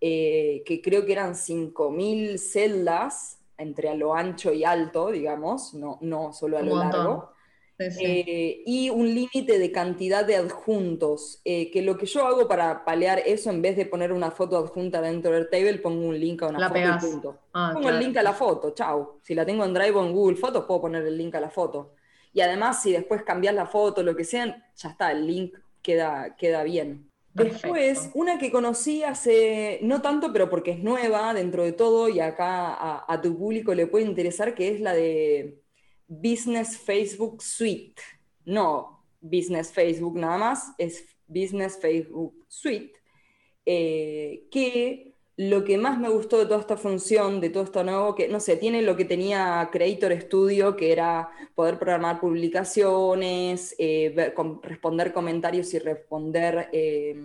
eh, 0.00 0.62
que 0.64 0.80
creo 0.80 1.04
que 1.04 1.10
eran 1.10 1.32
5.000 1.32 2.38
celdas 2.38 3.40
entre 3.58 3.88
a 3.88 3.96
lo 3.96 4.14
ancho 4.14 4.52
y 4.52 4.62
alto, 4.62 5.10
digamos, 5.10 5.74
no, 5.74 5.98
no 6.00 6.32
solo 6.32 6.58
a 6.58 6.62
lo 6.62 6.76
largo. 6.76 7.33
Eh, 7.78 8.62
y 8.66 8.88
un 8.90 9.12
límite 9.12 9.58
de 9.58 9.72
cantidad 9.72 10.24
de 10.24 10.36
adjuntos, 10.36 11.40
eh, 11.44 11.70
que 11.72 11.82
lo 11.82 11.98
que 11.98 12.06
yo 12.06 12.24
hago 12.24 12.46
para 12.46 12.84
palear 12.84 13.20
eso, 13.26 13.50
en 13.50 13.62
vez 13.62 13.76
de 13.76 13.86
poner 13.86 14.12
una 14.12 14.30
foto 14.30 14.56
adjunta 14.56 15.00
dentro 15.00 15.32
del 15.32 15.50
table, 15.50 15.78
pongo 15.78 16.06
un 16.06 16.18
link 16.18 16.42
a 16.42 16.48
una 16.48 16.68
foto 16.68 16.80
y 16.80 17.10
punto. 17.10 17.38
Ah, 17.52 17.72
pongo 17.74 17.88
el 17.88 17.98
link 17.98 18.16
a 18.16 18.22
la 18.22 18.32
foto, 18.32 18.70
chao. 18.70 19.18
Si 19.22 19.34
la 19.34 19.44
tengo 19.44 19.64
en 19.64 19.74
Drive 19.74 19.90
o 19.92 20.04
en 20.04 20.12
Google 20.12 20.36
Fotos, 20.36 20.64
puedo 20.66 20.82
poner 20.82 21.04
el 21.04 21.18
link 21.18 21.34
a 21.34 21.40
la 21.40 21.50
foto. 21.50 21.94
Y 22.32 22.40
además, 22.40 22.80
si 22.82 22.92
después 22.92 23.22
cambias 23.22 23.54
la 23.54 23.66
foto, 23.66 24.02
lo 24.02 24.14
que 24.14 24.24
sea, 24.24 24.70
ya 24.76 24.88
está, 24.88 25.10
el 25.10 25.26
link 25.26 25.56
queda, 25.82 26.36
queda 26.36 26.62
bien. 26.62 27.10
Después, 27.32 28.10
una 28.14 28.38
que 28.38 28.52
conocí 28.52 29.02
hace, 29.02 29.80
no 29.82 30.00
tanto, 30.00 30.32
pero 30.32 30.48
porque 30.48 30.70
es 30.70 30.78
nueva 30.78 31.34
dentro 31.34 31.64
de 31.64 31.72
todo 31.72 32.08
y 32.08 32.20
acá 32.20 33.04
a 33.08 33.20
tu 33.20 33.36
público 33.36 33.74
le 33.74 33.88
puede 33.88 34.04
interesar, 34.04 34.54
que 34.54 34.68
es 34.68 34.80
la 34.80 34.92
de 34.92 35.63
Business 36.08 36.78
Facebook 36.78 37.42
Suite. 37.42 38.00
No 38.44 38.94
Business 39.24 39.72
Facebook 39.72 40.16
nada 40.16 40.36
más, 40.36 40.74
es 40.76 41.04
Business 41.26 41.78
Facebook 41.80 42.34
Suite, 42.46 42.92
eh, 43.64 44.44
que 44.50 45.14
lo 45.36 45.64
que 45.64 45.78
más 45.78 45.98
me 45.98 46.10
gustó 46.10 46.38
de 46.38 46.44
toda 46.44 46.60
esta 46.60 46.76
función, 46.76 47.40
de 47.40 47.48
todo 47.48 47.64
esto 47.64 47.82
nuevo, 47.82 48.14
que 48.14 48.28
no 48.28 48.38
sé, 48.38 48.56
tiene 48.56 48.82
lo 48.82 48.96
que 48.96 49.06
tenía 49.06 49.68
Creator 49.72 50.20
Studio, 50.20 50.76
que 50.76 50.92
era 50.92 51.30
poder 51.54 51.78
programar 51.78 52.20
publicaciones, 52.20 53.74
eh, 53.78 54.14
responder 54.62 55.12
comentarios 55.12 55.72
y 55.74 55.78
responder 55.78 56.68
eh, 56.72 57.16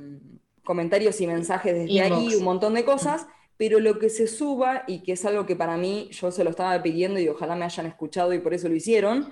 comentarios 0.63 1.19
y 1.21 1.27
mensajes 1.27 1.75
desde 1.75 2.01
ahí, 2.01 2.33
un 2.33 2.43
montón 2.43 2.73
de 2.73 2.85
cosas 2.85 3.27
pero 3.59 3.81
lo 3.81 3.99
que 3.99 4.09
se 4.09 4.25
suba, 4.25 4.85
y 4.87 5.03
que 5.03 5.11
es 5.11 5.25
algo 5.25 5.45
que 5.45 5.57
para 5.57 5.75
mí 5.75 6.07
yo 6.13 6.31
se 6.31 6.45
lo 6.45 6.51
estaba 6.51 6.81
pidiendo 6.81 7.19
y 7.19 7.27
ojalá 7.27 7.57
me 7.57 7.65
hayan 7.65 7.87
escuchado 7.87 8.33
y 8.33 8.39
por 8.39 8.53
eso 8.53 8.69
lo 8.69 8.75
hicieron, 8.75 9.29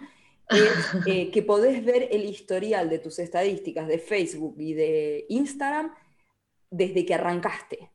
es 0.50 0.70
eh, 1.08 1.32
que 1.32 1.44
podés 1.44 1.86
ver 1.86 2.10
el 2.12 2.26
historial 2.26 2.90
de 2.90 3.00
tus 3.00 3.20
estadísticas 3.20 3.88
de 3.88 4.00
Facebook 4.00 4.56
y 4.60 4.74
de 4.74 5.26
Instagram 5.30 5.94
desde 6.70 7.06
que 7.06 7.14
arrancaste. 7.14 7.90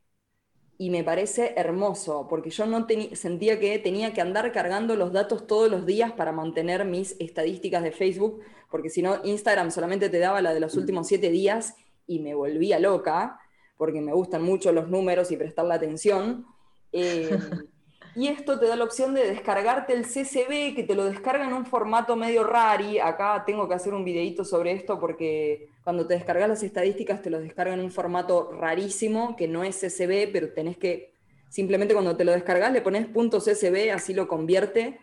Y 0.79 0.89
me 0.89 1.03
parece 1.03 1.53
hermoso, 1.55 2.25
porque 2.27 2.49
yo 2.49 2.65
no 2.65 2.87
sentía 3.13 3.59
que 3.59 3.77
tenía 3.77 4.11
que 4.11 4.21
andar 4.21 4.51
cargando 4.51 4.95
los 4.95 5.13
datos 5.13 5.45
todos 5.45 5.69
los 5.69 5.85
días 5.85 6.13
para 6.13 6.31
mantener 6.31 6.83
mis 6.83 7.15
estadísticas 7.19 7.83
de 7.83 7.91
Facebook, 7.91 8.41
porque 8.71 8.89
si 8.89 9.03
no, 9.03 9.23
Instagram 9.23 9.69
solamente 9.69 10.09
te 10.09 10.17
daba 10.17 10.41
la 10.41 10.55
de 10.55 10.61
los 10.61 10.75
últimos 10.77 11.07
siete 11.07 11.29
días 11.29 11.75
y 12.07 12.21
me 12.21 12.33
volvía 12.33 12.79
loca 12.79 13.39
porque 13.77 14.01
me 14.01 14.13
gustan 14.13 14.43
mucho 14.43 14.71
los 14.71 14.89
números 14.89 15.31
y 15.31 15.37
prestar 15.37 15.65
la 15.65 15.75
atención. 15.75 16.45
Eh, 16.91 17.37
y 18.15 18.27
esto 18.27 18.59
te 18.59 18.67
da 18.67 18.75
la 18.75 18.83
opción 18.83 19.13
de 19.13 19.27
descargarte 19.27 19.93
el 19.93 20.05
CCB, 20.05 20.75
que 20.75 20.85
te 20.87 20.95
lo 20.95 21.05
descarga 21.05 21.45
en 21.45 21.53
un 21.53 21.65
formato 21.65 22.15
medio 22.15 22.43
rari. 22.43 22.99
Acá 22.99 23.43
tengo 23.45 23.67
que 23.67 23.73
hacer 23.73 23.93
un 23.93 24.05
videito 24.05 24.45
sobre 24.45 24.71
esto 24.71 24.99
porque 24.99 25.69
cuando 25.83 26.05
te 26.05 26.13
descargas 26.13 26.49
las 26.49 26.63
estadísticas 26.63 27.21
te 27.21 27.29
lo 27.29 27.39
descarga 27.39 27.73
en 27.73 27.79
un 27.79 27.91
formato 27.91 28.51
rarísimo, 28.51 29.35
que 29.35 29.47
no 29.47 29.63
es 29.63 29.79
CCB, 29.79 30.31
pero 30.31 30.53
tenés 30.53 30.77
que, 30.77 31.13
simplemente 31.49 31.93
cuando 31.93 32.15
te 32.15 32.25
lo 32.25 32.31
descargas 32.31 32.71
le 32.71 32.81
pones 32.81 33.07
.csv, 33.07 33.91
así 33.91 34.13
lo 34.13 34.27
convierte 34.27 34.99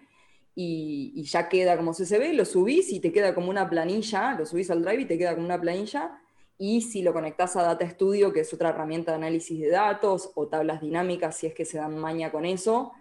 y, 0.55 1.13
y 1.15 1.25
ya 1.25 1.49
queda 1.49 1.77
como 1.77 1.93
CCB, 1.93 2.35
lo 2.35 2.45
subís 2.45 2.93
y 2.93 3.01
te 3.01 3.13
queda 3.13 3.35
como 3.35 3.51
una 3.51 3.69
planilla, 3.69 4.35
lo 4.39 4.47
subís 4.47 4.71
al 4.71 4.83
drive 4.83 5.03
y 5.03 5.07
te 5.07 5.19
queda 5.19 5.35
como 5.35 5.47
una 5.47 5.61
planilla 5.61 6.20
y 6.63 6.83
si 6.83 7.01
lo 7.01 7.15
conectas 7.15 7.57
a 7.57 7.63
Data 7.63 7.89
Studio, 7.89 8.35
que 8.35 8.41
es 8.41 8.53
otra 8.53 8.69
herramienta 8.69 9.13
de 9.13 9.17
análisis 9.17 9.59
de 9.59 9.71
datos, 9.71 10.31
o 10.35 10.47
tablas 10.47 10.83
dinámicas, 10.83 11.35
si 11.35 11.47
es 11.47 11.55
que 11.55 11.65
se 11.65 11.79
dan 11.79 11.97
maña 11.97 12.31
con 12.31 12.45
eso, 12.45 12.93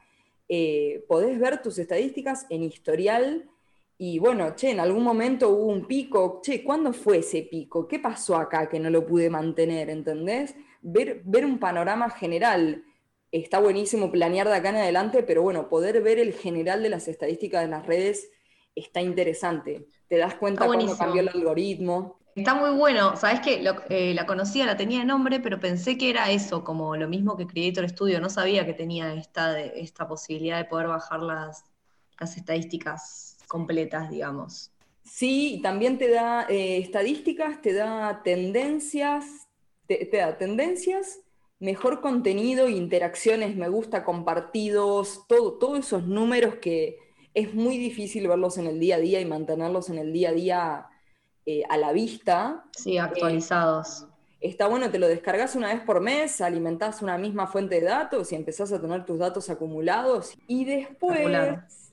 eh, 0.47 1.03
podés 1.09 1.37
ver 1.37 1.61
tus 1.61 1.77
estadísticas 1.77 2.45
en 2.49 2.63
historial. 2.63 3.49
Y 3.97 4.17
bueno, 4.17 4.55
che, 4.55 4.71
en 4.71 4.79
algún 4.79 5.03
momento 5.03 5.49
hubo 5.49 5.65
un 5.65 5.87
pico, 5.87 6.39
che, 6.41 6.63
¿cuándo 6.63 6.93
fue 6.93 7.17
ese 7.17 7.41
pico? 7.41 7.85
¿Qué 7.85 7.99
pasó 7.99 8.37
acá 8.37 8.69
que 8.69 8.79
no 8.79 8.89
lo 8.89 9.05
pude 9.05 9.29
mantener? 9.29 9.89
¿Entendés? 9.89 10.55
Ver, 10.81 11.21
ver 11.25 11.45
un 11.45 11.59
panorama 11.59 12.09
general. 12.09 12.85
Está 13.29 13.59
buenísimo 13.59 14.09
planear 14.09 14.47
de 14.47 14.55
acá 14.55 14.69
en 14.69 14.77
adelante, 14.77 15.21
pero 15.21 15.41
bueno, 15.41 15.67
poder 15.67 16.01
ver 16.01 16.17
el 16.17 16.31
general 16.31 16.81
de 16.81 16.89
las 16.91 17.09
estadísticas 17.09 17.63
de 17.63 17.67
las 17.67 17.85
redes 17.85 18.31
está 18.73 19.01
interesante. 19.01 19.85
Te 20.07 20.15
das 20.15 20.35
cuenta 20.35 20.65
cómo 20.65 20.97
cambió 20.97 21.19
el 21.19 21.27
algoritmo. 21.27 22.18
Está 22.39 22.55
muy 22.55 22.69
bueno, 22.69 23.17
sabes 23.17 23.41
que 23.41 23.61
eh, 23.89 24.13
la 24.13 24.25
conocía, 24.25 24.65
la 24.65 24.77
tenía 24.77 24.99
de 24.99 25.05
nombre, 25.05 25.41
pero 25.41 25.59
pensé 25.59 25.97
que 25.97 26.09
era 26.09 26.31
eso, 26.31 26.63
como 26.63 26.95
lo 26.95 27.09
mismo 27.09 27.35
que 27.35 27.45
Creator 27.45 27.89
Studio, 27.89 28.21
no 28.21 28.29
sabía 28.29 28.65
que 28.65 28.73
tenía 28.73 29.13
esta, 29.13 29.59
esta 29.59 30.07
posibilidad 30.07 30.57
de 30.57 30.63
poder 30.63 30.87
bajar 30.87 31.19
las, 31.21 31.65
las 32.17 32.37
estadísticas 32.37 33.37
completas, 33.49 34.09
digamos. 34.09 34.71
Sí, 35.03 35.59
también 35.61 35.97
te 35.97 36.09
da 36.09 36.45
eh, 36.47 36.77
estadísticas, 36.77 37.61
te 37.61 37.73
da 37.73 38.21
tendencias, 38.23 39.25
te, 39.85 40.09
da 40.09 40.37
tendencias, 40.37 41.19
mejor 41.59 41.99
contenido, 41.99 42.69
interacciones, 42.69 43.57
me 43.57 43.67
gusta, 43.67 44.05
compartidos, 44.05 45.25
todo, 45.27 45.57
todos 45.57 45.79
esos 45.79 46.07
números 46.07 46.55
que 46.61 46.99
es 47.33 47.53
muy 47.53 47.77
difícil 47.77 48.29
verlos 48.29 48.57
en 48.57 48.67
el 48.67 48.79
día 48.79 48.95
a 48.95 48.99
día 48.99 49.19
y 49.19 49.25
mantenerlos 49.25 49.89
en 49.89 49.97
el 49.97 50.13
día 50.13 50.29
a 50.29 50.33
día 50.33 50.89
eh, 51.45 51.63
a 51.69 51.77
la 51.77 51.91
vista. 51.91 52.63
Sí, 52.71 52.97
actualizados. 52.97 54.03
Eh, 54.39 54.49
está 54.49 54.67
bueno, 54.67 54.89
te 54.89 54.99
lo 54.99 55.07
descargas 55.07 55.55
una 55.55 55.73
vez 55.73 55.81
por 55.81 56.01
mes, 56.01 56.41
alimentás 56.41 57.01
una 57.01 57.17
misma 57.17 57.47
fuente 57.47 57.79
de 57.79 57.87
datos 57.87 58.31
y 58.31 58.35
empezás 58.35 58.71
a 58.71 58.79
tener 58.79 59.05
tus 59.05 59.19
datos 59.19 59.49
acumulados. 59.49 60.33
Y 60.47 60.65
después, 60.65 61.19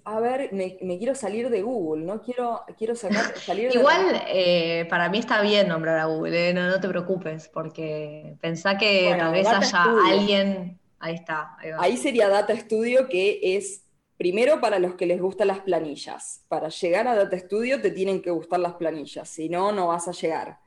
a 0.05 0.21
ver, 0.21 0.53
me, 0.53 0.77
quiero 0.99 1.15
salir 1.15 1.51
de 1.51 1.63
Google, 1.63 2.05
¿no? 2.05 2.23
Quiero, 2.23 2.63
quiero 2.79 2.95
sacar, 2.95 3.37
salir 3.39 3.75
Igual, 3.75 4.23
eh, 4.29 4.87
para 4.91 5.09
mí 5.09 5.19
está 5.19 5.41
bien 5.43 5.69
nombrar 5.69 5.99
a 5.99 6.05
Google, 6.07 6.55
no, 6.55 6.69
no, 6.69 6.81
te 6.81 6.89
preocupes, 6.89 7.49
porque 7.49 8.37
pensá 8.41 8.77
que 8.77 9.15
tal 9.19 9.33
vez 9.33 9.47
haya 9.47 9.85
alguien... 10.09 10.79
Ahí 10.99 11.15
está. 11.15 11.57
ahí 11.79 11.97
sería 11.99 12.29
Data 12.29 12.57
Studio, 12.57 13.07
que 13.09 13.39
es 13.43 13.86
Primero, 14.17 14.61
para 14.61 14.79
los 14.79 14.95
que 14.95 15.07
les 15.07 15.21
gustan 15.21 15.49
las 15.49 15.61
planillas. 15.61 16.45
Para 16.49 16.69
llegar 16.69 17.07
a 17.07 17.15
Data 17.15 17.39
Studio 17.39 17.81
te 17.81 17.91
tienen 17.91 18.23
que 18.23 18.31
gustar 18.31 18.61
las 18.61 18.75
planillas, 18.75 19.29
si 19.29 19.49
no, 19.49 19.73
no 19.73 19.89
vas 19.89 20.09
a 20.09 20.13
llegar. 20.13 20.59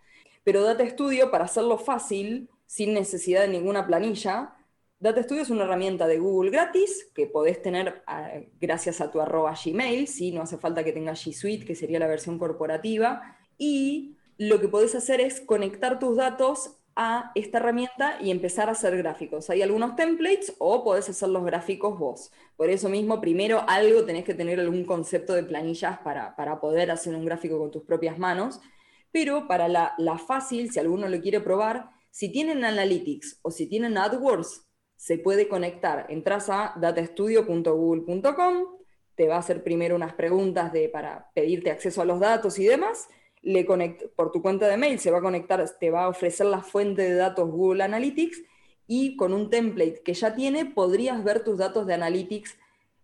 Pero 0.43 0.63
Data 0.63 0.87
Studio, 0.87 1.31
para 1.31 1.45
hacerlo 1.45 1.77
fácil, 1.77 2.49
sin 2.65 2.93
necesidad 2.93 3.41
de 3.41 3.47
ninguna 3.47 3.87
planilla, 3.87 4.55
Data 4.99 5.23
Studio 5.23 5.43
es 5.43 5.49
una 5.49 5.63
herramienta 5.63 6.07
de 6.07 6.19
Google 6.19 6.51
gratis 6.51 7.09
que 7.15 7.25
podés 7.25 7.61
tener 7.61 8.03
ah, 8.05 8.33
gracias 8.59 8.99
a 8.99 9.09
tu 9.09 9.21
arroba 9.21 9.53
Gmail, 9.53 10.07
si 10.07 10.31
no 10.31 10.41
hace 10.41 10.57
falta 10.57 10.83
que 10.83 10.91
tengas 10.91 11.25
G 11.25 11.33
Suite, 11.33 11.65
que 11.65 11.73
sería 11.73 11.99
la 11.99 12.07
versión 12.07 12.37
corporativa. 12.37 13.37
Y 13.57 14.17
lo 14.37 14.59
que 14.59 14.67
podés 14.67 14.95
hacer 14.95 15.21
es 15.21 15.41
conectar 15.41 15.99
tus 15.99 16.17
datos 16.17 16.78
a 17.01 17.31
esta 17.33 17.59
herramienta 17.59 18.17
y 18.19 18.29
empezar 18.29 18.67
a 18.67 18.73
hacer 18.73 18.97
gráficos. 18.97 19.49
Hay 19.49 19.61
algunos 19.61 19.95
templates 19.95 20.53
o 20.59 20.83
podés 20.83 21.07
hacer 21.07 21.29
los 21.29 21.45
gráficos 21.45 21.97
vos. 21.97 22.29
Por 22.57 22.69
eso 22.69 22.89
mismo, 22.89 23.21
primero 23.21 23.63
algo 23.69 24.03
tenés 24.03 24.25
que 24.25 24.33
tener 24.33 24.59
algún 24.59 24.83
concepto 24.83 25.33
de 25.33 25.43
planillas 25.43 25.99
para, 25.99 26.59
poder 26.59 26.91
hacer 26.91 27.15
un 27.15 27.23
gráfico 27.23 27.57
con 27.57 27.71
tus 27.71 27.83
propias 27.83 28.19
manos. 28.19 28.59
Pero 29.13 29.47
para 29.47 29.69
la, 29.69 29.95
fácil, 30.27 30.73
si 30.73 30.79
alguno 30.81 31.07
lo 31.07 31.21
quiere 31.21 31.39
probar, 31.39 31.89
si 32.11 32.33
tienen 32.33 32.65
Analytics 32.65 33.39
o 33.43 33.49
si 33.49 33.67
tienen 33.67 33.97
AdWords, 33.97 34.67
se 34.97 35.17
puede 35.17 35.47
conectar. 35.47 36.05
Entras 36.09 36.49
a 36.49 36.73
datastudio.google.com, 36.75 38.65
te 39.15 39.27
va 39.29 39.37
a 39.37 39.39
hacer 39.39 39.63
primero 39.63 39.95
unas 39.95 40.15
preguntas 40.15 40.73
de, 40.73 40.89
para 40.89 41.31
pedirte 41.33 41.71
acceso 41.71 42.01
a 42.01 42.05
los 42.05 42.19
datos 42.19 42.59
y 42.59 42.65
demás, 42.65 43.07
le 43.41 43.63
por 44.15 44.31
tu 44.31 44.41
cuenta 44.41 44.67
de 44.67 44.77
mail 44.77 44.99
se 44.99 45.11
va 45.11 45.19
a 45.19 45.21
conectar, 45.21 45.63
te 45.79 45.91
va 45.91 46.03
a 46.03 46.09
ofrecer 46.09 46.45
la 46.47 46.61
fuente 46.61 47.03
de 47.03 47.15
datos 47.15 47.49
Google 47.49 47.83
Analytics 47.83 48.41
y 48.87 49.15
con 49.15 49.33
un 49.33 49.49
template 49.49 50.01
que 50.03 50.13
ya 50.13 50.35
tiene 50.35 50.65
podrías 50.65 51.23
ver 51.23 51.43
tus 51.43 51.57
datos 51.57 51.85
de 51.87 51.93
Analytics 51.93 52.57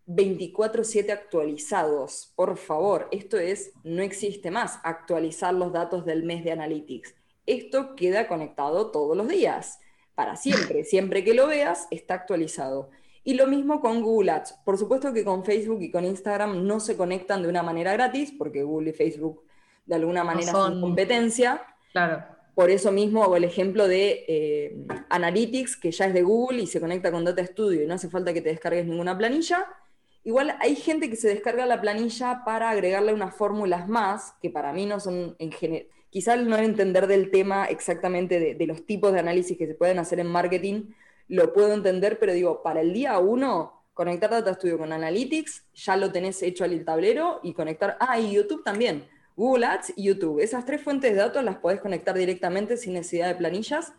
24/7 0.07 1.11
actualizados. 1.11 2.33
Por 2.35 2.57
favor, 2.57 3.07
esto 3.11 3.37
es, 3.37 3.71
no 3.83 4.01
existe 4.01 4.51
más 4.51 4.79
actualizar 4.83 5.53
los 5.53 5.71
datos 5.71 6.05
del 6.05 6.23
mes 6.23 6.43
de 6.43 6.51
Analytics. 6.51 7.15
Esto 7.45 7.95
queda 7.95 8.27
conectado 8.27 8.91
todos 8.91 9.15
los 9.15 9.27
días. 9.27 9.79
para 10.15 10.37
siempre. 10.37 10.85
Siempre 10.85 11.23
que 11.23 11.33
lo 11.33 11.47
veas, 11.47 11.87
está 11.91 12.13
actualizado. 12.15 12.89
Y 13.23 13.33
lo 13.33 13.47
mismo 13.47 13.81
con 13.81 14.01
Google 14.01 14.31
Ads. 14.31 14.53
Por 14.63 14.77
supuesto 14.77 15.13
que 15.13 15.25
con 15.25 15.43
Facebook 15.43 15.81
y 15.81 15.91
con 15.91 16.05
Instagram 16.05 16.65
no 16.65 16.79
se 16.79 16.95
conectan 16.95 17.43
de 17.43 17.49
una 17.49 17.63
manera 17.63 17.93
gratis, 17.93 18.31
porque 18.37 18.63
Google 18.63 18.91
y 18.91 18.93
Facebook 18.93 19.43
de 19.85 19.95
alguna 19.95 20.23
manera 20.23 20.51
son... 20.51 20.81
competencia. 20.81 21.61
Claro. 21.91 22.23
Por 22.55 22.69
eso 22.69 22.91
mismo 22.91 23.23
hago 23.23 23.35
el 23.35 23.43
ejemplo 23.43 23.87
de 23.87 24.23
eh, 24.27 24.85
Analytics, 25.09 25.75
que 25.75 25.91
ya 25.91 26.05
es 26.05 26.13
de 26.13 26.23
Google 26.23 26.61
y 26.61 26.67
se 26.67 26.79
conecta 26.79 27.11
con 27.11 27.25
Data 27.25 27.45
Studio 27.45 27.83
y 27.83 27.87
no 27.87 27.95
hace 27.95 28.09
falta 28.09 28.33
que 28.33 28.41
te 28.41 28.49
descargues 28.49 28.85
ninguna 28.85 29.17
planilla. 29.17 29.67
Igual 30.23 30.55
hay 30.59 30.75
gente 30.75 31.09
que 31.09 31.17
se 31.17 31.27
descarga 31.27 31.65
la 31.65 31.81
planilla 31.81 32.43
para 32.45 32.69
agregarle 32.69 33.13
unas 33.13 33.35
fórmulas 33.35 33.87
más, 33.87 34.33
que 34.41 34.49
para 34.49 34.73
mí 34.73 34.85
no 34.85 34.99
son 34.99 35.35
en 35.37 35.51
general. 35.51 35.87
Quizás 36.09 36.39
no 36.39 36.55
entender 36.57 37.07
del 37.07 37.29
tema 37.29 37.65
exactamente 37.65 38.55
de, 38.55 38.67
los 38.67 38.85
tipos 38.85 39.11
de 39.11 39.19
análisis 39.19 39.57
que 39.57 39.67
se 39.67 39.75
pueden 39.75 39.99
hacer 39.99 40.21
en 40.21 40.27
marketing, 40.27 40.93
lo 41.27 41.51
puedo 41.51 41.73
entender, 41.73 42.17
pero 42.19 42.33
digo, 42.33 42.63
para 42.63 42.81
el 42.81 42.93
día 42.93 43.19
uno, 43.19 43.83
conectar 43.93 44.29
Data 44.29 44.53
Studio 44.53 44.77
con 44.77 44.93
Analytics, 44.93 45.65
ya 45.73 45.97
lo 45.97 46.11
tenés 46.11 46.41
hecho 46.41 46.63
al 46.63 46.85
tablero 46.85 47.41
y 47.43 47.53
conectar. 47.53 47.97
Ah, 47.99 48.17
y 48.17 48.31
YouTube 48.31 48.63
también. 48.63 49.07
Google 49.35 49.65
Ads 49.65 49.93
y 49.95 50.03
YouTube. 50.03 50.39
Esas 50.39 50.65
tres 50.65 50.81
fuentes 50.81 51.11
de 51.11 51.17
datos 51.17 51.43
las 51.43 51.57
podés 51.57 51.81
conectar 51.81 52.15
directamente 52.15 52.77
sin 52.77 52.93
necesidad 52.93 53.27
de 53.27 53.35
planillas. 53.35 53.93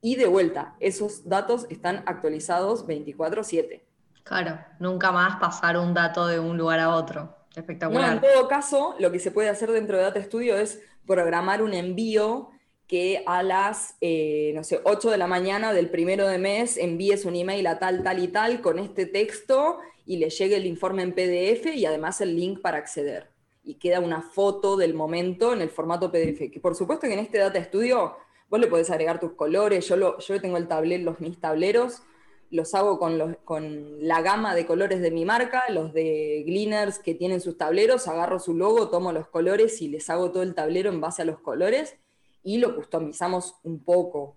Y 0.00 0.16
de 0.16 0.26
vuelta, 0.26 0.76
esos 0.78 1.28
datos 1.28 1.66
están 1.70 2.02
actualizados 2.06 2.86
24/7. 2.86 3.82
Claro, 4.22 4.58
nunca 4.78 5.12
más 5.12 5.36
pasar 5.40 5.78
un 5.78 5.94
dato 5.94 6.26
de 6.26 6.38
un 6.38 6.56
lugar 6.56 6.80
a 6.80 6.94
otro. 6.94 7.34
Espectacular. 7.54 8.12
en 8.12 8.20
todo 8.20 8.48
caso, 8.48 8.94
lo 8.98 9.10
que 9.10 9.18
se 9.18 9.30
puede 9.30 9.48
hacer 9.48 9.72
dentro 9.72 9.96
de 9.96 10.02
Data 10.02 10.22
Studio 10.22 10.58
es 10.58 10.82
programar 11.06 11.62
un 11.62 11.72
envío 11.72 12.50
que 12.86 13.24
a 13.26 13.42
las, 13.42 13.96
eh, 14.00 14.52
no 14.54 14.62
sé, 14.62 14.80
8 14.84 15.10
de 15.10 15.18
la 15.18 15.26
mañana 15.26 15.72
del 15.72 15.88
primero 15.88 16.28
de 16.28 16.38
mes 16.38 16.76
envíes 16.76 17.24
un 17.24 17.34
email 17.34 17.66
a 17.66 17.78
tal, 17.78 18.02
tal 18.02 18.18
y 18.22 18.28
tal 18.28 18.60
con 18.60 18.78
este 18.78 19.06
texto 19.06 19.78
y 20.04 20.18
le 20.18 20.30
llegue 20.30 20.56
el 20.56 20.66
informe 20.66 21.02
en 21.02 21.12
PDF 21.12 21.74
y 21.74 21.86
además 21.86 22.20
el 22.20 22.36
link 22.36 22.60
para 22.60 22.78
acceder. 22.78 23.35
Y 23.66 23.74
queda 23.74 24.00
una 24.00 24.22
foto 24.22 24.78
del 24.78 24.94
momento 24.94 25.52
en 25.52 25.60
el 25.60 25.68
formato 25.68 26.10
PDF. 26.10 26.50
Que 26.50 26.60
por 26.60 26.74
supuesto 26.74 27.06
que 27.06 27.12
en 27.12 27.18
este 27.18 27.36
Data 27.36 27.62
Studio 27.62 28.16
vos 28.48 28.60
le 28.60 28.68
podés 28.68 28.88
agregar 28.90 29.20
tus 29.20 29.32
colores. 29.32 29.86
Yo, 29.86 29.96
lo, 29.96 30.18
yo 30.18 30.40
tengo 30.40 30.56
el 30.56 30.68
tablero, 30.68 31.04
los, 31.04 31.20
mis 31.20 31.38
tableros 31.38 32.02
los 32.50 32.74
hago 32.74 32.98
con, 32.98 33.38
con, 33.44 34.06
la 34.06 34.22
gama 34.22 34.54
de 34.54 34.66
colores 34.66 35.00
de 35.00 35.10
mi 35.10 35.24
marca, 35.24 35.64
los 35.68 35.92
de 35.92 36.44
Gleaners 36.46 36.98
que 36.98 37.14
tienen 37.14 37.40
sus 37.40 37.58
tableros, 37.58 38.06
agarro 38.08 38.38
su 38.38 38.54
logo, 38.54 38.88
tomo 38.88 39.12
los 39.12 39.28
colores 39.28 39.82
y 39.82 39.88
les 39.88 40.08
hago 40.10 40.30
todo 40.30 40.42
el 40.42 40.54
tablero 40.54 40.90
en 40.90 41.00
base 41.00 41.22
a 41.22 41.24
los 41.24 41.40
colores 41.40 41.96
y 42.42 42.58
lo 42.58 42.76
customizamos 42.76 43.56
un 43.64 43.82
poco. 43.82 44.36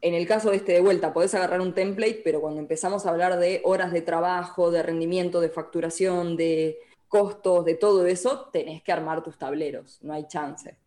En 0.00 0.14
el 0.14 0.26
caso 0.26 0.50
de 0.50 0.56
este 0.56 0.72
de 0.72 0.80
vuelta, 0.80 1.12
podés 1.12 1.34
agarrar 1.34 1.60
un 1.60 1.74
template, 1.74 2.22
pero 2.24 2.40
cuando 2.40 2.58
empezamos 2.60 3.04
a 3.04 3.10
hablar 3.10 3.38
de 3.38 3.60
horas 3.64 3.92
de 3.92 4.00
trabajo, 4.00 4.70
de 4.70 4.82
rendimiento, 4.82 5.40
de 5.40 5.50
facturación, 5.50 6.38
de 6.38 6.78
costos, 7.10 7.64
de 7.64 7.74
todo 7.74 8.06
eso, 8.06 8.48
tenés 8.52 8.82
que 8.82 8.92
armar 8.92 9.22
tus 9.22 9.36
tableros, 9.36 9.98
no 10.00 10.14
hay 10.14 10.26
chance. 10.28 10.78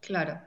Claro. 0.00 0.40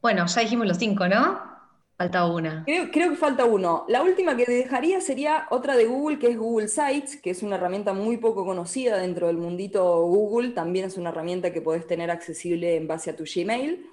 Bueno, 0.00 0.26
ya 0.26 0.40
dijimos 0.40 0.66
los 0.66 0.78
cinco, 0.78 1.06
¿no? 1.06 1.54
Falta 1.96 2.26
una. 2.26 2.64
Creo, 2.64 2.90
que 2.90 3.16
falta 3.16 3.44
uno. 3.44 3.84
La 3.88 4.02
última 4.02 4.36
que 4.36 4.46
te 4.46 4.52
dejaría 4.52 5.00
sería 5.00 5.46
otra 5.50 5.76
de 5.76 5.84
Google, 5.84 6.18
que 6.18 6.28
es 6.28 6.36
Google 6.36 6.66
Sites, 6.66 7.20
que 7.20 7.30
es 7.30 7.42
una 7.44 7.54
herramienta 7.54 7.92
muy 7.92 8.16
poco 8.16 8.44
conocida 8.44 8.96
dentro 8.96 9.28
del 9.28 9.36
mundito 9.36 10.02
Google. 10.02 10.50
También 10.50 10.86
es 10.86 10.96
una 10.96 11.10
herramienta 11.10 11.52
que 11.52 11.60
podés 11.60 11.86
tener 11.86 12.10
accesible 12.10 12.76
en 12.76 12.88
base 12.88 13.10
a 13.10 13.16
tu 13.16 13.24
Gmail, 13.24 13.86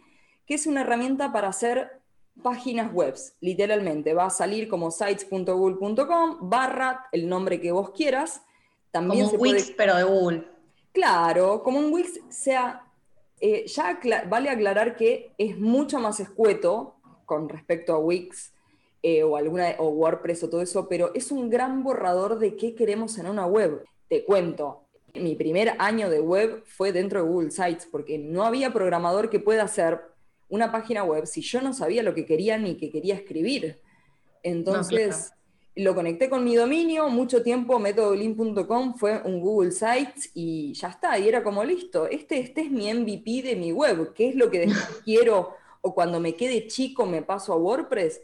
que 0.48 0.56
es 0.56 0.66
una 0.66 0.82
herramienta 0.82 1.32
para 1.32 1.50
hacer 1.50 2.02
páginas 2.42 2.92
web, 2.92 3.14
literalmente. 3.40 4.14
Va 4.16 4.26
a 4.26 4.30
salir 4.32 4.68
como 4.68 4.90
sites.google.com 4.90 6.50
barra 6.50 7.08
el 7.12 7.30
nombre 7.30 7.62
que 7.62 7.72
vos 7.72 7.92
quieras. 7.92 8.42
También 8.90 9.28
como 9.28 9.38
Wix, 9.38 9.74
pero 9.78 9.96
de 9.96 10.04
Google. 10.04 10.52
Claro, 10.92 11.64
como 11.64 11.80
un 11.80 11.94
Wix, 11.94 12.20
sea, 12.30 12.86
eh, 13.40 13.66
ya 13.68 14.00
vale 14.28 14.50
aclarar 14.50 14.96
que 14.96 15.32
es 15.38 15.58
mucho 15.58 16.00
más 16.00 16.20
escueto 16.20 16.96
con 17.26 17.48
respecto 17.48 17.94
a 17.94 18.00
Wix 18.00 18.52
eh, 19.04 19.24
o, 19.24 19.38
alguna, 19.38 19.76
o 19.80 19.90
WordPress 19.90 20.44
o 20.44 20.50
todo 20.50 20.62
eso, 20.62 20.88
pero 20.88 21.12
es 21.16 21.32
un 21.32 21.50
gran 21.50 21.84
borrador 21.84 22.40
de 22.40 22.56
qué 22.56 22.76
queremos 22.76 23.18
en 23.18 23.28
una 23.28 23.46
web. 23.46 23.84
Te 24.10 24.26
cuento, 24.26 24.84
mi 25.16 25.36
primer 25.36 25.76
año 25.80 26.10
de 26.10 26.20
web 26.20 26.64
fue 26.66 26.92
dentro 26.92 27.24
de 27.24 27.30
Google 27.30 27.52
Sites, 27.52 27.88
porque 27.90 28.18
no 28.18 28.44
había 28.44 28.72
programador 28.72 29.30
que 29.30 29.40
pueda 29.40 29.64
hacer 29.64 30.02
una 30.50 30.72
página 30.72 31.04
web 31.04 31.26
si 31.26 31.42
yo 31.42 31.62
no 31.62 31.74
sabía 31.74 32.04
lo 32.04 32.14
que 32.14 32.26
quería 32.26 32.58
ni 32.58 32.76
que 32.76 32.92
quería 32.92 33.16
escribir. 33.16 33.80
Entonces, 34.44 35.32
lo 35.76 35.96
conecté 35.96 36.30
con 36.30 36.44
mi 36.44 36.56
dominio, 36.56 37.08
mucho 37.10 37.44
tiempo 37.44 37.80
metodolin.com 37.80 38.96
fue 38.96 39.22
un 39.24 39.40
Google 39.40 39.72
Sites 39.72 40.32
y 40.34 40.74
ya 40.74 40.90
está, 40.90 41.18
y 41.18 41.30
era 41.30 41.44
como 41.44 41.64
listo, 41.64 42.08
este, 42.08 42.40
este 42.40 42.62
es 42.62 42.72
mi 42.72 42.94
MVP 42.94 43.42
de 43.42 43.56
mi 43.56 43.72
web, 43.72 44.14
qué 44.14 44.30
es 44.30 44.36
lo 44.36 44.50
que 44.52 44.68
quiero 45.06 45.56
o 45.82 45.96
cuando 45.96 46.20
me 46.20 46.36
quede 46.36 46.68
chico 46.68 47.06
me 47.06 47.22
paso 47.22 47.54
a 47.54 47.58
WordPress, 47.58 48.22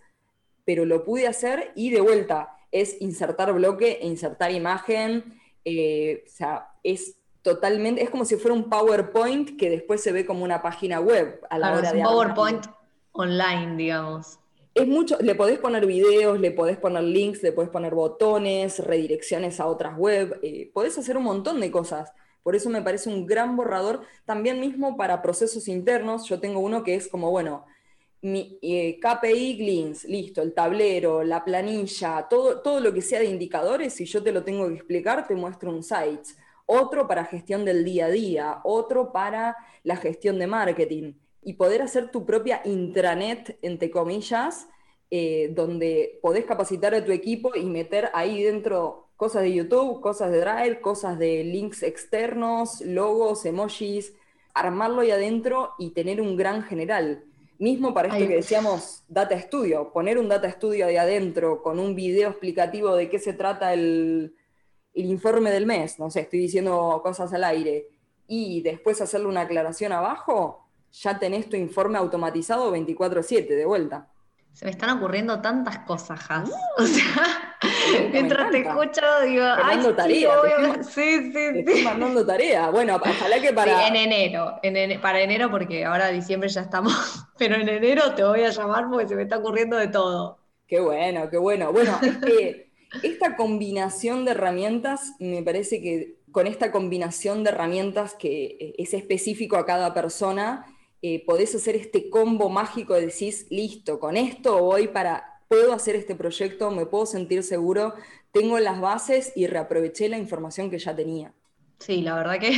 pero 0.65 0.85
lo 0.85 1.03
pude 1.03 1.27
hacer 1.27 1.71
y 1.75 1.89
de 1.89 2.01
vuelta 2.01 2.57
es 2.71 3.01
insertar 3.01 3.53
bloque 3.53 3.99
e 4.01 4.07
insertar 4.07 4.51
imagen, 4.51 5.39
eh, 5.63 6.23
o 6.25 6.29
sea, 6.29 6.69
es 6.83 7.15
totalmente, 7.41 8.03
es 8.03 8.09
como 8.09 8.25
si 8.25 8.35
fuera 8.35 8.55
un 8.55 8.69
PowerPoint 8.69 9.57
que 9.57 9.69
después 9.69 10.03
se 10.03 10.11
ve 10.11 10.25
como 10.25 10.43
una 10.43 10.61
página 10.61 10.99
web 10.99 11.39
a 11.49 11.57
la 11.57 11.73
hora 11.73 11.93
de... 11.93 11.99
Un 11.99 12.03
PowerPoint 12.03 12.65
online, 13.13 13.77
digamos. 13.77 14.37
Es 14.78 14.88
mucho, 14.88 15.17
le 15.21 15.34
podés 15.34 15.57
poner 15.57 15.88
videos, 15.88 16.39
le 16.39 16.51
podés 16.51 16.78
poner 16.78 17.01
links, 17.01 17.41
le 17.41 17.51
podés 17.51 17.71
poner 17.71 17.95
botones, 17.95 18.78
redirecciones 18.78 19.59
a 19.59 19.65
otras 19.65 19.97
web, 19.97 20.39
eh, 20.43 20.69
podés 20.71 20.95
hacer 20.99 21.17
un 21.17 21.23
montón 21.23 21.59
de 21.59 21.71
cosas. 21.71 22.13
Por 22.43 22.55
eso 22.55 22.69
me 22.69 22.84
parece 22.84 23.09
un 23.09 23.25
gran 23.25 23.55
borrador, 23.57 24.01
también 24.25 24.59
mismo 24.59 24.95
para 24.95 25.23
procesos 25.23 25.67
internos. 25.67 26.30
Yo 26.30 26.39
tengo 26.39 26.59
uno 26.59 26.84
que 26.84 26.93
es 26.93 27.07
como, 27.07 27.32
bueno, 27.32 27.65
mi 28.21 28.59
eh, 28.61 28.99
KPI 28.99 29.57
Gleans, 29.57 30.03
listo, 30.03 30.43
el 30.43 30.53
tablero, 30.53 31.23
la 31.23 31.43
planilla, 31.43 32.28
todo, 32.30 32.61
todo 32.61 32.80
lo 32.80 32.93
que 32.93 33.01
sea 33.01 33.19
de 33.19 33.25
indicadores, 33.25 33.93
si 33.93 34.05
yo 34.05 34.21
te 34.21 34.32
lo 34.32 34.43
tengo 34.43 34.67
que 34.67 34.75
explicar, 34.75 35.28
te 35.28 35.34
muestro 35.34 35.71
un 35.71 35.82
Sites. 35.82 36.38
Otro 36.67 37.07
para 37.07 37.25
gestión 37.25 37.65
del 37.65 37.84
día 37.84 38.05
a 38.05 38.09
día, 38.09 38.61
otro 38.63 39.11
para 39.11 39.55
la 39.84 39.95
gestión 39.95 40.38
de 40.38 40.45
marketing. 40.45 41.13
Y 41.47 41.53
poder 41.53 41.81
hacer 41.81 42.11
tu 42.11 42.25
propia 42.25 42.59
intranet, 42.65 43.57
entre 43.61 43.89
comillas, 43.89 44.67
eh, 45.09 45.49
donde 45.55 46.19
podés 46.21 46.43
capacitar 46.43 46.93
a 46.93 47.05
tu 47.05 47.13
equipo 47.13 47.55
y 47.55 47.63
meter 47.63 48.09
ahí 48.13 48.43
dentro 48.43 49.07
cosas 49.15 49.43
de 49.43 49.53
YouTube, 49.53 50.01
cosas 50.01 50.29
de 50.29 50.41
Drive, 50.41 50.81
cosas 50.81 51.17
de 51.17 51.45
links 51.45 51.83
externos, 51.83 52.81
logos, 52.81 53.45
emojis, 53.45 54.13
armarlo 54.53 54.99
ahí 54.99 55.11
adentro 55.11 55.71
y 55.79 55.91
tener 55.91 56.19
un 56.19 56.35
gran 56.35 56.63
general. 56.63 57.23
Mismo 57.59 57.93
para 57.93 58.09
esto 58.09 58.27
que 58.27 58.35
decíamos 58.35 59.05
Data 59.07 59.39
Studio, 59.39 59.93
poner 59.93 60.17
un 60.17 60.27
Data 60.27 60.51
Studio 60.51 60.85
ahí 60.87 60.97
adentro 60.97 61.63
con 61.63 61.79
un 61.79 61.95
video 61.95 62.29
explicativo 62.29 62.93
de 62.93 63.09
qué 63.09 63.19
se 63.19 63.31
trata 63.31 63.71
el, 63.71 64.35
el 64.93 65.05
informe 65.05 65.49
del 65.51 65.65
mes, 65.65 65.97
no 65.97 66.11
sé, 66.11 66.19
estoy 66.19 66.39
diciendo 66.39 66.99
cosas 67.01 67.31
al 67.31 67.45
aire, 67.45 67.87
y 68.27 68.61
después 68.63 68.99
hacerle 68.99 69.27
una 69.27 69.43
aclaración 69.43 69.93
abajo, 69.93 70.66
ya 70.91 71.19
tenés 71.19 71.49
tu 71.49 71.55
informe 71.55 71.97
automatizado 71.97 72.71
24/7 72.71 73.55
de 73.55 73.65
vuelta. 73.65 74.07
Se 74.57 74.65
me 74.65 74.71
están 74.71 74.97
ocurriendo 74.97 75.39
tantas 75.39 75.79
cosas, 75.79 76.19
Has. 76.29 76.49
O 76.79 76.83
sea, 76.83 77.57
mientras 78.11 78.49
te 78.49 78.61
escucho, 78.61 79.01
digo, 79.23 79.45
ay, 79.63 79.79
tarea, 79.95 80.83
sí, 80.83 81.31
sí, 81.31 81.59
estoy 81.59 81.83
mandando 81.83 82.25
tarea. 82.25 82.71
Bueno, 82.71 82.95
ojalá 82.95 83.39
que 83.39 83.53
para. 83.53 83.77
Sí, 83.77 83.85
en 83.88 83.95
enero, 83.95 84.59
en 84.63 84.99
para 84.99 85.21
enero, 85.21 85.51
porque 85.51 85.85
ahora 85.85 86.09
diciembre 86.09 86.49
ya 86.49 86.61
estamos, 86.61 86.93
pero 87.38 87.55
en 87.55 87.69
enero 87.69 88.15
te 88.15 88.23
voy 88.23 88.41
a 88.41 88.49
llamar 88.49 88.85
porque 88.89 89.07
se 89.07 89.15
me 89.15 89.23
está 89.23 89.38
ocurriendo 89.38 89.77
de 89.77 89.89
todo. 89.89 90.39
Qué 90.67 90.79
bueno, 90.79 91.29
qué 91.29 91.38
bueno. 91.38 91.71
Bueno, 91.71 91.99
es 92.01 92.17
que 92.17 92.71
esta 93.03 93.35
combinación 93.35 94.25
de 94.25 94.31
herramientas, 94.31 95.13
me 95.19 95.43
parece 95.43 95.81
que 95.81 96.17
con 96.31 96.47
esta 96.47 96.71
combinación 96.71 97.43
de 97.43 97.51
herramientas 97.51 98.15
que 98.15 98.75
es 98.77 98.93
específico 98.93 99.57
a 99.57 99.65
cada 99.65 99.93
persona, 99.93 100.65
eh, 101.01 101.23
podés 101.25 101.53
hacer 101.55 101.75
este 101.75 102.09
combo 102.09 102.49
mágico 102.49 102.95
de 102.95 103.07
decís, 103.07 103.47
listo, 103.49 103.99
con 103.99 104.17
esto 104.17 104.61
voy 104.63 104.87
para, 104.87 105.41
puedo 105.47 105.73
hacer 105.73 105.95
este 105.95 106.15
proyecto, 106.15 106.71
me 106.71 106.85
puedo 106.85 107.05
sentir 107.05 107.43
seguro, 107.43 107.93
tengo 108.31 108.59
las 108.59 108.81
bases 108.81 109.31
y 109.35 109.47
reaproveché 109.47 110.09
la 110.09 110.17
información 110.17 110.69
que 110.69 110.79
ya 110.79 110.95
tenía. 110.95 111.33
Sí, 111.79 112.01
la 112.01 112.15
verdad 112.15 112.39
que 112.39 112.57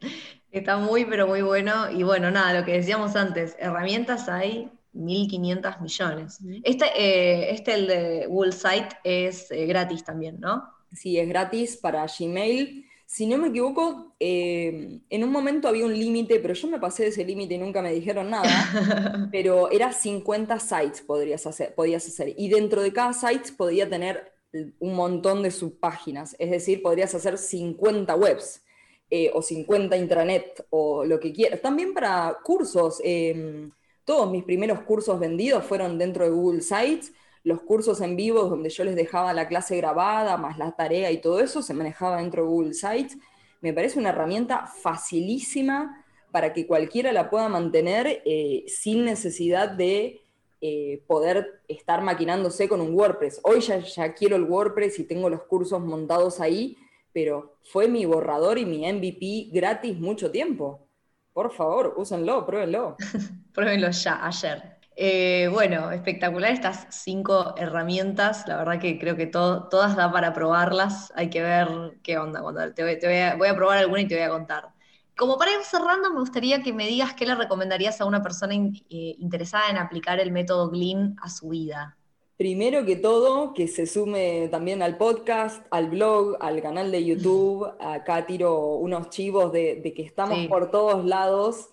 está 0.52 0.76
muy, 0.76 1.04
pero 1.04 1.26
muy 1.26 1.42
bueno. 1.42 1.90
Y 1.90 2.02
bueno, 2.02 2.30
nada, 2.30 2.60
lo 2.60 2.66
que 2.66 2.72
decíamos 2.72 3.16
antes, 3.16 3.56
herramientas 3.58 4.28
hay 4.28 4.70
1.500 4.94 5.80
millones. 5.80 6.38
Este, 6.64 6.86
eh, 6.96 7.50
este, 7.52 7.74
el 7.74 7.86
de 7.86 8.26
Google 8.26 8.52
Site, 8.52 8.88
es 9.04 9.50
eh, 9.50 9.66
gratis 9.66 10.04
también, 10.04 10.40
¿no? 10.40 10.64
Sí, 10.92 11.18
es 11.18 11.28
gratis 11.28 11.76
para 11.76 12.06
Gmail 12.06 12.87
Si 13.10 13.26
no 13.26 13.38
me 13.38 13.48
equivoco, 13.48 14.14
eh, 14.20 15.00
en 15.08 15.24
un 15.24 15.32
momento 15.32 15.66
había 15.66 15.86
un 15.86 15.98
límite, 15.98 16.40
pero 16.40 16.52
yo 16.52 16.68
me 16.68 16.78
pasé 16.78 17.04
de 17.04 17.08
ese 17.08 17.24
límite 17.24 17.54
y 17.54 17.58
nunca 17.58 17.80
me 17.80 17.90
dijeron 17.90 18.28
nada, 18.28 18.50
pero 19.32 19.70
era 19.70 19.92
50 19.94 20.60
sites 20.60 21.00
podrías 21.00 21.46
hacer, 21.46 21.74
podías 21.74 22.06
hacer. 22.06 22.34
Y 22.36 22.50
dentro 22.50 22.82
de 22.82 22.92
cada 22.92 23.14
site 23.14 23.52
podía 23.56 23.88
tener 23.88 24.30
un 24.78 24.94
montón 24.94 25.42
de 25.42 25.50
subpáginas, 25.50 26.36
es 26.38 26.50
decir, 26.50 26.82
podrías 26.82 27.14
hacer 27.14 27.38
50 27.38 28.14
webs. 28.14 28.62
Eh, 29.10 29.30
o 29.32 29.40
50 29.40 29.96
intranet 29.96 30.66
o 30.68 31.02
lo 31.02 31.18
que 31.18 31.32
quieras. 31.32 31.62
También 31.62 31.94
para 31.94 32.36
cursos. 32.44 33.00
Em, 33.02 33.70
todos 34.04 34.30
mis 34.30 34.44
primeros 34.44 34.80
cursos 34.82 35.18
vendidos 35.18 35.64
fueron 35.64 35.96
dentro 35.96 36.24
de 36.24 36.30
Google 36.30 36.60
Sites 36.60 37.14
los 37.48 37.62
cursos 37.62 38.02
en 38.02 38.14
vivo 38.14 38.44
donde 38.44 38.68
yo 38.68 38.84
les 38.84 38.94
dejaba 38.94 39.32
la 39.32 39.48
clase 39.48 39.76
grabada, 39.78 40.36
más 40.36 40.58
la 40.58 40.72
tarea 40.72 41.10
y 41.10 41.18
todo 41.18 41.40
eso, 41.40 41.62
se 41.62 41.72
manejaba 41.72 42.18
dentro 42.18 42.42
de 42.42 42.48
Google 42.48 42.74
Sites. 42.74 43.16
Me 43.62 43.72
parece 43.72 43.98
una 43.98 44.10
herramienta 44.10 44.66
facilísima 44.66 46.04
para 46.30 46.52
que 46.52 46.66
cualquiera 46.66 47.10
la 47.10 47.30
pueda 47.30 47.48
mantener 47.48 48.22
eh, 48.26 48.64
sin 48.68 49.04
necesidad 49.06 49.70
de 49.70 50.20
eh, 50.60 51.02
poder 51.06 51.62
estar 51.68 52.02
maquinándose 52.02 52.68
con 52.68 52.82
un 52.82 52.94
WordPress. 52.94 53.40
Hoy 53.44 53.60
ya, 53.60 53.78
ya 53.78 54.12
quiero 54.12 54.36
el 54.36 54.44
WordPress 54.44 54.98
y 54.98 55.04
tengo 55.04 55.30
los 55.30 55.44
cursos 55.44 55.80
montados 55.80 56.40
ahí, 56.40 56.76
pero 57.14 57.56
fue 57.62 57.88
mi 57.88 58.04
borrador 58.04 58.58
y 58.58 58.66
mi 58.66 58.80
MVP 58.92 59.48
gratis 59.52 59.98
mucho 59.98 60.30
tiempo. 60.30 60.86
Por 61.32 61.50
favor, 61.50 61.94
úsenlo, 61.96 62.44
pruébenlo. 62.44 62.96
pruébenlo 63.54 63.90
ya, 63.90 64.26
ayer. 64.26 64.77
Eh, 65.00 65.48
bueno, 65.52 65.92
espectacular 65.92 66.50
estas 66.50 66.88
cinco 66.90 67.54
herramientas. 67.56 68.42
La 68.48 68.56
verdad 68.56 68.80
que 68.80 68.98
creo 68.98 69.14
que 69.14 69.26
todas 69.26 69.94
da 69.94 70.10
para 70.10 70.32
probarlas. 70.32 71.12
Hay 71.14 71.30
que 71.30 71.40
ver 71.40 71.68
qué 72.02 72.18
onda. 72.18 72.42
Cuando 72.42 72.74
te, 72.74 72.82
voy, 72.82 73.46
a, 73.46 73.54
probar 73.54 73.78
alguna 73.78 74.00
y 74.00 74.08
te 74.08 74.16
voy 74.16 74.24
a 74.24 74.28
contar. 74.28 74.70
Como 75.16 75.38
para 75.38 75.52
ir 75.52 75.62
cerrando, 75.62 76.12
me 76.12 76.18
gustaría 76.18 76.64
que 76.64 76.72
me 76.72 76.88
digas 76.88 77.14
qué 77.14 77.26
le 77.26 77.36
recomendarías 77.36 78.00
a 78.00 78.06
una 78.06 78.24
persona 78.24 78.54
eh, 78.54 78.74
interesada 78.90 79.70
en 79.70 79.76
aplicar 79.76 80.18
el 80.18 80.32
método 80.32 80.68
Glean 80.68 81.14
a 81.22 81.30
su 81.30 81.50
vida. 81.50 81.96
Primero 82.36 82.84
que 82.84 82.96
todo, 82.96 83.54
que 83.54 83.68
se 83.68 83.86
sume 83.86 84.48
también 84.50 84.82
al 84.82 84.96
podcast, 84.96 85.64
al 85.70 85.90
blog, 85.90 86.38
al 86.40 86.60
canal 86.60 86.90
de 86.90 87.04
YouTube. 87.04 87.72
Acá 87.78 88.26
tiro 88.26 88.74
unos 88.74 89.10
chivos 89.10 89.52
de, 89.52 89.80
que 89.94 90.02
estamos 90.02 90.44
por 90.48 90.72
todos 90.72 91.04
lados 91.04 91.68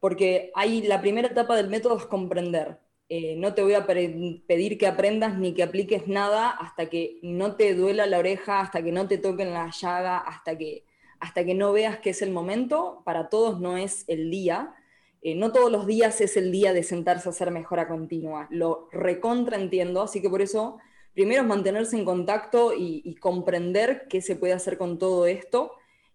porque 0.00 0.50
hay, 0.54 0.82
la 0.82 1.00
primera 1.00 1.28
etapa 1.28 1.56
del 1.56 1.68
método 1.68 1.98
es 1.98 2.06
comprender. 2.06 2.78
Eh, 3.08 3.36
no 3.36 3.54
te 3.54 3.62
voy 3.62 3.74
a 3.74 3.86
pedir 3.86 4.78
que 4.78 4.86
aprendas 4.86 5.36
ni 5.38 5.52
que 5.52 5.62
apliques 5.62 6.06
nada 6.08 6.50
hasta 6.50 6.86
que 6.88 7.18
no 7.22 7.56
te 7.56 7.74
duela 7.74 8.06
la 8.06 8.18
oreja, 8.18 8.60
hasta 8.60 8.82
que 8.82 8.92
no 8.92 9.08
te 9.08 9.18
toquen 9.18 9.52
la 9.52 9.70
llaga, 9.70 10.18
hasta 10.18 10.56
que, 10.56 10.84
hasta 11.18 11.44
que 11.44 11.54
no 11.54 11.72
veas 11.72 11.98
que 11.98 12.10
es 12.10 12.22
el 12.22 12.30
momento. 12.30 13.02
Para 13.04 13.28
todos 13.28 13.60
no 13.60 13.76
es 13.76 14.04
el 14.08 14.30
día. 14.30 14.74
Eh, 15.22 15.34
no 15.34 15.52
todos 15.52 15.70
los 15.70 15.86
días 15.86 16.20
es 16.20 16.36
el 16.36 16.50
día 16.52 16.72
de 16.72 16.82
sentarse 16.82 17.28
a 17.28 17.32
hacer 17.32 17.50
mejora 17.50 17.88
continua. 17.88 18.46
Lo 18.50 18.88
recontraentiendo, 18.92 20.02
así 20.02 20.22
que 20.22 20.30
por 20.30 20.40
eso 20.40 20.78
primero 21.12 21.42
es 21.42 21.48
mantenerse 21.48 21.96
en 21.98 22.04
contacto 22.04 22.72
y 22.76 23.14
comprender 23.16 24.06
qué 24.08 24.22
se 24.22 24.36
puede 24.36 24.54
hacer 24.54 24.78
con 24.78 24.98
todo 24.98 25.26
esto 25.26 25.72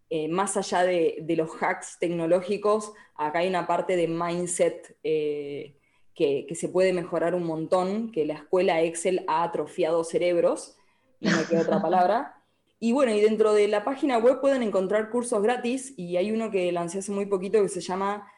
eh, 0.10 0.28
más 0.28 0.56
allá 0.56 0.84
de, 0.84 1.24
los 1.36 1.52
hacks 1.62 1.98
tecnológicos, 2.00 2.94
acá 3.16 3.40
hay 3.40 3.48
una 3.48 3.66
parte 3.66 3.96
de 3.96 4.08
mindset 4.08 4.96
eh, 5.04 5.78
que, 6.14 6.48
se 6.54 6.70
puede 6.70 6.94
mejorar 6.94 7.34
un 7.34 7.44
montón, 7.44 8.12
que 8.12 8.26
la 8.26 8.36
escuela 8.36 8.82
Excel 8.82 9.26
ha 9.28 9.44
atrofiado 9.44 10.04
cerebros, 10.04 10.78
no 11.20 11.32
me 11.36 11.44
queda 11.46 11.62
otra 11.62 11.82
palabra. 11.82 12.42
Y 12.80 12.92
bueno, 12.92 13.14
y 13.14 13.20
dentro 13.20 13.54
de 13.54 13.68
la 13.68 13.84
página 13.84 14.20
web 14.20 14.42
pueden 14.42 14.62
encontrar 14.62 15.10
cursos 15.10 15.42
gratis, 15.42 15.94
y 15.98 16.18
hay 16.18 16.32
uno 16.32 16.52
que 16.52 16.72
lancé 16.72 17.00
hace 17.00 17.12
muy 17.12 17.26
poquito 17.26 17.62
que 17.64 17.70
se 17.70 17.82
llama, 17.82 18.32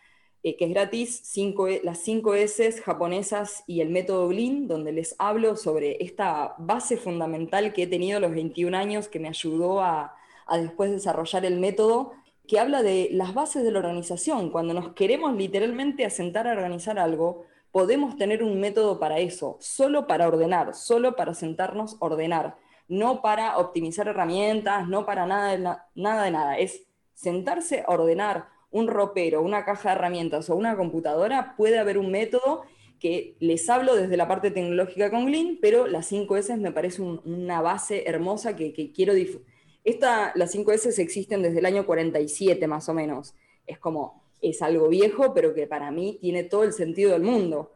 eh, 0.43 0.55
que 0.55 0.65
es 0.65 0.71
gratis, 0.71 1.33
e, 1.35 1.81
las 1.83 1.99
5 1.99 2.33
S 2.35 2.81
japonesas 2.81 3.65
y 3.67 3.81
el 3.81 3.89
método 3.89 4.29
Glean, 4.29 4.67
donde 4.67 4.93
les 4.93 5.15
hablo 5.19 5.57
sobre 5.57 6.01
esta 6.01 6.55
base 6.59 6.95
fundamental 6.95 7.73
que 7.73 7.83
he 7.83 7.87
tenido 7.87 8.17
a 8.17 8.21
los 8.21 8.31
21 8.31 8.77
años 8.77 9.09
que 9.09 9.19
me 9.19 9.27
ayudó 9.27 9.81
a 9.81 10.16
a 10.47 10.57
después 10.57 10.91
desarrollar 10.91 11.45
el 11.45 11.59
método 11.59 12.13
que 12.47 12.59
habla 12.59 12.81
de 12.81 13.09
las 13.11 13.33
bases 13.33 13.63
de 13.63 13.71
la 13.71 13.79
organización. 13.79 14.49
Cuando 14.49 14.73
nos 14.73 14.93
queremos 14.93 15.35
literalmente 15.35 16.05
asentar 16.05 16.47
a 16.47 16.53
organizar 16.53 16.97
algo, 16.97 17.45
podemos 17.71 18.15
tener 18.15 18.41
un 18.41 18.59
método 18.59 18.99
para 18.99 19.19
eso, 19.19 19.57
solo 19.59 20.07
para 20.07 20.27
ordenar, 20.27 20.73
solo 20.73 21.15
para 21.15 21.33
sentarnos 21.33 21.97
a 21.99 22.05
ordenar, 22.05 22.55
no 22.87 23.21
para 23.21 23.57
optimizar 23.57 24.07
herramientas, 24.07 24.87
no 24.87 25.05
para 25.05 25.25
nada 25.25 25.51
de, 25.51 25.77
nada 25.95 26.23
de 26.23 26.31
nada. 26.31 26.57
Es 26.57 26.87
sentarse 27.13 27.83
a 27.85 27.91
ordenar 27.91 28.47
un 28.71 28.87
ropero, 28.87 29.41
una 29.41 29.65
caja 29.65 29.89
de 29.89 29.95
herramientas 29.95 30.49
o 30.49 30.55
una 30.55 30.77
computadora, 30.77 31.55
puede 31.57 31.79
haber 31.79 31.97
un 31.97 32.11
método 32.11 32.63
que 32.99 33.35
les 33.39 33.69
hablo 33.69 33.95
desde 33.95 34.17
la 34.17 34.27
parte 34.27 34.51
tecnológica 34.51 35.11
con 35.11 35.25
Glean, 35.25 35.59
pero 35.61 35.85
las 35.85 36.07
5 36.07 36.37
S 36.37 36.57
me 36.57 36.71
parece 36.71 37.01
una 37.01 37.61
base 37.61 38.07
hermosa 38.07 38.55
que, 38.55 38.73
que 38.73 38.91
quiero 38.91 39.13
difundir 39.13 39.56
esta, 39.87 40.33
las 40.35 40.53
5S 40.53 40.99
existen 40.99 41.41
desde 41.41 41.59
el 41.59 41.65
año 41.65 41.85
47 41.85 42.67
más 42.67 42.89
o 42.89 42.93
menos. 42.93 43.35
Es 43.65 43.79
como, 43.79 44.21
es 44.41 44.61
algo 44.61 44.89
viejo, 44.89 45.33
pero 45.33 45.53
que 45.53 45.65
para 45.65 45.91
mí 45.91 46.17
tiene 46.19 46.43
todo 46.43 46.65
el 46.65 46.73
sentido 46.73 47.13
del 47.13 47.23
mundo. 47.23 47.71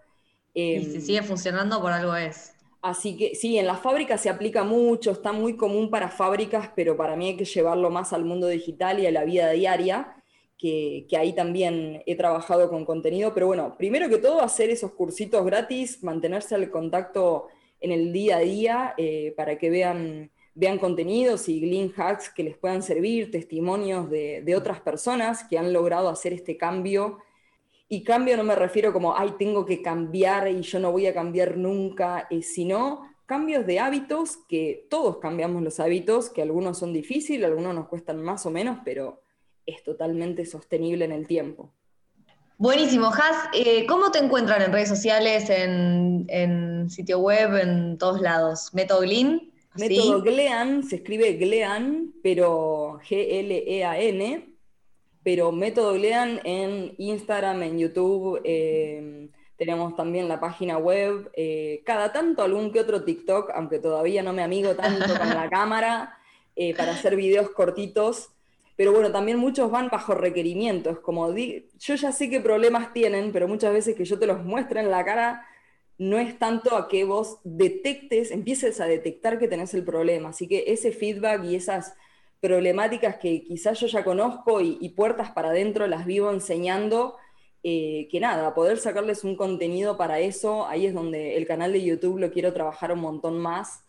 y 0.53 0.83
si 0.83 0.95
em, 0.95 1.01
sigue 1.01 1.21
funcionando, 1.23 1.81
por 1.81 1.93
algo 1.93 2.13
es. 2.13 2.53
Así 2.81 3.15
que 3.15 3.33
sí, 3.33 3.57
en 3.57 3.65
las 3.65 3.79
fábricas 3.79 4.19
se 4.19 4.29
aplica 4.29 4.65
mucho, 4.65 5.11
está 5.11 5.31
muy 5.31 5.55
común 5.55 5.89
para 5.89 6.09
fábricas, 6.09 6.71
pero 6.75 6.97
para 6.97 7.15
mí 7.15 7.29
hay 7.29 7.37
que 7.37 7.45
llevarlo 7.45 7.89
más 7.89 8.11
al 8.11 8.25
mundo 8.25 8.47
digital 8.47 8.99
y 8.99 9.05
a 9.05 9.11
la 9.11 9.23
vida 9.23 9.49
diaria, 9.51 10.21
que, 10.57 11.07
ahí 11.17 11.33
también 11.33 12.03
he 12.05 12.17
trabajado 12.17 12.69
con 12.69 12.83
contenido. 12.83 13.33
Pero 13.33 13.47
bueno, 13.47 13.77
primero 13.77 14.09
que 14.09 14.17
todo, 14.17 14.41
hacer 14.41 14.69
esos 14.69 14.91
cursitos 14.91 15.45
gratis, 15.45 16.03
mantenerse 16.03 16.55
al 16.55 16.69
contacto 16.69 17.47
en 17.79 17.93
el 17.93 18.11
día 18.11 18.35
a 18.35 18.39
día 18.41 18.93
eh, 18.97 19.33
para 19.37 19.57
que 19.57 19.69
vean 19.69 20.29
vean 20.53 20.77
contenidos 20.77 21.47
y 21.49 21.59
Glean 21.61 21.93
Hacks 21.95 22.29
que 22.29 22.43
les 22.43 22.57
puedan 22.57 22.83
servir, 22.83 23.31
testimonios 23.31 24.09
de, 24.09 24.53
otras 24.55 24.81
personas 24.81 25.43
que 25.43 25.57
han 25.57 25.71
logrado 25.73 26.09
hacer 26.09 26.33
este 26.33 26.57
cambio. 26.57 27.19
Y 27.87 28.03
cambio 28.03 28.37
no 28.37 28.43
me 28.43 28.55
refiero 28.55 28.93
como, 28.93 29.17
ay, 29.17 29.33
tengo 29.37 29.65
que 29.65 29.81
cambiar 29.81 30.47
y 30.47 30.61
yo 30.61 30.79
no 30.79 30.91
voy 30.91 31.07
a 31.07 31.13
cambiar 31.13 31.57
nunca, 31.57 32.27
eh, 32.29 32.41
sino 32.41 33.01
cambios 33.25 33.65
de 33.65 33.79
hábitos, 33.79 34.37
que 34.47 34.87
todos 34.89 35.17
cambiamos 35.17 35.61
los 35.61 35.79
hábitos, 35.79 36.29
que 36.29 36.41
algunos 36.41 36.77
son 36.77 36.93
difíciles, 36.93 37.45
algunos 37.45 37.73
nos 37.73 37.87
cuestan 37.87 38.21
más 38.21 38.45
o 38.45 38.51
menos, 38.51 38.79
pero 38.83 39.21
es 39.65 39.83
totalmente 39.83 40.45
sostenible 40.45 41.05
en 41.05 41.11
el 41.11 41.27
tiempo. 41.27 41.71
Buenísimo, 42.57 43.07
Has. 43.07 43.49
Eh, 43.53 43.85
¿Cómo 43.87 44.11
te 44.11 44.19
encuentran 44.19 44.61
en 44.61 44.71
redes 44.71 44.89
sociales, 44.89 45.49
en, 45.49 46.25
en, 46.29 46.89
sitio 46.89 47.19
web, 47.19 47.55
en 47.55 47.97
todos 47.97 48.21
lados? 48.21 48.71
¿Método 48.73 49.01
Método 49.75 50.21
Glean, 50.21 50.83
se 50.83 50.97
escribe 50.97 51.33
Glean, 51.33 52.13
pero 52.21 52.99
G-L-E-A-N, 53.03 54.55
pero 55.23 55.51
método 55.51 55.93
Glean 55.93 56.41
en 56.43 56.93
Instagram, 56.97 57.63
en 57.63 57.79
YouTube, 57.79 58.41
em, 58.43 59.29
tenemos 59.55 59.95
también 59.95 60.27
la 60.27 60.39
página 60.39 60.77
web, 60.77 61.31
eh, 61.35 61.83
cada 61.85 62.11
tanto 62.11 62.41
algún 62.41 62.71
que 62.71 62.79
otro 62.79 63.03
TikTok, 63.03 63.51
aunque 63.53 63.79
todavía 63.79 64.23
no 64.23 64.33
me 64.33 64.43
amigo 64.43 64.75
tanto 64.75 65.05
con 65.17 65.29
la 65.29 65.49
cámara, 65.49 66.17
eh, 66.55 66.75
para 66.75 66.93
hacer 66.93 67.15
videos 67.15 67.51
cortitos. 67.51 68.29
Pero 68.75 68.91
bueno, 68.93 69.11
también 69.11 69.37
muchos 69.37 69.69
van 69.69 69.89
bajo 69.89 70.15
requerimientos, 70.15 70.99
como 70.99 71.31
yo 71.33 71.95
ya 71.95 72.11
sé 72.11 72.29
qué 72.29 72.39
problemas 72.39 72.93
tienen, 72.93 73.31
pero 73.31 73.47
muchas 73.47 73.71
veces 73.71 73.95
que 73.95 74.05
yo 74.05 74.17
te 74.17 74.25
los 74.25 74.43
muestre 74.43 74.79
en 74.79 74.89
la 74.89 75.05
cara, 75.05 75.45
no 75.97 76.17
es 76.17 76.39
tanto 76.39 76.75
a 76.75 76.87
que 76.87 77.03
vos 77.03 77.37
detectes, 77.43 78.31
empieces 78.31 78.81
a 78.81 78.85
detectar 78.85 79.37
que 79.37 79.47
tenés 79.47 79.73
el 79.73 79.83
problema. 79.83 80.29
Así 80.29 80.47
que 80.47 80.63
ese 80.67 80.91
feedback 80.91 81.43
y 81.43 81.55
esas 81.55 81.93
problemáticas 82.41 83.17
que 83.17 83.43
quizás 83.43 83.79
yo 83.79 83.87
ya 83.87 84.03
conozco 84.03 84.61
y, 84.61 84.89
puertas 84.89 85.31
para 85.31 85.49
adentro 85.49 85.87
las 85.87 86.05
vivo 86.05 86.31
enseñando, 86.31 87.15
eh, 87.63 88.07
que 88.09 88.19
nada, 88.19 88.55
poder 88.55 88.79
sacarles 88.79 89.23
un 89.23 89.35
contenido 89.35 89.95
para 89.95 90.19
eso, 90.19 90.67
ahí 90.67 90.87
es 90.87 90.93
donde 90.95 91.37
el 91.37 91.45
canal 91.45 91.71
de 91.71 91.83
YouTube 91.83 92.17
lo 92.17 92.31
quiero 92.31 92.51
trabajar 92.51 92.91
un 92.91 92.99
montón 92.99 93.37
más, 93.37 93.83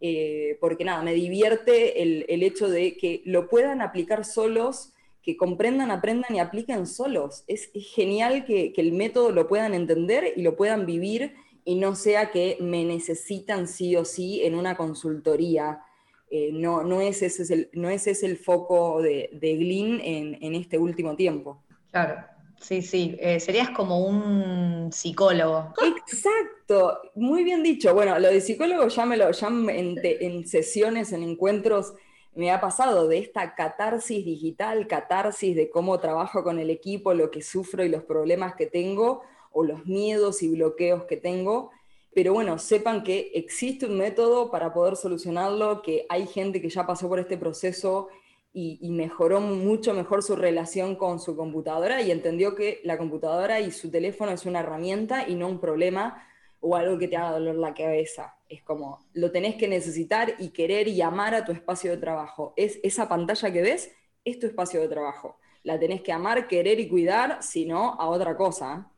eh, 0.00 0.58
porque 0.60 0.84
nada, 0.84 1.00
me 1.02 1.14
divierte 1.14 2.02
el, 2.02 2.42
hecho 2.42 2.68
de 2.68 2.96
que 2.96 3.22
lo 3.24 3.48
puedan 3.48 3.80
aplicar 3.80 4.24
solos, 4.24 4.92
que 5.22 5.36
comprendan, 5.36 5.92
aprendan 5.92 6.34
y 6.34 6.40
apliquen 6.40 6.88
solos. 6.88 7.44
Es, 7.46 7.70
genial 7.72 8.44
que, 8.44 8.72
que 8.72 8.80
el 8.80 8.90
método 8.90 9.30
lo 9.30 9.46
puedan 9.46 9.74
entender 9.74 10.32
y 10.34 10.42
lo 10.42 10.56
puedan 10.56 10.86
vivir 10.86 11.34
y 11.64 11.76
no 11.76 11.94
sea 11.94 12.30
que 12.30 12.56
me 12.60 12.84
necesitan 12.84 13.68
sí 13.68 13.96
o 13.96 14.04
sí 14.04 14.42
en 14.44 14.54
una 14.54 14.76
consultoría. 14.76 15.82
Eh, 16.30 16.50
no, 16.52 16.82
no, 16.82 17.00
es 17.00 17.22
ese 17.22 17.52
el, 17.52 17.70
no 17.72 17.88
es 17.90 18.06
ese 18.06 18.26
el 18.26 18.38
foco 18.38 19.02
de, 19.02 19.30
de 19.32 19.56
Glyn 19.56 20.00
en, 20.02 20.54
este 20.54 20.78
último 20.78 21.14
tiempo. 21.14 21.62
Claro, 21.90 22.24
sí, 22.58 22.80
sí, 22.82 23.16
eh, 23.20 23.38
serías 23.38 23.70
como 23.70 23.98
un 24.04 24.90
psicólogo. 24.90 25.74
Exacto, 26.06 27.00
muy 27.14 27.44
bien 27.44 27.62
dicho. 27.62 27.94
Bueno, 27.94 28.18
lo 28.18 28.28
de 28.28 28.40
psicólogo 28.40 28.88
ya 28.88 29.04
me 29.04 29.16
lo, 29.16 29.30
ya 29.30 29.48
en, 29.48 30.00
en 30.02 30.48
sesiones, 30.48 31.12
en 31.12 31.22
encuentros, 31.22 31.92
me 32.34 32.50
ha 32.50 32.60
pasado 32.60 33.08
de 33.08 33.18
esta 33.18 33.54
catarsis 33.54 34.24
digital, 34.24 34.86
catarsis 34.86 35.54
de 35.54 35.68
cómo 35.68 36.00
trabajo 36.00 36.42
con 36.42 36.58
el 36.58 36.70
equipo, 36.70 37.12
lo 37.12 37.30
que 37.30 37.42
sufro 37.42 37.84
y 37.84 37.90
los 37.90 38.04
problemas 38.04 38.54
que 38.54 38.66
tengo, 38.66 39.22
o 39.52 39.64
los 39.64 39.86
miedos 39.86 40.42
y 40.42 40.48
bloqueos 40.48 41.04
que 41.04 41.16
tengo. 41.16 41.70
Pero 42.14 42.34
bueno, 42.34 42.58
sepan 42.58 43.02
que 43.02 43.30
existe 43.34 43.86
un 43.86 43.96
método 43.96 44.50
para 44.50 44.74
poder 44.74 44.96
solucionarlo, 44.96 45.82
que 45.82 46.06
hay 46.08 46.26
gente 46.26 46.60
que 46.60 46.68
ya 46.68 46.86
pasó 46.86 47.08
por 47.08 47.18
este 47.18 47.38
proceso 47.38 48.08
y, 48.54 48.90
mejoró 48.90 49.40
mucho 49.40 49.94
mejor 49.94 50.22
su 50.22 50.36
relación 50.36 50.96
con 50.96 51.20
su 51.20 51.36
computadora 51.36 52.02
y 52.02 52.10
entendió 52.10 52.54
que 52.54 52.80
la 52.84 52.98
computadora 52.98 53.60
y 53.60 53.70
su 53.70 53.90
teléfono 53.90 54.30
es 54.32 54.44
una 54.44 54.60
herramienta 54.60 55.26
y 55.26 55.34
no 55.34 55.48
un 55.48 55.58
problema 55.58 56.26
o 56.60 56.76
algo 56.76 56.98
que 56.98 57.08
te 57.08 57.16
haga 57.16 57.32
dolor 57.32 57.54
la 57.56 57.72
cabeza. 57.72 58.36
Es 58.48 58.62
como, 58.62 59.06
lo 59.14 59.32
tenés 59.32 59.56
que 59.56 59.68
necesitar 59.68 60.34
y 60.38 60.50
querer 60.50 60.86
y 60.86 61.00
amar 61.00 61.34
a 61.34 61.44
tu 61.44 61.52
espacio 61.52 61.90
de 61.90 61.96
trabajo. 61.96 62.52
Es 62.56 62.78
esa 62.82 63.08
pantalla 63.08 63.50
que 63.52 63.62
ves, 63.62 63.90
es 64.24 64.38
tu 64.38 64.46
espacio 64.46 64.80
de 64.80 64.88
trabajo. 64.88 65.38
La 65.62 65.78
tenés 65.78 66.02
que 66.02 66.12
amar, 66.12 66.46
querer 66.46 66.78
y 66.78 66.88
cuidar, 66.88 67.42
si 67.42 67.64
no, 67.64 67.94
a 67.94 68.08
otra 68.08 68.36
cosa. 68.36 68.91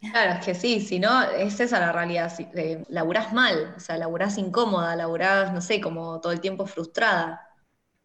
Claro, 0.00 0.38
es 0.38 0.44
que 0.44 0.54
sí, 0.54 0.80
si 0.80 0.98
no, 1.00 1.22
es 1.30 1.58
esa 1.60 1.80
la 1.80 1.92
realidad. 1.92 2.32
Eh, 2.54 2.84
laburás 2.88 3.32
mal, 3.32 3.74
o 3.76 3.80
sea, 3.80 3.96
laburás 3.98 4.38
incómoda, 4.38 4.94
laburás, 4.96 5.52
no 5.52 5.60
sé, 5.60 5.80
como 5.80 6.20
todo 6.20 6.32
el 6.32 6.40
tiempo 6.40 6.66
frustrada 6.66 7.44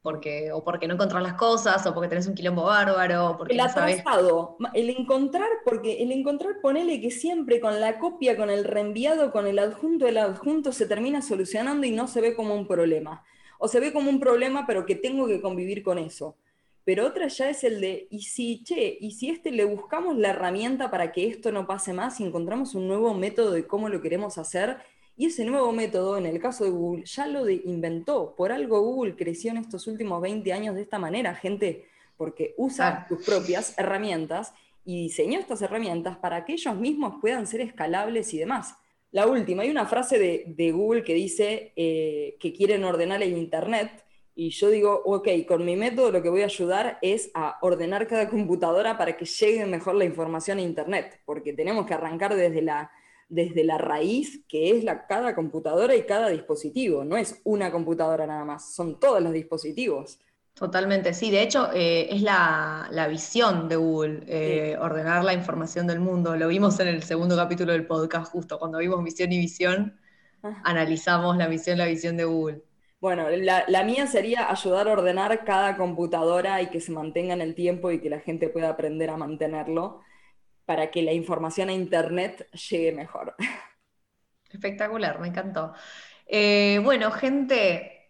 porque, 0.02 0.52
o 0.52 0.64
porque 0.64 0.88
no 0.88 0.96
encontrás 0.96 1.24
las 1.24 1.36
cosas, 1.36 1.86
o 1.88 1.94
porque 1.94 2.10
tenés 2.10 2.28
un 2.28 2.36
quilombo 2.36 2.64
bárbaro, 2.66 3.36
porque 3.38 3.56
el 3.56 3.60
atrasado, 3.60 4.58
el 4.74 4.90
encontrar, 4.90 5.50
porque 5.66 6.02
el 6.04 6.12
encontrar, 6.12 6.62
ponele 6.62 7.02
que 7.02 7.12
siempre 7.12 7.60
con 7.60 7.80
la 7.82 8.00
copia, 8.00 8.38
con 8.38 8.50
el 8.50 8.64
reenviado, 8.64 9.32
con 9.32 9.48
el 9.48 9.60
adjunto, 9.60 10.08
el 10.08 10.18
adjunto 10.18 10.72
se 10.72 10.88
termina 10.88 11.22
solucionando 11.22 11.86
y 11.86 11.92
no 11.92 12.08
se 12.08 12.22
ve 12.22 12.36
como 12.36 12.56
un 12.56 12.68
problema. 12.68 13.24
O 13.60 13.68
se 13.68 13.80
ve 13.80 13.94
como 13.94 14.10
un 14.10 14.20
problema, 14.20 14.66
pero 14.68 14.86
que 14.86 14.96
tengo 14.96 15.28
que 15.28 15.42
convivir 15.42 15.84
con 15.84 15.98
eso. 15.98 16.38
Pero 16.86 17.08
otra 17.08 17.28
ya 17.28 17.50
es 17.50 17.64
el 17.64 17.80
de, 17.80 18.08
y 18.10 18.24
si, 18.24 18.64
che, 18.64 18.98
y 19.00 19.12
si 19.12 19.30
este 19.30 19.52
le 19.52 19.64
buscamos 19.64 20.18
la 20.18 20.32
herramienta 20.32 20.92
para 20.92 21.12
que 21.12 21.28
esto 21.28 21.52
no 21.52 21.66
pase 21.66 21.94
más 21.94 22.20
y 22.20 22.26
encontramos 22.26 22.76
un 22.76 22.88
nuevo 22.88 23.14
método 23.14 23.52
de 23.52 23.66
cómo 23.66 23.88
lo 23.88 24.02
queremos 24.02 24.38
hacer, 24.38 24.78
y 25.16 25.28
ese 25.28 25.46
nuevo 25.46 25.72
método, 25.72 26.18
en 26.18 26.26
el 26.26 26.40
caso 26.40 26.64
de 26.64 26.72
Google, 26.72 27.06
ya 27.06 27.28
lo 27.28 27.48
inventó. 27.50 28.34
Por 28.36 28.52
algo 28.52 28.82
Google 28.82 29.16
creció 29.16 29.52
en 29.52 29.58
estos 29.58 29.86
últimos 29.88 30.22
20 30.22 30.52
años 30.52 30.76
de 30.76 30.82
esta 30.82 30.98
manera, 30.98 31.36
gente, 31.36 31.86
porque 32.18 32.56
usa 32.58 33.06
sus 33.08 33.24
propias 33.24 33.78
herramientas 33.78 34.54
y 34.86 35.04
diseñó 35.04 35.40
estas 35.40 35.62
herramientas 35.62 36.18
para 36.18 36.46
que 36.46 36.54
ellos 36.54 36.76
mismos 36.76 37.16
puedan 37.22 37.46
ser 37.46 37.62
escalables 37.62 38.34
y 38.34 38.40
demás. 38.40 38.76
La 39.12 39.28
última, 39.28 39.62
hay 39.62 39.70
una 39.70 39.86
frase 39.86 40.18
de, 40.18 40.72
Google 40.72 41.04
que 41.04 41.14
dice 41.14 41.72
eh, 41.76 42.36
que 42.40 42.52
quieren 42.52 42.84
ordenar 42.84 43.22
el 43.22 43.38
Internet, 43.38 44.04
y 44.36 44.50
yo 44.50 44.70
digo, 44.70 45.02
ok, 45.06 45.28
con 45.48 45.64
mi 45.66 45.76
método 45.76 46.12
lo 46.12 46.22
que 46.22 46.30
voy 46.30 46.42
a 46.42 46.46
ayudar 46.46 46.98
es 47.02 47.32
a 47.34 47.58
ordenar 47.62 48.08
cada 48.08 48.30
computadora 48.30 48.98
para 48.98 49.16
que 49.16 49.26
llegue 49.26 49.66
mejor 49.66 49.96
la 49.96 50.06
información 50.06 50.58
a 50.58 50.62
Internet, 50.62 51.22
porque 51.26 51.54
tenemos 51.54 51.86
que 51.86 51.94
arrancar 51.94 52.36
desde 52.36 52.62
la 52.62 52.92
desde 53.30 53.64
la 53.64 53.80
raíz 53.80 54.44
que 54.48 54.78
es 54.78 54.84
la, 54.84 55.08
cada 55.08 55.34
computadora 55.34 55.96
y 55.96 56.04
cada 56.04 56.30
dispositivo. 56.30 57.04
No 57.04 57.18
es 57.18 57.42
una 57.44 57.72
computadora 57.72 58.28
nada 58.28 58.46
más, 58.46 58.76
son 58.76 59.00
todos 59.00 59.22
los 59.22 59.34
dispositivos. 59.34 60.20
Totalmente, 60.54 61.16
sí. 61.16 61.32
De 61.32 61.42
hecho, 61.42 61.72
eh, 61.74 62.08
es 62.12 62.22
la, 62.22 63.08
visión 63.10 63.68
de 63.68 63.76
Google, 63.76 64.24
eh, 64.28 64.78
ordenar 64.80 65.24
la 65.24 65.34
información 65.34 65.88
del 65.88 66.00
mundo. 66.00 66.36
Lo 66.36 66.48
vimos 66.48 66.80
en 66.80 66.90
el 66.90 67.02
segundo 67.02 67.36
capítulo 67.36 67.72
del 67.72 67.88
podcast, 67.88 68.32
justo 68.32 68.60
cuando 68.60 68.78
vimos 68.78 69.02
misión 69.02 69.32
y 69.32 69.40
visión, 69.40 70.00
ah. 70.44 70.62
analizamos 70.64 71.36
la 71.38 71.48
misión 71.48 71.78
y 71.78 71.80
la 71.80 71.86
visión 71.88 72.18
de 72.18 72.26
Google. 72.26 72.62
Bueno, 73.04 73.28
la, 73.30 73.84
mía 73.84 74.08
sería 74.08 74.50
ayudar 74.50 74.88
a 74.88 74.94
ordenar 74.94 75.44
cada 75.44 75.76
computadora 75.76 76.62
y 76.62 76.68
que 76.68 76.80
se 76.80 76.94
mantenga 76.94 77.34
en 77.34 77.42
el 77.42 77.54
tiempo 77.54 77.92
y 77.92 78.00
que 78.00 78.10
la 78.10 78.22
gente 78.22 78.48
pueda 78.48 78.70
aprender 78.70 79.10
a 79.10 79.18
mantenerlo 79.18 80.00
para 80.64 80.90
que 80.90 81.02
la 81.02 81.12
información 81.12 81.68
a 81.68 81.74
Internet 81.74 82.50
llegue 82.54 82.94
mejor. 82.94 83.36
Espectacular, 84.50 85.20
me 85.20 85.28
encantó. 85.28 85.74
Eh, 86.26 86.80
bueno, 86.82 87.12
gente, 87.12 88.08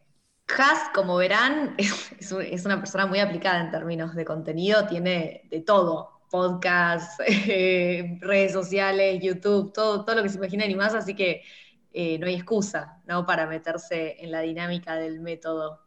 Has, 0.59 0.89
como 0.93 1.15
verán, 1.15 1.75
es, 2.19 2.63
una 2.63 2.77
persona 2.77 3.07
muy 3.07 3.19
aplicada 3.19 3.61
en 3.61 3.71
términos 3.71 4.13
de 4.13 4.25
contenido, 4.25 4.85
tiene 4.85 5.41
de 5.49 5.61
todo, 5.61 6.21
podcast, 6.29 7.19
eh, 7.25 8.19
redes 8.21 8.51
sociales, 8.51 9.23
YouTube, 9.23 9.73
todo, 9.73 10.05
todo 10.05 10.17
lo 10.17 10.21
que 10.21 10.29
se 10.29 10.37
imagina 10.37 10.67
y 10.67 10.75
más, 10.75 10.93
así 10.93 11.15
que 11.15 11.41
eh, 11.93 12.17
no 12.19 12.27
hay 12.27 12.35
excusa 12.35 13.01
¿no? 13.05 13.25
para 13.25 13.47
meterse 13.47 14.17
en 14.23 14.31
la 14.31 14.41
dinámica 14.41 14.95
del 14.95 15.21
método 15.21 15.83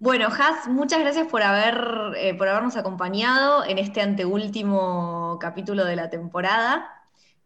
bueno, 0.00 0.26
Has, 0.26 0.68
muchas 0.68 1.00
gracias 1.00 1.26
por, 1.28 1.42
haber, 1.42 2.14
eh, 2.18 2.34
por 2.34 2.46
habernos 2.46 2.76
acompañado 2.76 3.64
en 3.64 3.78
este 3.78 4.02
anteúltimo 4.02 5.38
capítulo 5.40 5.84
de 5.86 5.96
la 5.96 6.10
temporada. 6.10 6.90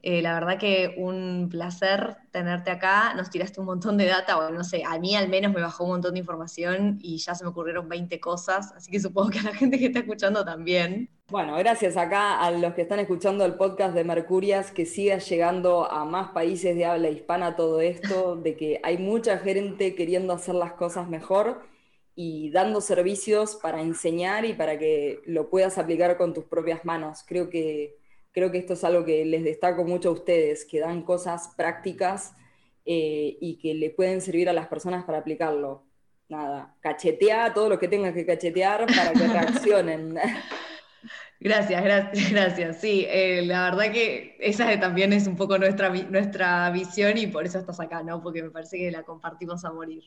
Eh, 0.03 0.23
la 0.23 0.35
verdad 0.35 0.59
que 0.59 0.95
un 0.99 1.49
placer 1.51 2.17
tenerte 2.33 2.71
acá. 2.73 3.15
Nos 3.15 3.31
tiraste 3.31 3.61
un 3.61 3.67
montón 3.67 3.97
de 3.97 4.07
data, 4.07 4.35
bueno, 4.37 4.51
no 4.51 4.65
sé, 4.65 4.83
a 4.85 4.99
mí 4.99 5.15
al 5.15 5.29
menos 5.29 5.53
me 5.53 5.61
bajó 5.61 5.85
un 5.85 5.91
montón 5.91 6.15
de 6.15 6.21
información 6.21 6.99
y 7.01 7.19
ya 7.19 7.35
se 7.35 7.45
me 7.45 7.51
ocurrieron 7.51 7.89
20 7.89 8.19
cosas, 8.19 8.73
así 8.73 8.91
que 8.91 8.99
supongo 8.99 9.31
que 9.31 9.39
a 9.41 9.43
la 9.45 9.55
gente 9.55 9.79
que 9.79 9.87
está 9.87 10.01
escuchando 10.01 10.45
también. 10.45 11.11
Bueno, 11.31 11.57
gracias 11.59 11.99
acá 11.99 12.41
a 12.41 12.51
los 12.51 12.73
que 12.73 12.81
están 12.81 13.01
escuchando 13.01 13.45
el 13.45 13.57
podcast 13.57 13.95
de 13.95 14.03
Mercurias, 14.03 14.71
que 14.71 14.87
siga 14.87 15.19
llegando 15.19 15.85
a 15.85 16.07
más 16.07 16.31
países 16.31 16.75
de 16.75 16.87
habla 16.87 17.11
hispana 17.11 17.55
todo 17.55 17.83
esto, 17.83 18.35
de 18.37 18.57
que 18.57 18.81
hay 18.83 18.97
mucha 18.97 19.37
gente 19.37 19.95
queriendo 19.95 20.33
hacer 20.33 20.55
las 20.55 20.73
cosas 20.73 21.07
mejor 21.07 21.61
y 22.15 22.51
dando 22.51 22.81
servicios 22.81 23.57
para 23.57 23.83
enseñar 23.83 24.47
y 24.47 24.55
para 24.55 24.79
que 24.79 25.21
lo 25.27 25.51
puedas 25.51 25.77
aplicar 25.77 26.17
con 26.17 26.33
tus 26.33 26.45
propias 26.47 26.87
manos. 26.87 27.23
Creo 27.27 27.51
que, 27.51 27.99
creo 28.33 28.51
que 28.51 28.57
esto 28.57 28.73
es 28.73 28.83
algo 28.83 29.05
que 29.05 29.27
les 29.27 29.45
destaco 29.45 29.85
mucho 29.85 30.09
a 30.09 30.13
ustedes, 30.13 30.65
que 30.65 30.81
dan 30.81 31.03
cosas 31.03 31.53
prácticas 31.59 32.33
eh, 32.87 33.37
y 33.39 33.59
que 33.59 33.75
le 33.75 33.91
pueden 33.91 34.23
servir 34.23 34.49
a 34.49 34.55
las 34.55 34.69
personas 34.69 35.05
para 35.05 35.19
aplicarlo. 35.19 35.85
Nada, 36.31 36.75
cachetea 36.81 37.53
todo 37.53 37.69
lo 37.69 37.79
que 37.79 37.89
tengas 37.89 38.15
que 38.15 38.25
cachetear 38.25 38.87
para 38.87 39.13
que 39.13 39.29
reaccionen. 39.29 40.19
Gracias, 41.41 41.83
gracias, 41.83 42.31
gracias. 42.33 42.81
Sí, 42.81 43.07
eh, 43.09 43.43
la 43.45 43.71
verdad 43.71 43.93
que 43.93 44.37
esa 44.41 44.79
también 44.81 45.13
es 45.13 45.27
un 45.27 45.37
poco 45.37 45.59
nuestra, 45.59 45.89
nuestra 45.91 46.71
visión 46.71 47.17
y 47.17 47.27
por 47.27 47.47
eso 47.47 47.59
estás 47.59 47.79
acá, 47.81 48.03
¿no? 48.03 48.21
Porque 48.23 48.43
me 48.43 48.51
parece 48.51 48.79
que 48.79 48.91
la 48.91 49.05
compartimos 49.05 49.65
a 49.65 49.73
morir. 49.73 50.03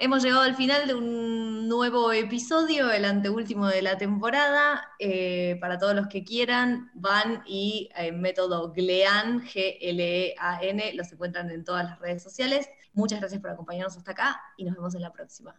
Hemos 0.00 0.24
llegado 0.24 0.42
al 0.42 0.56
final 0.56 0.88
de 0.88 0.94
un 0.94 1.68
nuevo 1.68 2.12
episodio, 2.12 2.90
el 2.90 3.04
anteúltimo 3.04 3.68
de 3.68 3.80
la 3.80 3.96
temporada. 3.96 4.88
Eh, 4.98 5.56
para 5.60 5.78
todos 5.78 5.94
los 5.94 6.08
que 6.08 6.24
quieran, 6.24 6.90
van 6.94 7.42
y 7.46 7.88
en 7.96 8.20
método 8.20 8.72
GLEAN, 8.72 9.42
G-L-E-A-N, 9.42 10.94
los 10.94 11.12
encuentran 11.12 11.48
en 11.50 11.64
todas 11.64 11.84
las 11.84 12.00
redes 12.00 12.24
sociales. 12.24 12.68
Muchas 12.92 13.20
gracias 13.20 13.40
por 13.40 13.50
acompañarnos 13.50 13.96
hasta 13.96 14.10
acá 14.10 14.40
y 14.56 14.64
nos 14.64 14.74
vemos 14.74 14.94
en 14.96 15.02
la 15.02 15.12
próxima. 15.12 15.54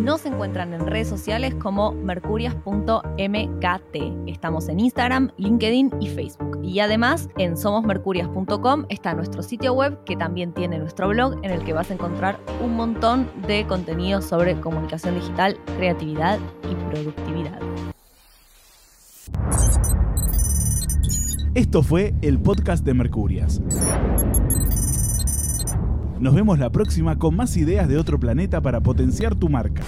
Nos 0.00 0.24
encuentran 0.24 0.72
en 0.72 0.86
redes 0.86 1.08
sociales 1.08 1.54
como 1.56 1.92
mercurias.mkt. 1.92 3.96
Estamos 4.26 4.68
en 4.70 4.80
Instagram, 4.80 5.30
LinkedIn 5.36 5.90
y 6.00 6.08
Facebook. 6.08 6.58
Y 6.62 6.80
además 6.80 7.28
en 7.36 7.54
somosmercurias.com 7.54 8.86
está 8.88 9.12
nuestro 9.12 9.42
sitio 9.42 9.74
web 9.74 10.02
que 10.04 10.16
también 10.16 10.54
tiene 10.54 10.78
nuestro 10.78 11.08
blog 11.08 11.34
en 11.42 11.50
el 11.50 11.62
que 11.64 11.74
vas 11.74 11.90
a 11.90 11.94
encontrar 11.94 12.40
un 12.64 12.76
montón 12.76 13.28
de 13.46 13.66
contenido 13.66 14.22
sobre 14.22 14.58
comunicación 14.58 15.16
digital, 15.16 15.58
creatividad 15.76 16.38
y 16.70 16.74
productividad. 16.90 17.60
Esto 21.54 21.82
fue 21.82 22.14
el 22.22 22.40
podcast 22.40 22.86
de 22.86 22.94
Mercurias. 22.94 23.60
Nos 26.20 26.34
vemos 26.34 26.58
la 26.58 26.70
próxima 26.70 27.18
con 27.18 27.34
más 27.34 27.56
ideas 27.56 27.88
de 27.88 27.96
otro 27.96 28.20
planeta 28.20 28.60
para 28.60 28.80
potenciar 28.82 29.34
tu 29.34 29.48
marca. 29.48 29.82